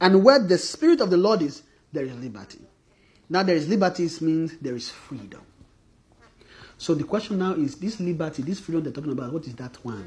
[0.00, 2.60] And where the spirit of the Lord is, there is liberty.
[3.28, 5.42] Now there is liberty means there is freedom.
[6.78, 9.84] So the question now is this liberty, this freedom they're talking about, what is that
[9.84, 10.06] one?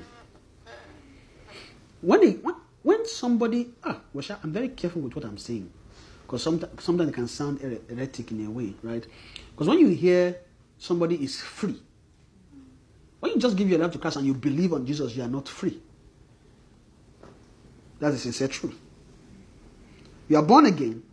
[2.02, 2.40] When, it,
[2.82, 4.00] when, somebody, ah,
[4.42, 5.70] I'm very careful with what I'm saying
[6.22, 9.06] because sometimes, sometimes it can sound heretic in a way, right?
[9.52, 10.38] Because when you hear
[10.78, 11.80] somebody is free,
[13.24, 15.30] when you just give your life to Christ and you believe on Jesus, you are
[15.30, 15.80] not free.
[18.00, 18.78] That is sincere truth.
[20.28, 21.04] You are born again.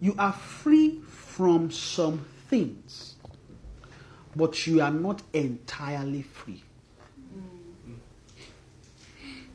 [0.00, 3.12] You are free from some things
[4.34, 6.62] but you are not entirely free.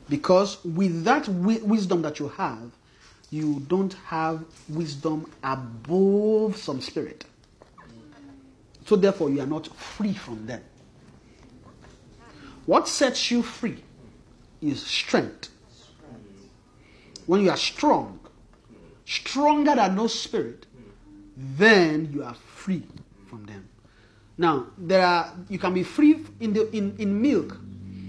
[0.08, 2.70] Because with that wi- wisdom that you have,
[3.30, 7.24] you don't have wisdom above some spirit.
[8.86, 10.62] So therefore, you are not free from them.
[12.68, 13.82] What sets you free
[14.60, 15.48] is strength.
[17.24, 18.20] When you are strong,
[19.06, 20.66] stronger than no spirit,
[21.34, 22.82] then you are free
[23.26, 23.70] from them.
[24.36, 27.56] Now, there are you can be free in the in, in milk,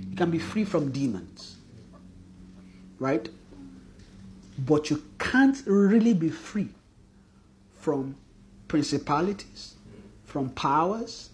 [0.10, 1.56] you can be free from demons.
[3.00, 3.30] Right?
[4.58, 6.68] But you can't really be free
[7.78, 8.18] from
[8.68, 9.76] principalities,
[10.26, 11.30] from powers,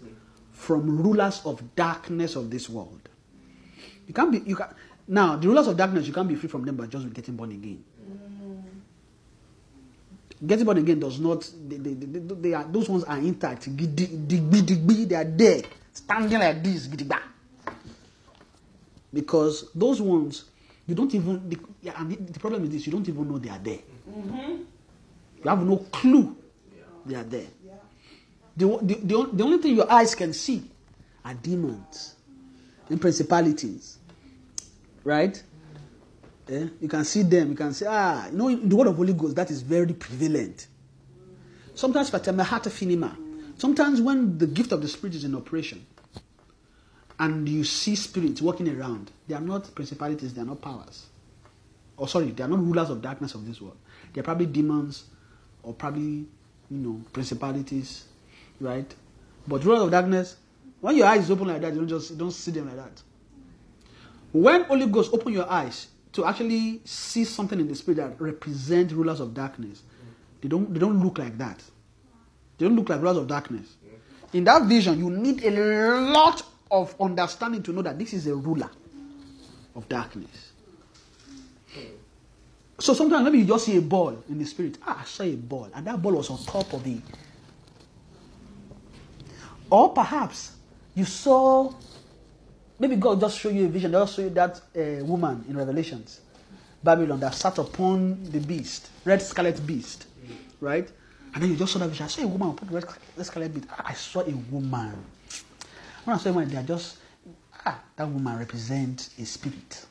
[0.52, 2.95] from rulers of darkness of this world.
[4.06, 4.68] You can't be you can
[5.08, 7.52] now the rulers of darkness you can't be free from them by just getting born
[7.52, 7.82] again.
[10.44, 11.48] Getting born again does not.
[11.66, 13.66] They, they, they, they are those ones are intact.
[13.74, 15.62] They are there,
[15.92, 16.88] standing like this.
[19.12, 20.44] Because those ones,
[20.86, 21.48] you don't even.
[21.48, 23.78] The, yeah, and the, problem is this: you don't even know they are there.
[24.10, 24.52] Mm-hmm.
[25.42, 26.36] You have no clue
[27.06, 27.46] they are there.
[28.56, 30.70] The, the, the, the only thing your eyes can see
[31.24, 32.15] are demons
[32.88, 33.98] and principalities,
[35.04, 35.42] right?
[36.48, 36.68] Eh?
[36.80, 37.50] You can see them.
[37.50, 40.68] You can say, ah, you know, the word of Holy Ghost, that is very prevalent.
[41.74, 43.16] Sometimes, finima.
[43.58, 45.84] Sometimes, when the gift of the Spirit is in operation,
[47.18, 51.06] and you see spirits walking around, they are not principalities, they are not powers.
[51.96, 53.76] Or sorry, they are not rulers of darkness of this world.
[54.12, 55.04] They are probably demons,
[55.62, 56.26] or probably, you
[56.70, 58.04] know, principalities,
[58.60, 58.94] right?
[59.48, 60.36] But rulers of darkness,
[60.80, 63.02] when your eyes open like that, you don't just you don't see them like that.
[64.32, 68.90] When Holy Ghost open your eyes, to actually see something in the spirit that represent
[68.90, 69.82] rulers of darkness.
[70.40, 71.62] They don't, they don't look like that.
[72.56, 73.76] They don't look like rulers of darkness.
[74.32, 75.50] In that vision, you need a
[76.10, 78.70] lot of understanding to know that this is a ruler
[79.74, 80.52] of darkness.
[82.78, 84.78] So sometimes maybe you just see a ball in the spirit.
[84.86, 86.98] Ah, I saw a ball, and that ball was on top of the.
[89.68, 90.55] Or perhaps
[90.96, 91.72] you saw
[92.78, 93.92] Maybe God just show you a vision.
[93.92, 96.20] Just show you that uh, woman in Revelations,
[96.82, 100.06] Babylon, that sat upon the beast, red scarlet beast,
[100.60, 100.90] right?
[101.32, 102.04] And then you just saw that vision.
[102.04, 103.66] I saw a woman upon the red, scarlet beast.
[103.78, 104.92] I saw a woman.
[106.04, 106.98] When I saw a woman, they are just
[107.64, 109.86] ah, that woman represents a spirit.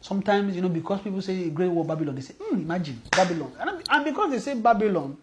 [0.00, 3.52] Sometimes, you know, because people say Great War Babylon, they say, hmm, imagine Babylon.
[3.60, 5.18] And, and because they say Babylon,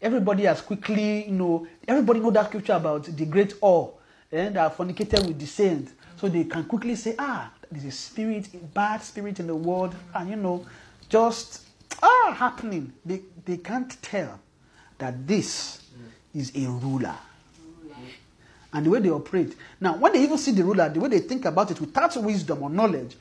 [0.00, 3.90] everybody has quickly, you know, everybody know that scripture about the great awe
[4.32, 5.92] eh, that fornicated with the saints.
[6.16, 9.94] So they can quickly say, ah, there's a spirit, a bad spirit in the world,
[10.14, 10.66] and you know,
[11.08, 11.62] just
[12.02, 14.38] are happening, they, they can't tell
[14.98, 15.82] that this
[16.34, 17.14] is a ruler.
[18.72, 19.56] And the way they operate.
[19.80, 22.62] Now, when they even see the ruler, the way they think about it without wisdom
[22.62, 23.16] or knowledge,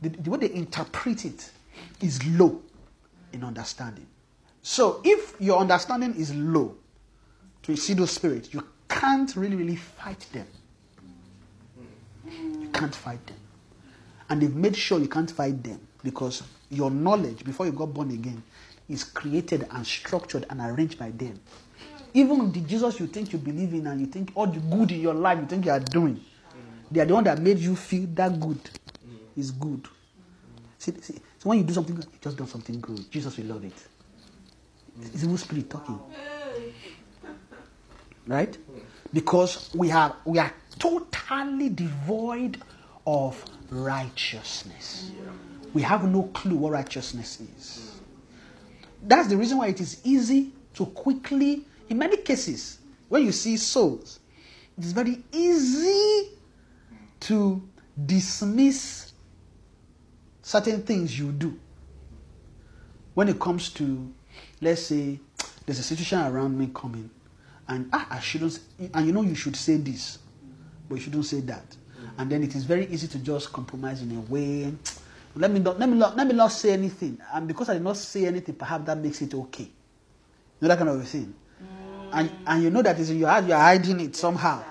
[0.00, 1.50] the, the way they interpret it
[2.00, 2.62] is low
[3.32, 4.06] in understanding.
[4.62, 6.76] So, if your understanding is low
[7.64, 10.46] to see those spirits, you can't really, really fight them.
[12.26, 13.36] You can't fight them.
[14.28, 18.10] And they've made sure you can't fight them because your knowledge before you got born
[18.10, 18.42] again
[18.88, 21.38] is created and structured and arranged by them.
[22.12, 25.00] Even the Jesus you think you believe in and you think all the good in
[25.00, 26.20] your life you think you are doing,
[26.90, 28.60] they are the one that made you feel that good
[29.36, 29.86] is good.
[30.78, 33.10] See, see, so when you do something good, you just done something good.
[33.10, 33.86] Jesus will love it.
[35.02, 35.98] It's Holy Spirit talking.
[38.26, 38.56] Right?
[39.12, 42.60] Because we are we are totally devoid
[43.06, 45.10] of righteousness.
[45.72, 48.00] We have no clue what righteousness is.
[49.02, 52.78] That's the reason why it is easy to quickly, in many cases,
[53.08, 54.20] when you see souls,
[54.78, 56.30] it is very easy
[57.20, 57.62] to
[58.06, 59.12] dismiss
[60.42, 61.58] certain things you do.
[63.14, 64.12] When it comes to,
[64.60, 65.20] let's say,
[65.66, 67.10] there's a situation around me coming,
[67.68, 68.58] and ah, I shouldn't,
[68.92, 70.18] and you know you should say this,
[70.88, 71.76] but you shouldn't say that.
[72.18, 74.72] And then it is very easy to just compromise in a way.
[75.34, 77.82] Let me not, let me not, let me not say anything, and because I did
[77.82, 79.64] not say anything, perhaps that makes it okay.
[79.64, 79.70] You
[80.60, 81.34] know that kind of a thing.
[81.60, 82.10] Mm.
[82.12, 84.62] And, and you know that is in your heart, you are hiding it somehow.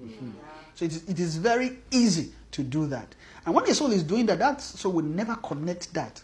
[0.00, 0.30] Mm-hmm.
[0.74, 3.14] So it is, it is very easy to do that.
[3.44, 6.22] And when a soul is doing that, that soul will never connect that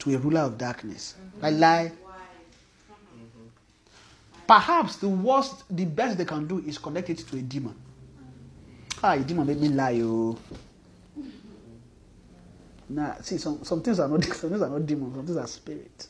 [0.00, 1.14] to a ruler of darkness.
[1.16, 1.44] Mm-hmm.
[1.44, 1.92] I lie.
[4.46, 7.74] Perhaps the worst, the best they can do is connect it to a demon.
[9.02, 10.38] Ah, a demon made me lie, oh.
[12.88, 15.46] Nah, see, some, some things are not some things are not demons, some things are
[15.46, 16.06] spirit.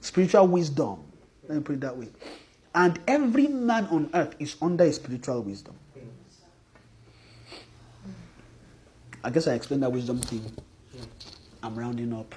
[0.00, 1.02] Spiritual wisdom.
[1.48, 2.08] Let me put it that way.
[2.74, 5.74] And every man on earth is under a spiritual wisdom.
[9.24, 10.44] I guess I explained that wisdom thing.
[11.62, 12.34] I'm rounding up.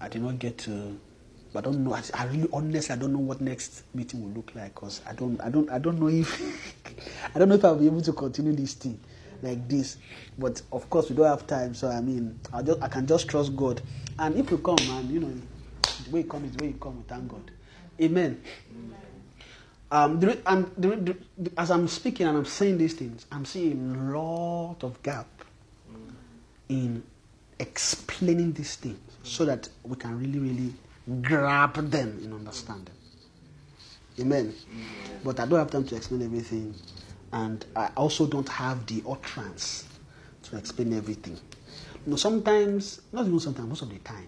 [0.00, 0.98] I did not get to,
[1.52, 1.94] but I don't know.
[2.14, 5.40] I, really, honestly, I don't know what next meeting will look like because I don't,
[5.40, 6.40] I don't, I don't know if,
[7.34, 8.98] I don't know if I'll be able to continue this thing
[9.42, 9.98] like this.
[10.38, 13.28] But of course, we don't have time, so I mean, I just, I can just
[13.28, 13.82] trust God.
[14.18, 15.32] And if you come, man, you know,
[16.04, 17.04] the way you come is the way you come.
[17.06, 17.50] Thank God.
[18.00, 18.40] Amen.
[19.90, 23.94] Um, the, and the, the, as I'm speaking and I'm saying these things, I'm seeing
[23.94, 25.26] a lot of gap
[26.70, 27.02] in
[27.58, 30.72] explaining these things so that we can really, really
[31.20, 32.94] grab them in understanding.
[34.20, 34.54] Amen.
[35.24, 36.74] But I don't have time to explain everything,
[37.32, 39.86] and I also don't have the utterance
[40.44, 41.38] to explain everything.
[42.04, 44.26] You know, sometimes, not even sometimes, most of the time,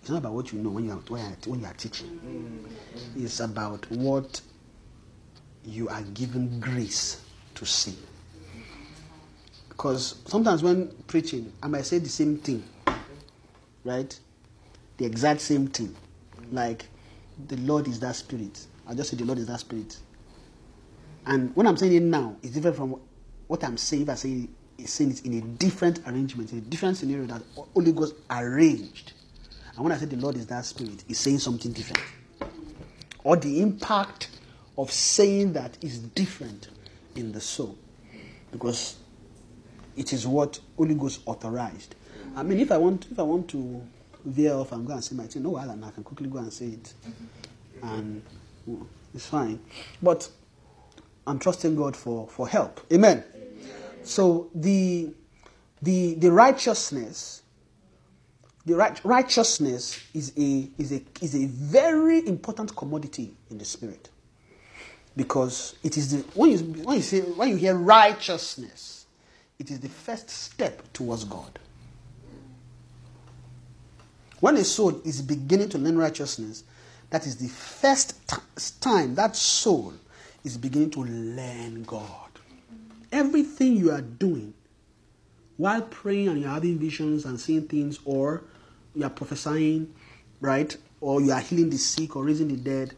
[0.00, 0.96] it's not about what you know when you are,
[1.46, 2.68] when you are teaching.
[3.16, 4.40] It's about what
[5.64, 7.20] you are given grace
[7.56, 7.96] to see.
[9.68, 12.64] Because sometimes when preaching, I might say the same thing,
[13.84, 14.18] right?
[14.98, 15.94] The exact same thing.
[16.52, 16.86] Like,
[17.48, 18.66] the Lord is that spirit.
[18.86, 19.96] I just say the Lord is that spirit.
[21.26, 23.00] And when I'm saying it now, it's different from
[23.46, 24.48] what I'm saying if I say
[24.78, 27.42] it's saying it in a different arrangement, in a different scenario that
[27.74, 29.12] Holy Ghost arranged.
[29.74, 32.02] And when I say the Lord is that spirit, it's saying something different.
[33.24, 34.30] Or the impact
[34.76, 36.68] of saying that is different
[37.16, 37.76] in the soul.
[38.52, 38.96] Because
[39.96, 41.94] it is what Holy Ghost authorized.
[42.36, 43.82] I mean, if I want, if I want to
[44.30, 46.52] veer off and go and say my thing, no while I can quickly go and
[46.52, 46.92] say it,
[47.82, 48.22] and
[48.66, 49.60] well, it's fine.
[50.02, 50.28] But
[51.26, 52.80] I'm trusting God for for help.
[52.92, 53.24] Amen.
[54.02, 55.12] So the
[55.82, 57.42] the the righteousness,
[58.64, 64.08] the right, righteousness is a is a is a very important commodity in the spirit
[65.16, 69.06] because it is the when you when you say when you hear righteousness,
[69.58, 71.58] it is the first step towards God.
[74.40, 76.64] When a soul is beginning to learn righteousness,
[77.10, 78.14] that is the first
[78.80, 79.94] time that soul
[80.44, 82.30] is beginning to learn God.
[83.10, 84.54] Everything you are doing
[85.56, 88.44] while praying and you're having visions and seeing things, or
[88.94, 89.92] you are prophesying,
[90.40, 90.76] right?
[91.00, 92.94] Or you are healing the sick or raising the dead,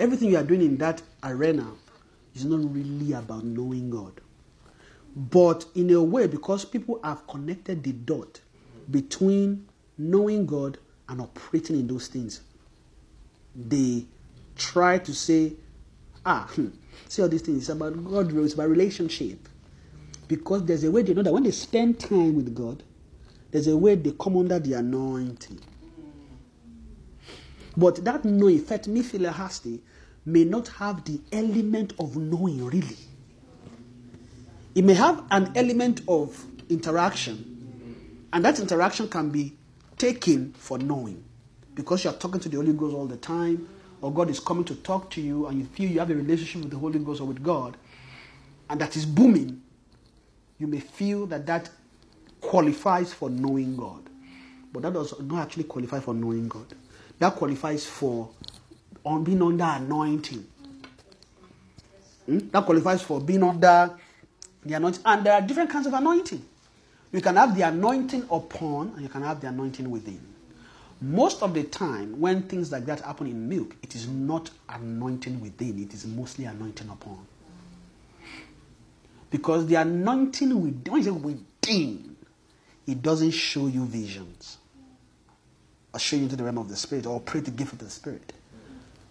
[0.00, 1.70] everything you are doing in that arena
[2.34, 4.20] is not really about knowing God.
[5.14, 8.40] But in a way, because people have connected the dot
[8.90, 10.78] between knowing God
[11.08, 12.40] and operating in those things,
[13.54, 14.04] they
[14.56, 15.54] try to say,
[16.24, 16.68] ah, hmm,
[17.08, 19.48] see all these things, it's about God, it's about relationship.
[20.28, 22.82] Because there's a way they know that when they spend time with God,
[23.50, 25.60] there's a way they come under the anointing.
[27.76, 29.82] But that knowing, Fet Hasti,
[30.24, 32.96] may not have the element of knowing really.
[34.74, 39.56] It may have an element of interaction, and that interaction can be
[40.02, 41.22] taken for knowing
[41.76, 43.68] because you're talking to the Holy Ghost all the time,
[44.00, 46.62] or God is coming to talk to you, and you feel you have a relationship
[46.62, 47.76] with the Holy Ghost or with God,
[48.68, 49.62] and that is booming.
[50.58, 51.70] You may feel that that
[52.40, 54.10] qualifies for knowing God,
[54.72, 56.66] but that does not actually qualify for knowing God.
[57.20, 58.28] That qualifies for
[59.04, 60.44] on being under anointing.
[62.26, 62.38] Hmm?
[62.50, 63.96] That qualifies for being under
[64.66, 65.02] the anointing.
[65.04, 66.44] And there are different kinds of anointing.
[67.12, 70.20] You can have the anointing upon, and you can have the anointing within.
[71.00, 75.40] Most of the time, when things like that happen in milk, it is not anointing
[75.40, 77.26] within, it is mostly anointing upon.
[79.30, 82.16] Because the anointing within, within,
[82.86, 84.58] it doesn't show you visions
[85.92, 87.90] or show you into the realm of the spirit or operate the gift of the
[87.90, 88.32] spirit.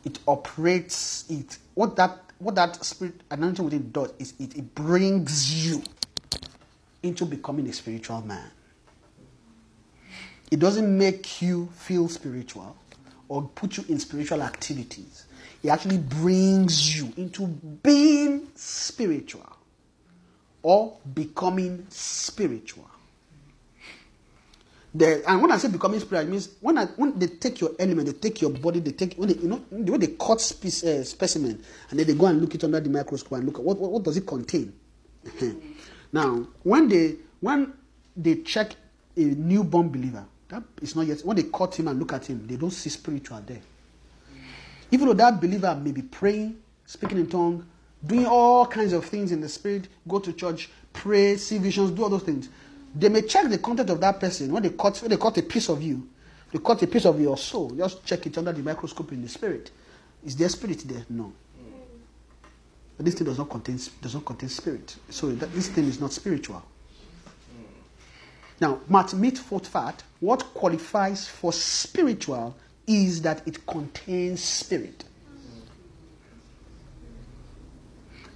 [0.03, 5.65] It operates it what that what that spirit anointing within does is it, it brings
[5.68, 5.84] you
[7.03, 8.52] into becoming a spiritual man.
[10.52, 12.76] It doesn't make you feel spiritual
[13.30, 15.26] or put you in spiritual activities.
[15.64, 19.48] It actually brings you into being spiritual
[20.61, 22.88] or becoming spiritual.
[24.94, 27.72] The, and when I say becoming spiritual, it means when, I, when they take your
[27.80, 30.41] element, they take your body, they take when they, you know the way they cut
[30.41, 33.56] spe- uh, specimen and then they go and look it under the microscope and look
[33.60, 34.73] at what, what, what does it contain.
[36.11, 37.73] now, when they when
[38.15, 38.75] they check
[39.15, 42.45] a newborn believer, that is not yet when they cut him and look at him,
[42.47, 43.61] they don't see spiritual there.
[44.91, 47.65] Even though that believer may be praying, speaking in tongue,
[48.05, 52.03] doing all kinds of things in the spirit, go to church, pray, see visions, do
[52.03, 52.49] all those things.
[52.93, 55.43] They may check the content of that person when they cut when they cut a
[55.43, 56.07] piece of you,
[56.51, 57.71] they cut a piece of your soul.
[57.71, 59.71] Just check it under the microscope in the spirit.
[60.25, 61.05] Is there spirit there?
[61.09, 61.31] No.
[63.02, 64.95] But this thing does not contain does not contain spirit.
[65.10, 66.61] So that, this thing is not spiritual.
[68.60, 70.03] Now, mat meat foot fat.
[70.19, 72.56] What qualifies for spiritual
[72.86, 75.03] is that it contains spirit.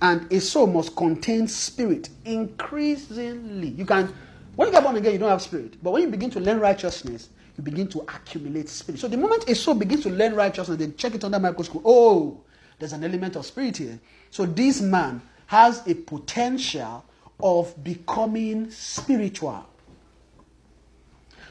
[0.02, 3.68] And a soul must contain spirit increasingly.
[3.68, 4.12] You can,
[4.56, 5.76] when you get born again, you don't have spirit.
[5.84, 9.00] But when you begin to learn righteousness, you begin to accumulate spirit.
[9.00, 11.84] So the moment a soul begins to learn righteousness, they check it under microscope.
[11.86, 12.42] Oh,
[12.80, 14.00] there's an element of spirit here.
[14.36, 17.06] So this man has a potential
[17.42, 19.66] of becoming spiritual.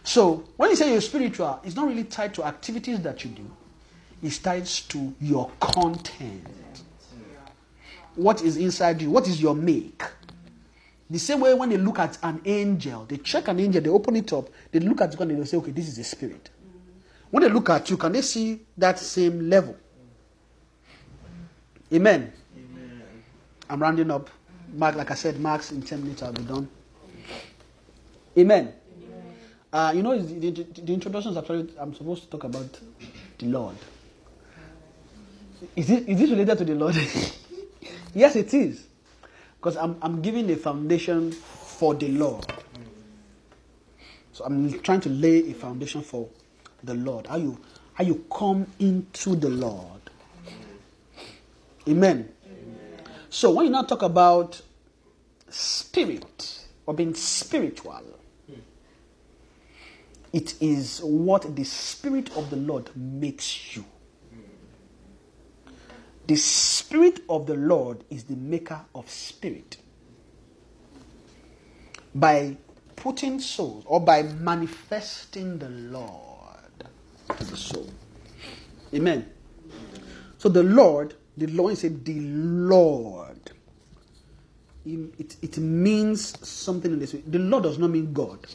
[0.02, 3.50] So when you say you're spiritual, it's not really tied to activities that you do.
[4.22, 6.46] It's tied to your content.
[8.16, 9.10] What is inside you?
[9.10, 10.02] What is your make?
[11.08, 14.14] The same way when they look at an angel, they check an angel, they open
[14.14, 16.50] it up, they look at it and they say, okay, this is a spirit.
[17.30, 19.74] When they look at you, can they see that same level?
[21.90, 22.24] Amen.
[22.24, 22.32] Amen.
[23.68, 24.30] I'm rounding up.
[24.72, 26.68] Mark, like I said, Mark's in 10 minutes, I'll be done.
[28.36, 28.72] Amen.
[29.72, 32.78] Uh, you know, the, the, the introduction is actually, I'm supposed to talk about
[33.38, 33.76] the Lord.
[35.76, 36.94] Is, it, is this related to the Lord?
[38.14, 38.86] yes, it is.
[39.56, 42.46] Because I'm, I'm giving a foundation for the Lord.
[44.32, 46.28] So I'm trying to lay a foundation for
[46.82, 47.26] the Lord.
[47.26, 47.58] How you,
[47.94, 50.00] how you come into the Lord.
[51.88, 52.33] Amen.
[53.34, 54.62] So when you now talk about
[55.48, 58.00] spirit or being spiritual,
[60.32, 63.84] it is what the Spirit of the Lord makes you.
[66.28, 69.78] The Spirit of the Lord is the maker of spirit.
[72.14, 72.56] By
[72.94, 76.84] putting souls or by manifesting the Lord
[77.36, 77.90] to the soul.
[78.94, 79.28] Amen.
[80.38, 83.38] So the Lord, the Lord said, the Lord.
[84.86, 87.22] It, it means something in this way.
[87.26, 88.46] The Lord does not mean God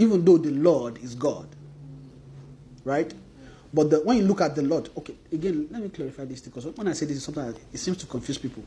[0.00, 1.46] even though the Lord is God.
[2.84, 3.12] Right?
[3.72, 6.64] But the, when you look at the Lord, okay, again, let me clarify this because
[6.66, 7.38] when I say this is
[7.72, 8.64] it seems to confuse people.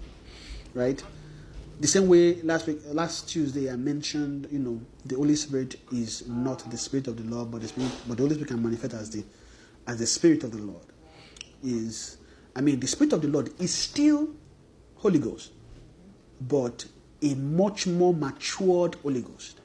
[0.75, 1.03] Right?
[1.79, 6.27] The same way last week, last Tuesday, I mentioned, you know, the Holy Spirit is
[6.27, 8.93] not the Spirit of the Lord, but the Spirit, but the Holy Spirit can manifest
[8.93, 9.23] as the,
[9.87, 10.85] as the Spirit of the Lord.
[11.63, 12.17] Is,
[12.55, 14.29] I mean, the Spirit of the Lord is still
[14.95, 15.51] Holy Ghost,
[16.41, 16.85] but
[17.21, 19.61] a much more matured Holy Ghost,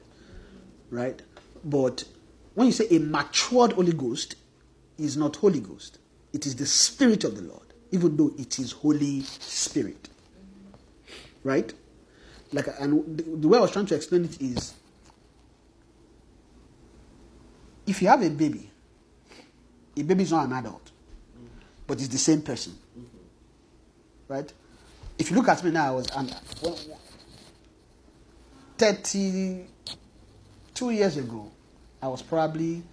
[0.89, 1.21] right?
[1.65, 2.05] But
[2.55, 4.35] when you say a matured Holy Ghost,
[4.99, 5.97] is not Holy Ghost.
[6.33, 10.09] It is the Spirit of the Lord, even though it is Holy Spirit.
[11.43, 11.73] Right?
[12.51, 14.73] Like, and the, way I was trying to explain it is,
[17.87, 18.69] if you have a baby,
[19.97, 20.88] a baby is not an adult,
[21.89, 22.73] but it's the same person.
[22.97, 23.17] Mm-hmm.
[24.31, 24.53] Right?
[25.17, 26.07] If you look at me now, I was
[26.61, 26.75] when-
[28.77, 31.51] 32 years ago,
[32.01, 32.83] I was probably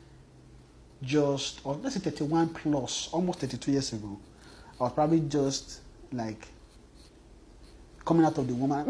[1.02, 4.18] just, or let's say 31 plus, almost 32 years ago,
[4.80, 6.48] I was probably just like
[8.04, 8.86] coming out of the woman.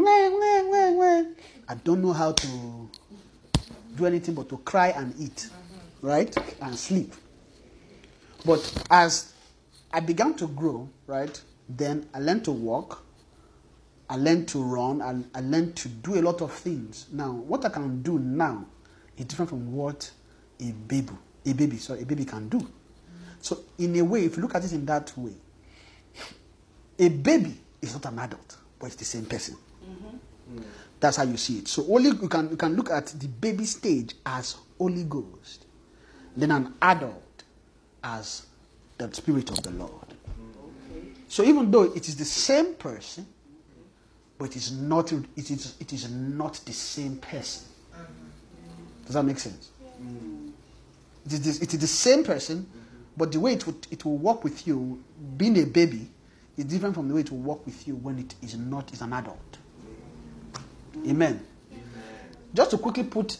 [1.69, 2.89] I don't know how to
[3.97, 6.07] do anything but to cry and eat, mm-hmm.
[6.07, 6.37] right?
[6.63, 7.13] And sleep.
[8.45, 9.33] But as
[9.93, 13.03] I began to grow, right, then I learned to walk.
[14.09, 15.03] I learned to run.
[15.03, 17.07] I, I learned to do a lot of things.
[17.13, 18.67] Now, what I can do now
[19.17, 20.11] is different from what
[20.61, 21.13] a baby,
[21.45, 22.67] a baby, sorry, a baby can do.
[23.41, 25.33] So, in a way, if you look at it in that way,
[26.99, 29.57] a baby is not an adult, but it's the same person.
[29.85, 30.63] Mm-hmm.
[31.01, 31.69] That's how you see it.
[31.69, 35.67] So only you can you can look at the baby stage as Holy Ghost,
[36.37, 37.45] then an adult
[38.03, 38.46] as
[38.99, 39.93] the Spirit of the Lord.
[41.29, 43.27] So even though it is the same person,
[44.39, 47.67] but it is not it is it is not the same person.
[49.05, 49.71] Does that make sense?
[51.27, 52.69] It is, this, it is the same person,
[53.17, 55.03] but the way it it will work with you,
[55.37, 56.09] being a baby,
[56.57, 59.01] is different from the way it will work with you when it is not is
[59.03, 59.59] an adult.
[61.07, 61.45] Amen.
[62.55, 63.37] Just to quickly put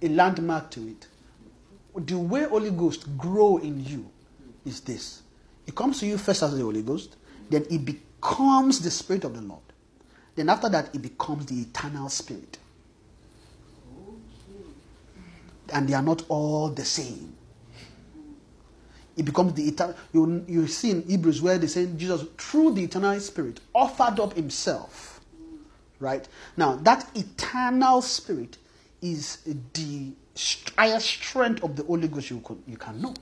[0.00, 1.06] a landmark to it,
[2.06, 4.08] the way Holy Ghost grow in you
[4.68, 5.22] is this:
[5.66, 7.16] it comes to you first as the Holy Ghost,
[7.50, 9.62] then it becomes the Spirit of the Lord.
[10.34, 12.58] Then after that, it becomes the eternal Spirit.
[15.72, 17.34] And they are not all the same.
[19.16, 19.96] It becomes the eternal.
[20.12, 24.34] You, you see in Hebrews where they say Jesus, through the eternal Spirit, offered up
[24.34, 25.20] himself.
[25.98, 26.26] Right?
[26.56, 28.56] Now, that eternal Spirit
[29.02, 29.38] is
[29.72, 30.12] the
[30.76, 33.14] highest strength of the Holy Ghost you, could, you can know.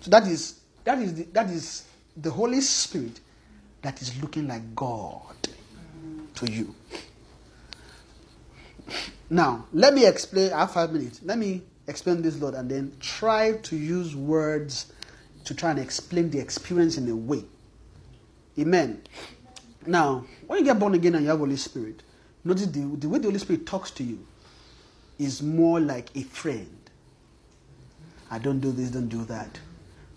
[0.00, 1.84] So that is that is the, that is
[2.16, 3.20] the Holy Spirit
[3.82, 5.36] that is looking like God
[6.36, 6.74] to you.
[9.30, 10.52] Now, let me explain.
[10.52, 11.20] I have five minutes.
[11.22, 14.92] Let me explain this, Lord, and then try to use words
[15.44, 17.44] to try and explain the experience in a way.
[18.58, 19.02] Amen.
[19.86, 22.02] Now, when you get born again and you have Holy Spirit,
[22.44, 24.26] notice the, the way the Holy Spirit talks to you
[25.18, 26.76] is more like a friend.
[28.30, 29.58] I don't do this, don't do that.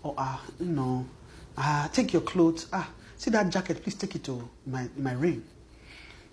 [0.02, 1.06] Or, ah, you know,
[1.56, 2.66] ah, take your clothes.
[2.72, 5.44] Ah, see that jacket, please take it to my, my room.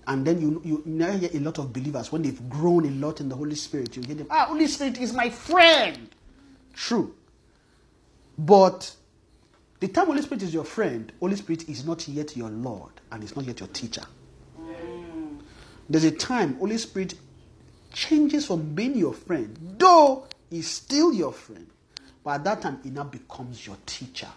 [0.07, 3.21] And then you, you now hear a lot of believers, when they've grown a lot
[3.21, 6.09] in the Holy Spirit, you hear them, ah, Holy Spirit is my friend.
[6.73, 7.13] True.
[8.37, 8.95] But
[9.79, 13.23] the time Holy Spirit is your friend, Holy Spirit is not yet your Lord and
[13.23, 14.03] is not yet your teacher.
[15.89, 17.15] There's a time Holy Spirit
[17.93, 21.67] changes from being your friend, though he's still your friend,
[22.29, 24.27] but at that time he now becomes your teacher.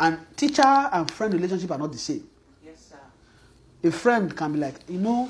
[0.00, 2.28] And teacher and friend relationship are not the same.
[2.64, 3.88] Yes, sir.
[3.88, 5.28] A friend can be like, you know,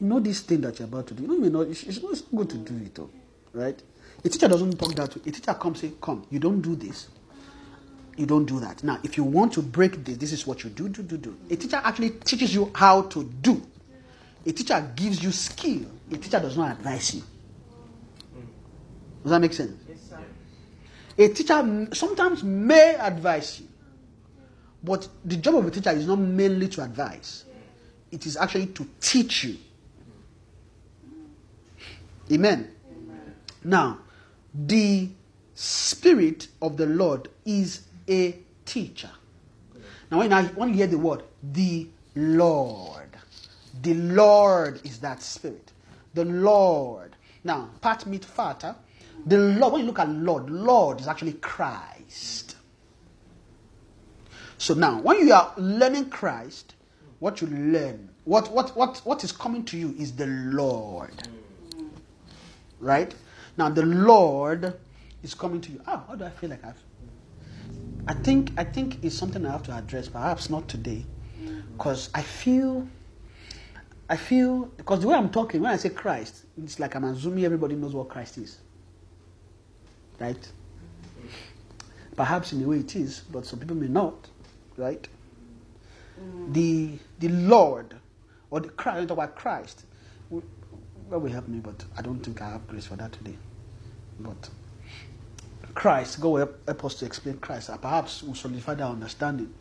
[0.00, 1.24] you know this thing that you're about to do.
[1.24, 3.10] You know, you know, it's, it's not it's not good to do it, though,
[3.52, 3.82] right?
[4.24, 5.22] A teacher doesn't talk that way.
[5.26, 7.08] A teacher comes say, "Come, you don't do this.
[8.16, 10.70] You don't do that." Now, if you want to break this, this is what you
[10.70, 11.36] do, do, do, do.
[11.50, 13.60] A teacher actually teaches you how to do.
[14.46, 15.86] A teacher gives you skill.
[16.12, 17.24] A teacher does not advise you.
[19.24, 19.72] Does that make sense?
[19.88, 20.18] Yes, sir.
[21.16, 23.68] A teacher sometimes may advise you,
[24.82, 27.44] but the job of a teacher is not mainly to advise,
[28.12, 29.56] it is actually to teach you.
[32.30, 32.70] Amen.
[33.64, 33.98] Now,
[34.54, 35.08] the
[35.54, 38.36] Spirit of the Lord is a
[38.66, 39.10] teacher.
[40.10, 43.16] Now, when, I, when you hear the word, the Lord,
[43.82, 45.72] the Lord is that Spirit.
[46.12, 47.16] The Lord.
[47.42, 48.76] Now, part meet fata.
[49.26, 52.56] The Lord, when you look at Lord, Lord is actually Christ.
[54.58, 56.74] So now, when you are learning Christ,
[57.18, 61.28] what you learn, what, what, what, what is coming to you is the Lord.
[62.80, 63.14] Right?
[63.56, 64.74] Now, the Lord
[65.22, 65.80] is coming to you.
[65.86, 66.82] Ah, how do I feel like I've.
[68.06, 71.06] I think I think it's something I have to address, perhaps not today,
[71.72, 72.86] because I feel,
[74.10, 77.46] I feel because the way I'm talking when I say Christ, it's like I'm assuming
[77.46, 78.58] everybody knows what Christ is,
[80.20, 80.48] right?
[82.16, 84.28] Perhaps in a way it is, but some people may not,
[84.76, 85.06] right?
[86.20, 86.52] Mm.
[86.52, 87.96] The the Lord
[88.50, 89.84] or the Christ, talk about Christ,
[91.10, 93.36] God will help me, but I don't think I have grace for that today.
[94.20, 94.48] But
[95.74, 97.70] Christ, God will help, help us to explain Christ.
[97.80, 99.52] Perhaps we'll solidify that understanding.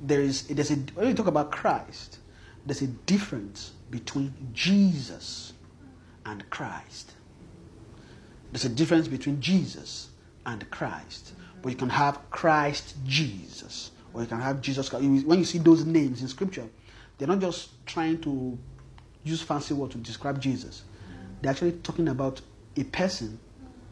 [0.00, 2.18] There is, there's a, when you talk about Christ,
[2.64, 5.52] there's a difference between Jesus
[6.24, 7.12] and Christ.
[8.52, 10.08] There's a difference between Jesus
[10.46, 11.34] and Christ.
[11.62, 15.04] But you can have Christ Jesus, or you can have Jesus Christ.
[15.04, 16.66] When you see those names in Scripture,
[17.18, 18.58] they're not just trying to
[19.24, 20.84] use fancy words to describe Jesus.
[21.42, 22.40] They're actually talking about
[22.76, 23.38] a person,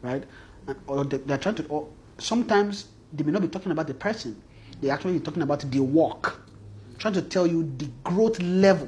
[0.01, 0.23] right?
[0.67, 1.65] And, or they- they're trying to.
[1.67, 1.87] Or
[2.17, 4.41] sometimes they may not be talking about the person.
[4.81, 6.41] They're actually talking about the walk,
[6.97, 8.87] trying to tell you the growth level.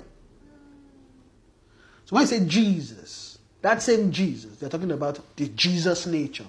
[2.05, 3.30] So when I say Jesus,
[3.61, 6.45] that same Jesus, they're talking about the Jesus nature.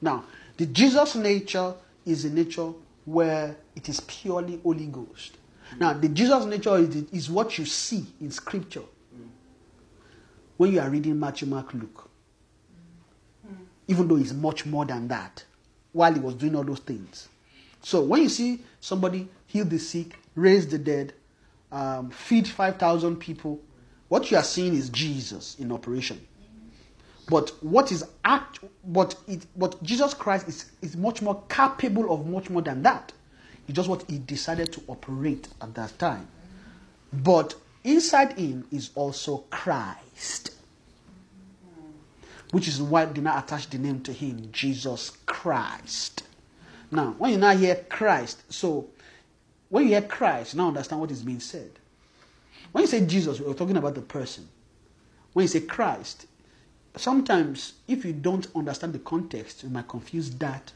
[0.00, 0.24] Now,
[0.56, 2.72] the Jesus nature is a nature
[3.04, 5.36] where it is purely Holy Ghost.
[5.78, 8.82] Now, the Jesus nature is, the- is what you see in Scripture
[10.56, 12.08] when you are reading Matthew, Mark, Luke.
[13.88, 15.44] Even though it's much more than that,
[15.92, 17.28] while he was doing all those things.
[17.82, 21.12] So when you see somebody heal the sick, raise the dead,
[21.70, 23.60] um, feed 5,000 people,
[24.08, 26.20] what you are seeing is Jesus in operation.
[27.28, 32.26] But what is act but it but Jesus Christ is, is much more capable of
[32.26, 33.12] much more than that.
[33.66, 36.28] It's just what he decided to operate at that time.
[37.12, 40.50] But inside him is also Christ.
[42.50, 46.24] Which is why they now attach the name to him, Jesus Christ.
[46.90, 48.88] Now, when you now hear Christ, so
[49.70, 51.70] when you hear Christ, now understand what is being said.
[52.70, 54.48] When you say Jesus, we're talking about the person.
[55.32, 56.26] When you say Christ,
[56.96, 60.72] sometimes if you don't understand the context, you might confuse that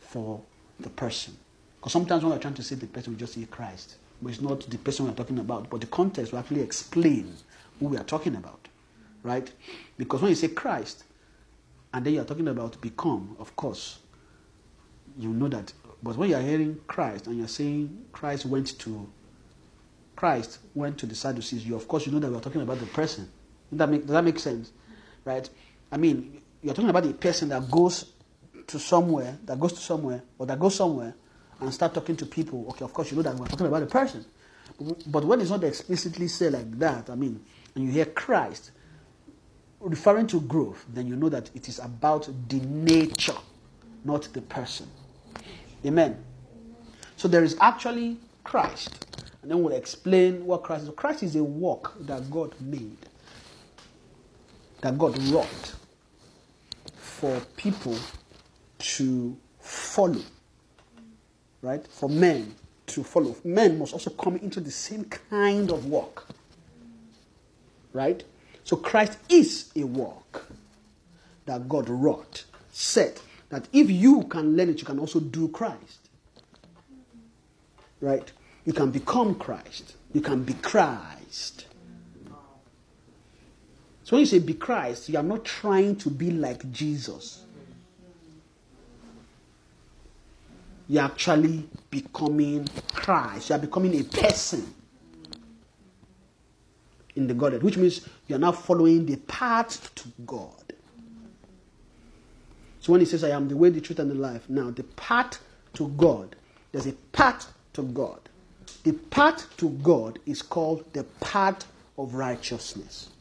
[0.00, 0.40] for
[0.80, 1.36] the person.
[1.78, 3.96] Because sometimes when we're trying to say the person, we just say Christ.
[4.20, 7.34] But it's not the person we're talking about, but the context will actually explain
[7.80, 8.68] who we are talking about.
[9.22, 9.50] Right?
[9.98, 11.04] Because when you say Christ,
[11.94, 13.98] and then you're talking about become, of course,
[15.18, 15.72] you know that.
[16.02, 19.08] But when you're hearing Christ and you're saying Christ went to
[20.16, 22.86] Christ went to the Sadducees, you of course you know that we're talking about the
[22.86, 23.28] person.
[23.70, 24.72] Does that make, does that make sense?
[25.24, 25.48] Right?
[25.90, 28.12] I mean, you're talking about the person that goes
[28.66, 31.14] to somewhere, that goes to somewhere, or that goes somewhere
[31.60, 32.66] and start talking to people.
[32.70, 34.24] Okay, of course you know that we're talking about a person.
[35.06, 37.44] But when it's not explicitly said like that, I mean,
[37.74, 38.72] and you hear Christ
[39.80, 43.36] referring to growth, then you know that it is about the nature,
[44.04, 44.88] not the person.
[45.84, 46.22] Amen.
[47.16, 49.06] So there is actually Christ.
[49.42, 50.90] And then we'll explain what Christ is.
[50.94, 52.96] Christ is a work that God made,
[54.82, 55.74] that God wrought
[56.96, 57.96] for people
[58.78, 60.20] to follow.
[61.62, 61.86] Right?
[61.86, 62.54] For men
[62.88, 63.36] to follow.
[63.44, 66.26] Men must also come into the same kind of work.
[67.92, 68.22] Right?
[68.64, 70.46] So Christ is a work
[71.46, 76.08] that God wrought, said that if you can learn it, you can also do Christ.
[78.00, 78.30] Right?
[78.64, 79.94] You can become Christ.
[80.12, 81.66] You can be Christ.
[84.04, 87.44] So when you say be Christ, you are not trying to be like Jesus.
[90.88, 93.50] You're actually becoming Christ.
[93.50, 94.74] You are becoming a person
[97.14, 100.72] in the Godhead, which means you're now following the path to God.
[102.80, 104.82] So when he says, I am the way, the truth, and the life, now the
[104.82, 105.38] path
[105.74, 106.34] to God,
[106.72, 108.18] there's a path to God.
[108.82, 111.64] The path to God is called the path
[111.96, 113.11] of righteousness.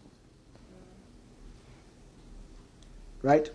[3.22, 3.50] Right?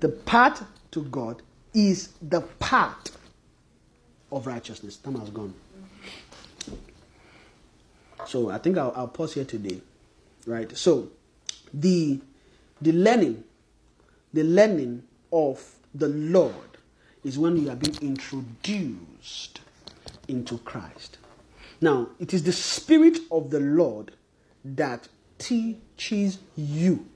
[0.00, 1.42] The path to God
[1.74, 3.16] is the path
[4.32, 4.96] of righteousness.
[4.96, 5.54] Time has gone.
[8.26, 9.80] So I think I'll, I'll pause here today.
[10.46, 10.76] Right?
[10.76, 11.10] So
[11.72, 12.20] the
[12.80, 13.44] the learning,
[14.32, 15.02] the learning
[15.32, 16.54] of the Lord
[17.24, 19.60] is when you are being introduced
[20.28, 21.18] into Christ.
[21.80, 24.12] Now, it is the Spirit of the Lord
[24.64, 27.06] that teaches you.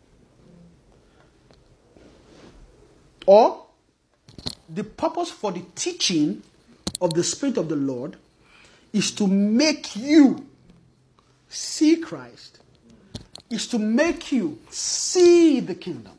[3.27, 3.67] Or
[4.69, 6.43] the purpose for the teaching
[7.01, 8.17] of the Spirit of the Lord
[8.93, 10.47] is to make you
[11.49, 12.61] see Christ,
[13.51, 16.13] is to make you see the kingdom,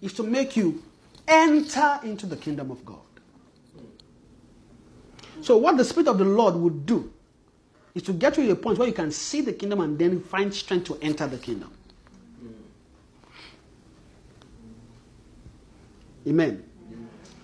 [0.00, 0.82] is to make you
[1.26, 2.98] enter into the kingdom of God.
[5.42, 7.12] So, what the Spirit of the Lord would do
[7.94, 10.20] is to get you to a point where you can see the kingdom and then
[10.20, 11.72] find strength to enter the kingdom.
[16.30, 16.62] Amen.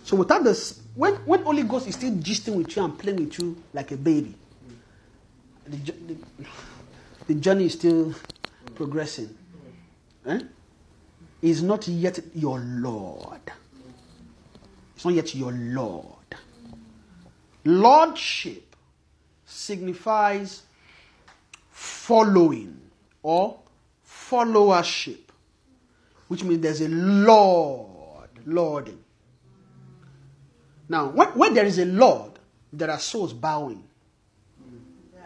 [0.04, 3.36] So, without this, when, when Holy Ghost is still gisting with you and playing with
[3.36, 4.32] you like a baby,
[5.66, 6.16] the, the,
[7.26, 8.14] the journey is still
[8.76, 9.36] progressing.
[10.24, 10.40] Eh?
[11.42, 13.40] Not yet your Lord.
[14.94, 16.14] It's not yet your Lord.
[17.64, 18.76] Lordship
[19.44, 20.62] signifies
[21.70, 22.80] following
[23.24, 23.58] or
[24.08, 25.18] followership,
[26.28, 27.95] which means there's a Lord
[28.47, 28.98] lording.
[30.89, 32.32] Now, when, when there is a Lord,
[32.73, 33.82] there are souls bowing.
[35.14, 35.20] Yeah.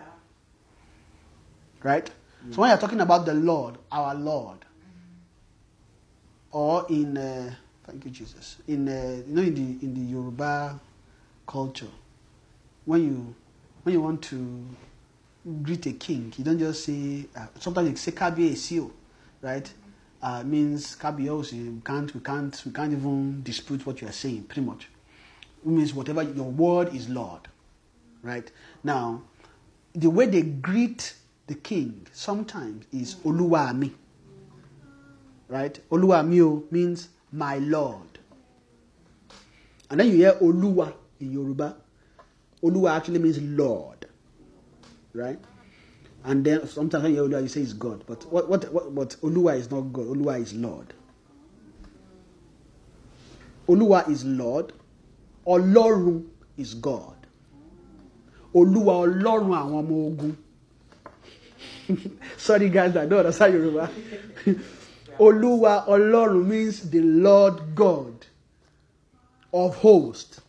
[1.83, 2.11] Right?
[2.51, 4.59] So when you're talking about the Lord, our Lord,
[6.53, 10.81] or in uh, thank you Jesus, in uh, you know in the in the Yoruba
[11.47, 11.87] culture,
[12.87, 13.35] when you
[13.83, 14.67] when you want to
[15.63, 18.91] greet a king, you don't just say uh, sometimes you say Kabi Kabiesio,
[19.43, 19.71] right?
[20.23, 21.75] Uh, means Kabiyesi.
[21.77, 24.43] We can't we can't we can't even dispute what you are saying.
[24.45, 24.89] Pretty much,
[25.65, 27.49] it means whatever your word is Lord,
[28.23, 28.51] right?
[28.85, 29.23] Now,
[29.95, 31.15] the way they greet
[31.47, 33.91] the king sometimes is Oluwami.
[35.49, 35.81] Right?
[35.91, 38.21] Oluwami means my Lord.
[39.91, 41.77] And then you hear Oluwa in Yoruba.
[42.63, 44.07] Oluwa actually means Lord.
[45.13, 45.41] Right?
[46.25, 48.05] And then sometimes when you hear Oluwa, you say it's God.
[48.07, 50.07] But what, what, what, but Oluwa is not God.
[50.07, 50.93] Oluwa is Lord.
[53.69, 54.73] Oluwa is Lord.
[55.47, 56.27] Ọlọ́run
[56.59, 57.17] is God.
[58.55, 60.37] Olúwa Ọlọ́run àwọn ọmọ ogun.
[62.37, 63.91] Sorry guys, I don't understand Yoruba.
[65.19, 68.27] Olúwa Ọlọ́run means the Lord God
[69.53, 70.41] of hosts.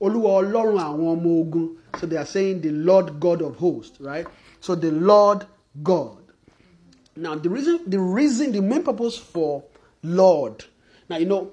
[0.00, 1.76] Olúwa Ọlọ́run àwọn ọmọ ogun.
[1.98, 4.26] So they are saying the Lord God of hosts, right?
[4.62, 5.44] So the Lord
[5.82, 6.18] God.
[7.16, 9.64] Now the reason, the reason, the main purpose for
[10.04, 10.64] Lord.
[11.08, 11.50] Now you know,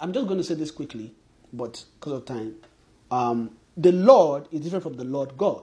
[0.00, 1.14] I'm just going to say this quickly,
[1.52, 2.56] but because of time,
[3.12, 5.62] um, the Lord is different from the Lord God,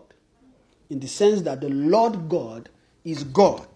[0.90, 2.70] in the sense that the Lord God
[3.04, 3.68] is God,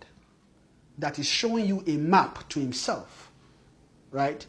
[0.97, 3.29] that is showing you a map to Himself,
[4.11, 4.45] right?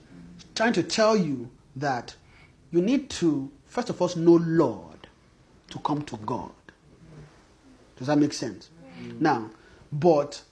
[0.55, 2.15] Trying to tell you that
[2.71, 5.09] you need to first of all know Lord
[5.71, 6.53] to come to God.
[7.97, 8.71] Does that make sense?
[9.19, 9.51] Now,
[9.93, 10.43] but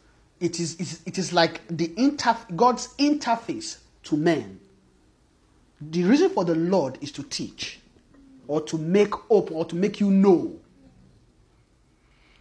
[0.41, 4.61] it is, it is like the inter God's interface to men.
[5.81, 7.81] The reason for the Lord is to teach,
[8.47, 10.55] or to make up, or to make you know.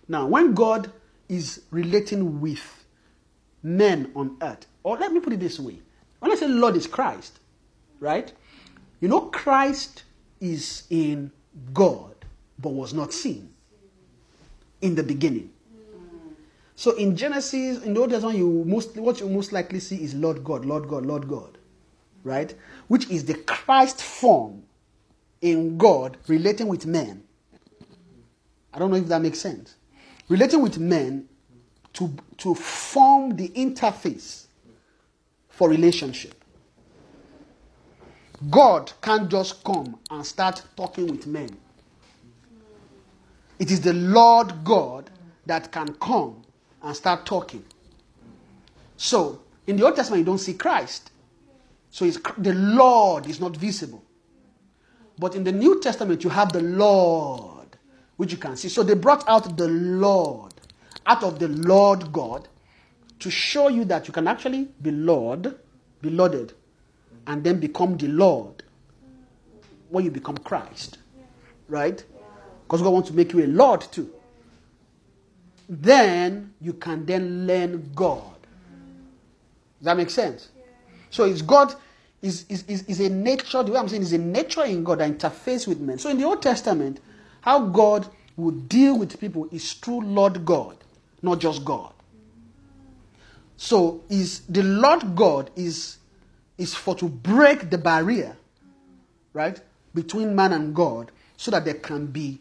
[0.07, 0.91] Now, when God
[1.27, 2.85] is relating with
[3.61, 5.79] men on earth, or let me put it this way:
[6.19, 7.39] when I say Lord is Christ,
[7.99, 8.31] right?
[9.01, 10.03] You know, Christ
[10.39, 11.31] is in
[11.73, 12.15] God,
[12.59, 13.52] but was not seen
[14.83, 15.49] in the beginning.
[16.75, 20.13] So in Genesis, in the Old Testament, you most what you most likely see is
[20.13, 21.57] Lord God, Lord God, Lord God,
[22.23, 22.53] right?
[22.87, 24.63] Which is the Christ form
[25.41, 27.23] in God relating with men.
[28.73, 29.75] I don't know if that makes sense.
[30.29, 31.29] Relating with men
[31.93, 34.47] to, to form the interface
[35.49, 36.43] for relationship.
[38.49, 41.55] God can't just come and start talking with men.
[43.59, 45.09] It is the Lord God
[45.45, 46.43] that can come
[46.81, 47.63] and start talking.
[48.97, 51.11] So, in the Old Testament, you don't see Christ.
[51.89, 54.03] So, the Lord is not visible.
[55.17, 57.67] But in the New Testament, you have the Lord,
[58.17, 58.69] which you can see.
[58.69, 60.53] So, they brought out the Lord
[61.05, 62.47] out of the Lord God
[63.19, 65.55] to show you that you can actually be Lord,
[66.01, 66.53] be Lorded,
[67.27, 68.63] and then become the Lord
[69.89, 70.97] when you become Christ.
[71.67, 72.03] Right?
[72.73, 74.11] Because God wants to make you a Lord too.
[75.69, 78.33] Then you can then learn God.
[79.77, 80.49] Does that make sense?
[81.11, 81.75] So it's God
[82.23, 85.01] is, is, is, is a nature, the way I'm saying is a nature in God
[85.01, 85.99] that interface with men.
[85.99, 86.99] So in the Old Testament,
[87.41, 90.75] how God would deal with people is through Lord God,
[91.21, 91.93] not just God.
[93.55, 95.99] So is the Lord God is
[96.57, 98.35] is for to break the barrier,
[99.33, 99.61] right,
[99.93, 102.39] between man and God, so that there can be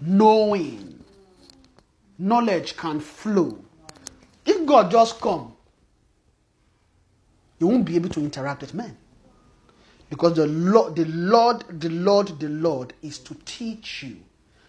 [0.00, 1.04] knowing.
[2.18, 3.58] Knowledge can flow.
[4.44, 5.54] If God just come,
[7.58, 8.96] you won't be able to interact with men.
[10.08, 14.16] Because the Lord, the Lord, the Lord, the Lord is to teach you,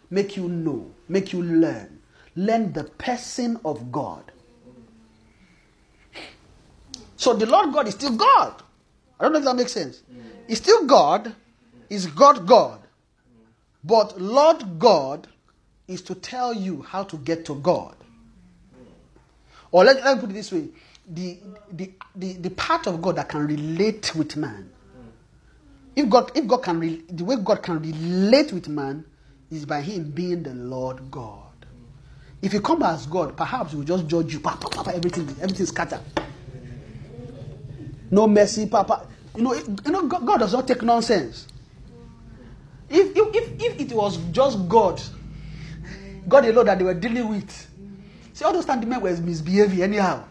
[0.09, 1.99] make you know, make you learn.
[2.35, 4.31] Learn the person of God.
[7.17, 8.61] So the Lord God is still God.
[9.19, 10.03] I don't know if that makes sense.
[10.47, 11.35] He's still God,
[11.89, 12.79] is God God.
[13.87, 15.27] But Lord God
[15.87, 17.95] is to tell you how to get to God.
[19.71, 20.67] Or let, let me put it this way
[21.09, 21.37] the,
[21.71, 24.69] the, the, the part of God that can relate with man.
[25.95, 29.05] If God, if God can, re, the way God can relate with man
[29.49, 31.43] is by Him being the Lord God.
[32.41, 34.41] If you come as God, perhaps He will just judge you.
[34.41, 36.01] Papa, papa, everything, everything scattered.
[38.11, 39.07] No mercy, Papa.
[39.35, 41.47] You know, you know, God, God does not take nonsense.
[42.89, 45.01] If, if, if, it was just God,
[46.27, 47.67] God alone that they were dealing with,
[48.33, 50.23] see, all those the men were misbehaving anyhow.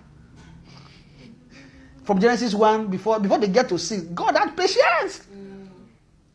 [2.07, 4.03] from Genesis 1 before before they get to 6.
[4.15, 5.27] God had patience.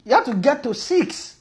[0.04, 1.38] You have to get to 6.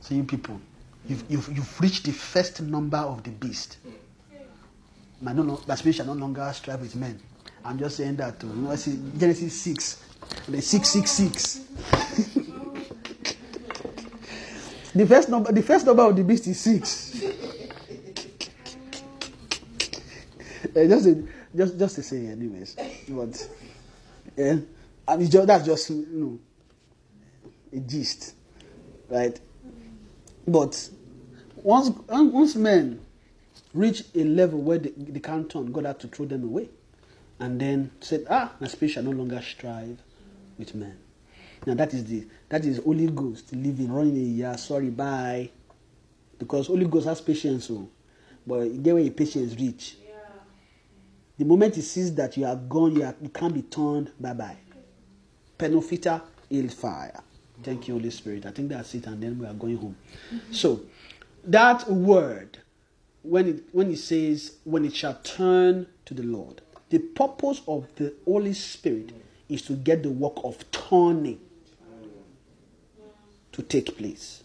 [0.00, 0.60] So you people,
[1.06, 3.78] you've, you've, you've reached the first number of the beast.
[5.20, 7.20] My, no, my spirit shall no longer strive with men.
[7.64, 8.76] I'm just saying that to You know,
[9.18, 10.04] Genesis 6.
[10.48, 11.60] Then 666.
[14.94, 17.22] the first number the first number of the beast is 6.
[20.76, 21.24] Eh, just, a,
[21.56, 22.76] just, just to say, anyways.
[23.08, 23.48] But,
[24.36, 24.58] yeah.
[25.08, 26.38] And it's just, that's just, you know,
[27.72, 28.34] a gist.
[29.08, 29.38] Right?
[30.46, 30.90] But
[31.56, 33.00] once, once men
[33.74, 36.68] reach a level where they, they can't turn, God had to throw them away.
[37.38, 39.98] And then said, Ah, my spirit shall no longer strive
[40.60, 40.96] with men.
[41.66, 45.50] Now that is the that is Holy Ghost living, running a year, sorry, bye.
[46.38, 47.88] Because Holy Ghost has patience, so
[48.46, 49.96] but you get where your patience reach.
[51.36, 54.34] The moment he sees that you are gone, you, are, you can't be turned, bye
[54.34, 54.56] bye.
[55.58, 57.22] Penofita il fire.
[57.62, 58.46] Thank you, Holy Spirit.
[58.46, 59.96] I think that's it, and then we are going home.
[60.34, 60.52] Mm-hmm.
[60.52, 60.80] So
[61.44, 62.58] that word,
[63.22, 67.86] when it when it says, when it shall turn to the Lord, the purpose of
[67.96, 69.12] the Holy Spirit
[69.50, 71.40] is to get the work of turning
[73.52, 74.42] to take place.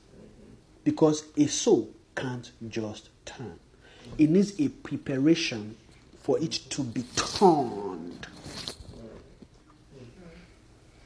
[0.84, 3.60] Because a soul can't just turn.
[4.18, 5.76] It needs a preparation
[6.22, 8.28] for it to be turned.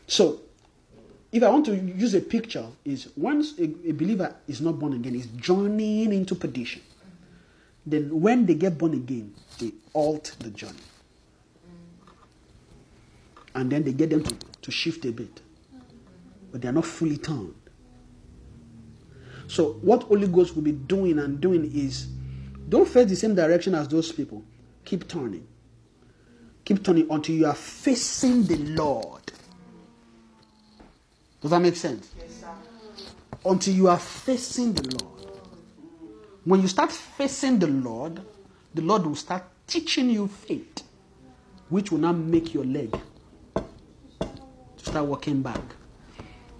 [0.08, 0.42] So,
[1.32, 4.94] if I want to use a picture, is once a, a believer is not born
[4.94, 6.82] again, is journeying into perdition.
[7.86, 10.80] Then when they get born again, they halt the journey.
[13.60, 15.42] And then they get them to, to shift a bit.
[16.50, 17.54] But they are not fully turned.
[19.48, 22.08] So what Holy Ghost will be doing and doing is
[22.70, 24.46] don't face the same direction as those people.
[24.86, 25.46] Keep turning.
[26.64, 29.24] Keep turning until you are facing the Lord.
[31.42, 32.14] Does that make sense?
[32.18, 32.48] Yes, sir.
[33.44, 35.32] Until you are facing the Lord.
[36.46, 38.22] When you start facing the Lord,
[38.74, 40.84] the Lord will start teaching you faith,
[41.68, 42.98] which will now make your leg
[44.90, 45.62] start walking back.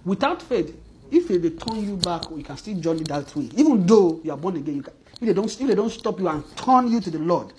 [0.04, 0.76] Without faith,
[1.10, 3.48] if they turn you back, you can still journey that way.
[3.56, 6.28] Even though you are born again, can, if they don't if they don't stop you
[6.28, 7.52] and turn you to the Lord.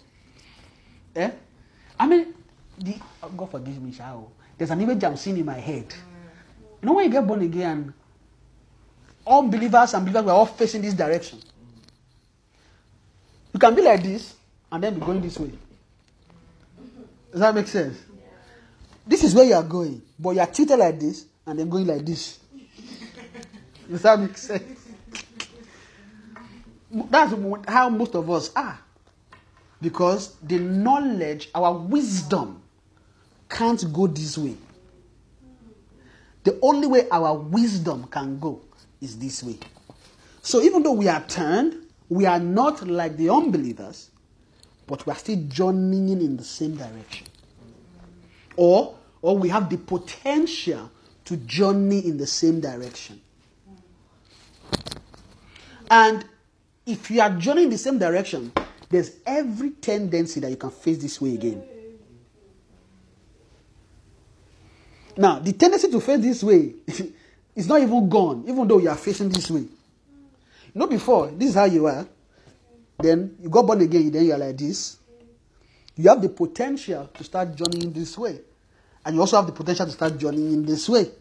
[1.16, 1.30] Eh?
[2.00, 2.34] I mean,
[2.78, 4.28] the, oh, God forgive me, Shao.
[4.58, 5.94] There's an image I'm seeing in my head.
[6.82, 7.94] You know when you get born again,
[9.26, 11.40] all believers and believers were all facing this direction.
[13.54, 14.36] You can be like this
[14.72, 15.52] and then be going this way.
[17.32, 17.98] Does that make sense?
[19.06, 21.88] This is where you are going, but you are tilted like this and then going
[21.88, 22.40] like this.
[23.90, 24.80] Does that make sense?
[27.10, 27.34] That's
[27.68, 28.80] how most of us are.
[29.82, 32.62] Because the knowledge, our wisdom,
[33.50, 34.56] can't go this way.
[36.44, 38.62] The only way our wisdom can go
[39.00, 39.58] is this way.
[40.42, 44.10] So even though we are turned, we are not like the unbelievers,
[44.88, 47.28] but we are still journeying in the same direction.
[48.56, 50.92] Or, or we have the potential
[51.26, 53.22] to journey in the same direction.
[55.90, 56.26] And
[56.86, 58.52] if you are journeying the same direction,
[58.90, 61.64] there's every tendency that you can face this way again.
[65.18, 66.74] Now, the tendency to face this way
[67.56, 69.62] is not even gone, even though you are facing this way.
[69.62, 72.08] You know, before, this is how you are.
[72.98, 74.98] Then you got born again, then you are like this.
[76.02, 78.40] You have the potential to start journeying this way.
[79.06, 81.12] And you also have the potential to start journeying in this way.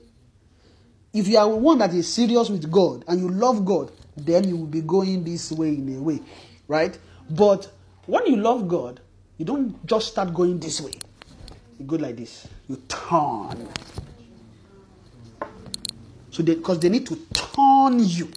[1.13, 4.57] If you are one that is serious with God and you love God, then you
[4.57, 6.21] will be going this way in a way,
[6.67, 6.99] right?
[7.29, 7.71] But
[8.07, 9.01] when you love God,
[9.37, 10.95] you don't just start going this way.
[11.79, 12.49] You go like this.
[12.67, 13.69] You turn.
[16.31, 18.31] So, because they, they need to turn you.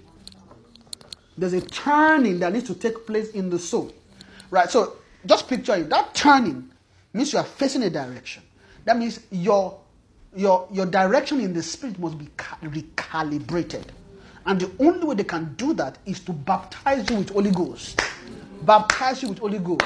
[1.37, 3.93] There's a turning that needs to take place in the soul,
[4.51, 4.69] right?
[4.69, 5.89] So, just picture it.
[5.89, 6.69] That turning
[7.13, 8.43] means you are facing a direction.
[8.85, 9.79] That means your
[10.35, 12.25] your your direction in the spirit must be
[12.63, 13.85] recalibrated.
[14.45, 18.01] And the only way they can do that is to baptize you with Holy Ghost.
[18.63, 19.85] Baptize you with Holy Ghost.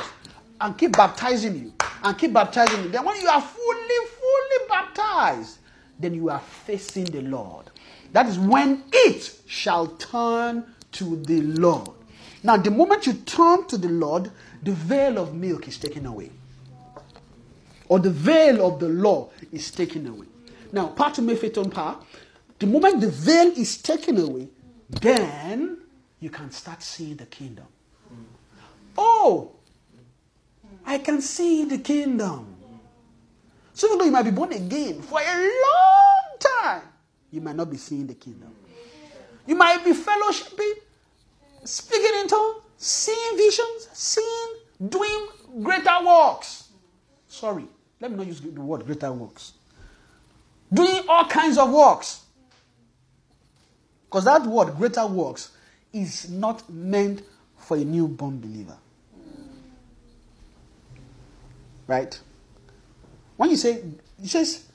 [0.60, 1.74] And keep baptizing you.
[2.04, 2.90] And keep baptizing you.
[2.90, 5.60] Then when you are fully, fully baptized,
[6.00, 7.70] then you are facing the Lord.
[8.14, 11.92] That is when it shall turn to the Lord.
[12.44, 14.32] Now, the moment you turn to the Lord,
[14.64, 16.32] the veil of milk is taken away.
[17.90, 20.28] Or the veil of the law is taken away.
[20.72, 21.98] Now, Mephiton power,
[22.60, 24.50] the moment the veil is taken away,
[24.90, 25.78] then
[26.20, 27.66] you can start seeing the kingdom.
[28.98, 29.52] Oh,
[30.86, 32.56] I can see the kingdom.
[33.74, 36.82] So even though you might be born again for a long time,
[37.32, 38.54] you might not be seeing the kingdom.
[39.46, 40.74] You might be fellowshipping,
[41.64, 44.56] speaking in tongues, seeing visions, seeing,
[44.88, 45.28] doing
[45.62, 46.70] greater works.
[47.28, 47.66] Sorry,
[48.00, 49.54] let me not use the word greater works.
[50.72, 52.22] Doing all kinds of works.
[54.06, 55.52] Because that word, greater works,
[55.92, 57.24] is not meant
[57.58, 58.78] for a newborn believer.
[61.88, 62.20] Right?
[63.36, 63.84] When you say,
[64.22, 64.66] it says,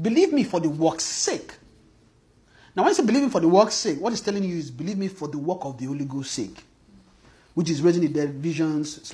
[0.00, 1.52] believe me for the work's sake.
[2.74, 4.70] Now, when you say believe me for the work's sake, what it's telling you is
[4.70, 6.62] believe me for the work of the Holy Ghost's sake,
[7.60, 9.12] which is raising the dead, visions,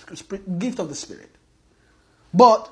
[0.57, 1.35] gift of the Spirit.
[2.33, 2.71] But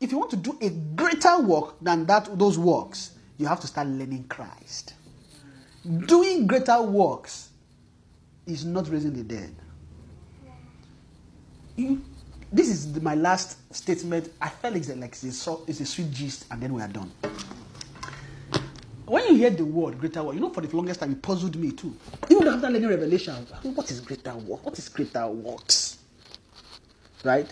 [0.00, 3.66] if you want to do a greater work than that, those works, you have to
[3.66, 4.94] start learning Christ.
[6.06, 7.50] Doing greater works
[8.46, 9.54] is not raising the dead.
[11.76, 12.02] You,
[12.50, 14.32] this is the, my last statement.
[14.40, 17.12] I felt it's like it's a, it's a sweet gist, and then we are done.
[19.08, 21.56] When you hear the word greater work, you know, for the longest time, it puzzled
[21.56, 21.96] me too.
[22.28, 24.66] Even after learning Revelation, was oh, what is greater work?
[24.66, 25.96] What is greater works?
[27.24, 27.50] Right?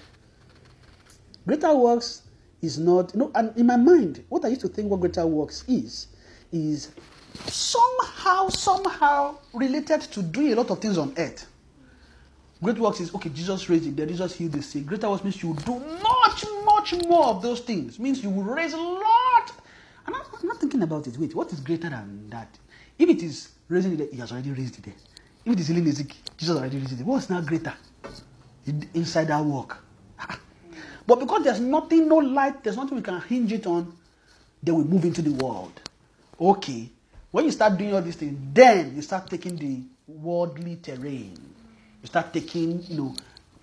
[1.47, 2.23] Greater works
[2.61, 5.27] is not, you know, and in my mind, what I used to think what greater
[5.27, 6.09] works is,
[6.53, 6.91] is
[7.47, 11.47] somehow, somehow related to doing a lot of things on earth.
[12.63, 14.85] Great works is okay, Jesus raised the dead, Jesus healed the sick.
[14.85, 17.99] Greater works means you do much, much more of those things.
[17.99, 19.26] Means you will raise a lot.
[20.07, 21.17] I'm not, I'm not thinking about it.
[21.19, 22.49] Wait, what is greater than that?
[22.99, 24.95] If it is raising the dead, he has already raised the dead.
[25.45, 27.07] If it is healing the sick, Jesus already raised dead.
[27.07, 27.75] What's now greater?
[28.67, 29.79] In- Inside that work.
[31.07, 33.93] But because there's nothing, no light, there's nothing we can hinge it on,
[34.63, 35.73] then we move into the world.
[36.41, 36.91] Okay.
[37.31, 41.39] When you start doing all these things, then you start taking the worldly terrain.
[42.03, 43.15] You start taking, you know,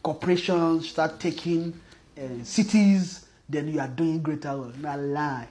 [0.01, 1.73] corporations, start taking
[2.17, 4.77] uh, cities, then you are doing greater work.
[4.77, 5.47] Not lie.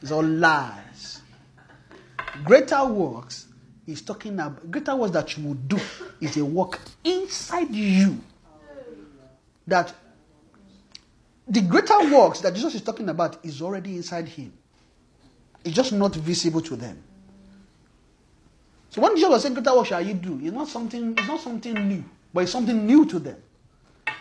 [0.00, 1.20] It's all lies.
[2.44, 3.46] Greater works
[3.86, 5.78] is talking about greater works that you will do
[6.20, 8.18] is a work inside you
[9.66, 9.94] that
[11.46, 14.52] the greater works that Jesus is talking about is already inside him.
[15.64, 17.02] It's just not visible to them.
[18.90, 21.14] So when Jesus was saying, "Greater work shall you do," it's not something.
[21.18, 23.36] It's not something new, but it's something new to them.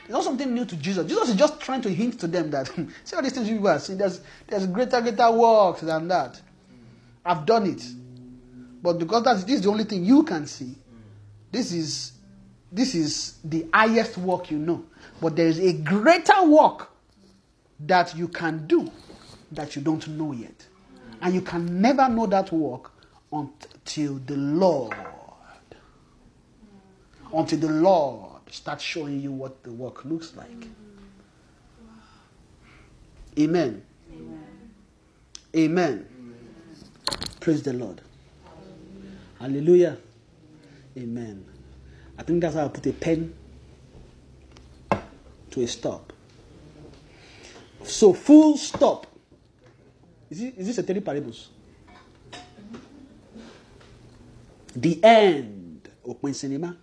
[0.04, 1.08] It's not something new to Jesus.
[1.08, 3.66] Jesus is just trying to hint to them that hmm, see all these things you
[3.68, 3.98] are seeing.
[3.98, 6.42] There's there's greater greater works than that.
[7.26, 7.82] I've done it,
[8.82, 10.76] but because that's this is the only thing you can see.
[11.52, 12.12] This is
[12.70, 14.84] this is the highest work you know.
[15.22, 16.90] But there is a greater work
[17.82, 18.92] that you can do
[19.54, 20.68] that you don't know yet.
[21.22, 22.92] And you can never know that work
[23.32, 24.94] until the Lord,
[27.34, 30.60] until the Lord starts showing you what the work looks like.
[30.60, 30.70] Mm.
[33.40, 33.82] Amen.
[35.56, 36.08] Amen.
[37.40, 38.02] Praise the Lord.
[39.40, 39.98] Hallelujah.
[40.98, 41.44] Amen.
[42.18, 43.34] I think that's how I put a pen
[45.52, 46.14] to a stop.
[47.84, 49.08] So full stop.
[50.30, 51.50] Is, it, is this a three parables?
[54.76, 55.90] The end.
[56.06, 56.78] Open cinema.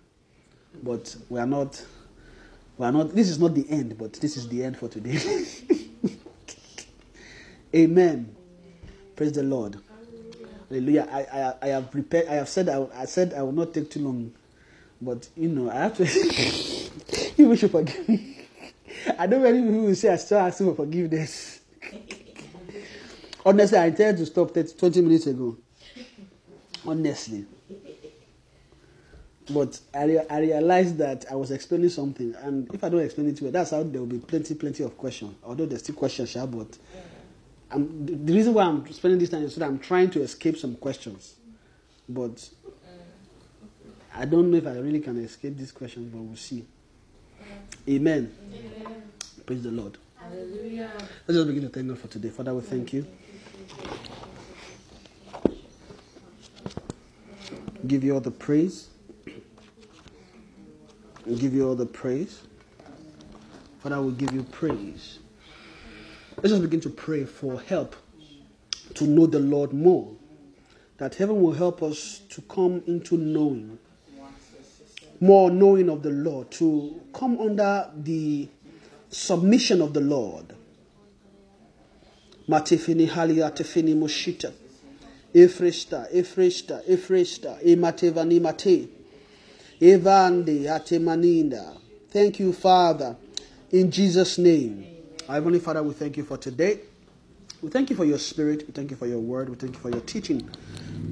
[0.83, 1.83] But we are not.
[2.77, 3.13] We are not.
[3.13, 5.19] This is not the end, but this is the end for today.
[7.75, 8.35] Amen.
[9.15, 9.77] Praise the Lord.
[10.69, 11.07] Hallelujah.
[11.11, 12.27] I, I, I have prepared.
[12.27, 12.69] I have said.
[12.69, 14.33] I, I said I will not take too long,
[15.01, 16.03] but you know I have to.
[17.37, 18.37] you should forgive me.
[19.17, 21.61] I don't many people will say I still asking for forgiveness.
[23.45, 25.57] Honestly, I intended to stop 30, 20 minutes ago.
[26.85, 27.45] Honestly.
[29.53, 33.27] But I, rea- I realized that I was explaining something, and if I don't explain
[33.29, 35.35] it well, that's how there will be plenty, plenty of questions.
[35.43, 36.77] Although there's still questions, sha, but
[37.71, 40.57] I'm, the, reason why I'm spending this time is so that I'm trying to escape
[40.57, 41.35] some questions.
[42.07, 42.49] But
[44.13, 46.65] I don't know if I really can escape these questions, but we'll see.
[47.89, 48.33] Amen.
[49.45, 49.97] Praise the Lord.
[50.17, 50.91] Hallelujah.
[51.27, 52.29] Let's just begin to thank God for today.
[52.29, 53.07] Father, we thank you.
[57.87, 58.90] Give you all the praise.
[61.25, 62.41] We give you all the praise.
[63.81, 65.19] Father, we give you praise.
[66.37, 67.95] Let's just begin to pray for help
[68.95, 70.11] to know the Lord more.
[70.97, 73.77] That heaven will help us to come into knowing,
[75.19, 78.47] more knowing of the Lord, to come under the
[79.09, 80.55] submission of the Lord.
[82.47, 84.53] Matifini halia tefini moshita.
[85.33, 88.89] Efresta, Efresta, Efresta, Ematevani mate.
[89.81, 91.75] Evande atemaninda.
[92.11, 93.15] Thank you, Father.
[93.71, 94.85] In Jesus' name.
[95.27, 96.81] Heavenly Father, we thank you for today.
[97.63, 98.65] We thank you for your spirit.
[98.67, 99.49] We thank you for your word.
[99.49, 100.47] We thank you for your teaching.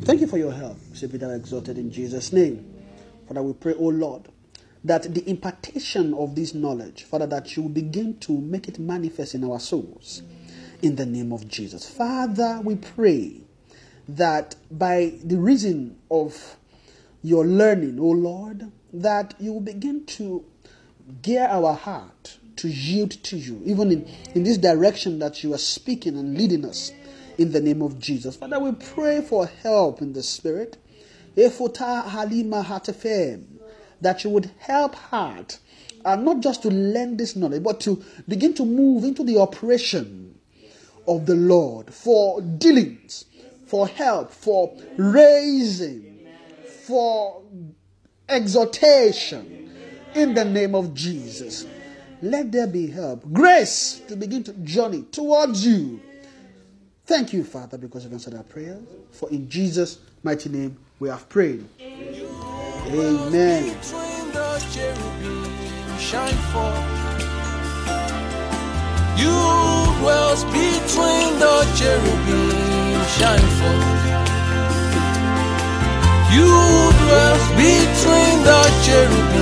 [0.02, 0.78] Thank you for your help.
[0.94, 2.64] Say be thou exalted in Jesus' name.
[3.28, 4.28] Father, we pray, oh Lord,
[4.84, 9.44] that the impartation of this knowledge, Father, that you begin to make it manifest in
[9.50, 10.22] our souls
[10.84, 11.90] in the name of Jesus.
[11.90, 13.42] Father, we pray
[14.08, 16.56] that by the reason of
[17.22, 20.46] your learning, oh Lord, that you will begin to
[21.22, 25.60] gear our heart to yield to you, even in, in this direction that you are
[25.60, 26.92] speaking and leading us
[27.38, 28.36] in the name of Jesus.
[28.36, 30.78] Father, we pray for help in the spirit.
[34.02, 35.60] That you would help heart,
[36.04, 40.38] and not just to learn this knowledge, but to begin to move into the operation
[41.08, 43.26] of the Lord for dealings,
[43.66, 46.09] for help, for raising,
[46.90, 47.44] for
[48.28, 49.70] exhortation
[50.16, 51.68] in the name of Jesus.
[52.24, 56.02] Let there be help, grace to begin to journey towards you.
[57.06, 58.82] Thank you, Father, because you've answered our prayers.
[59.12, 61.64] For in Jesus' mighty name we have prayed.
[61.80, 63.66] Amen.
[69.16, 69.36] You
[70.02, 74.39] dwells between the cherubim, shine forth.
[76.32, 79.39] You dwells between the cherubim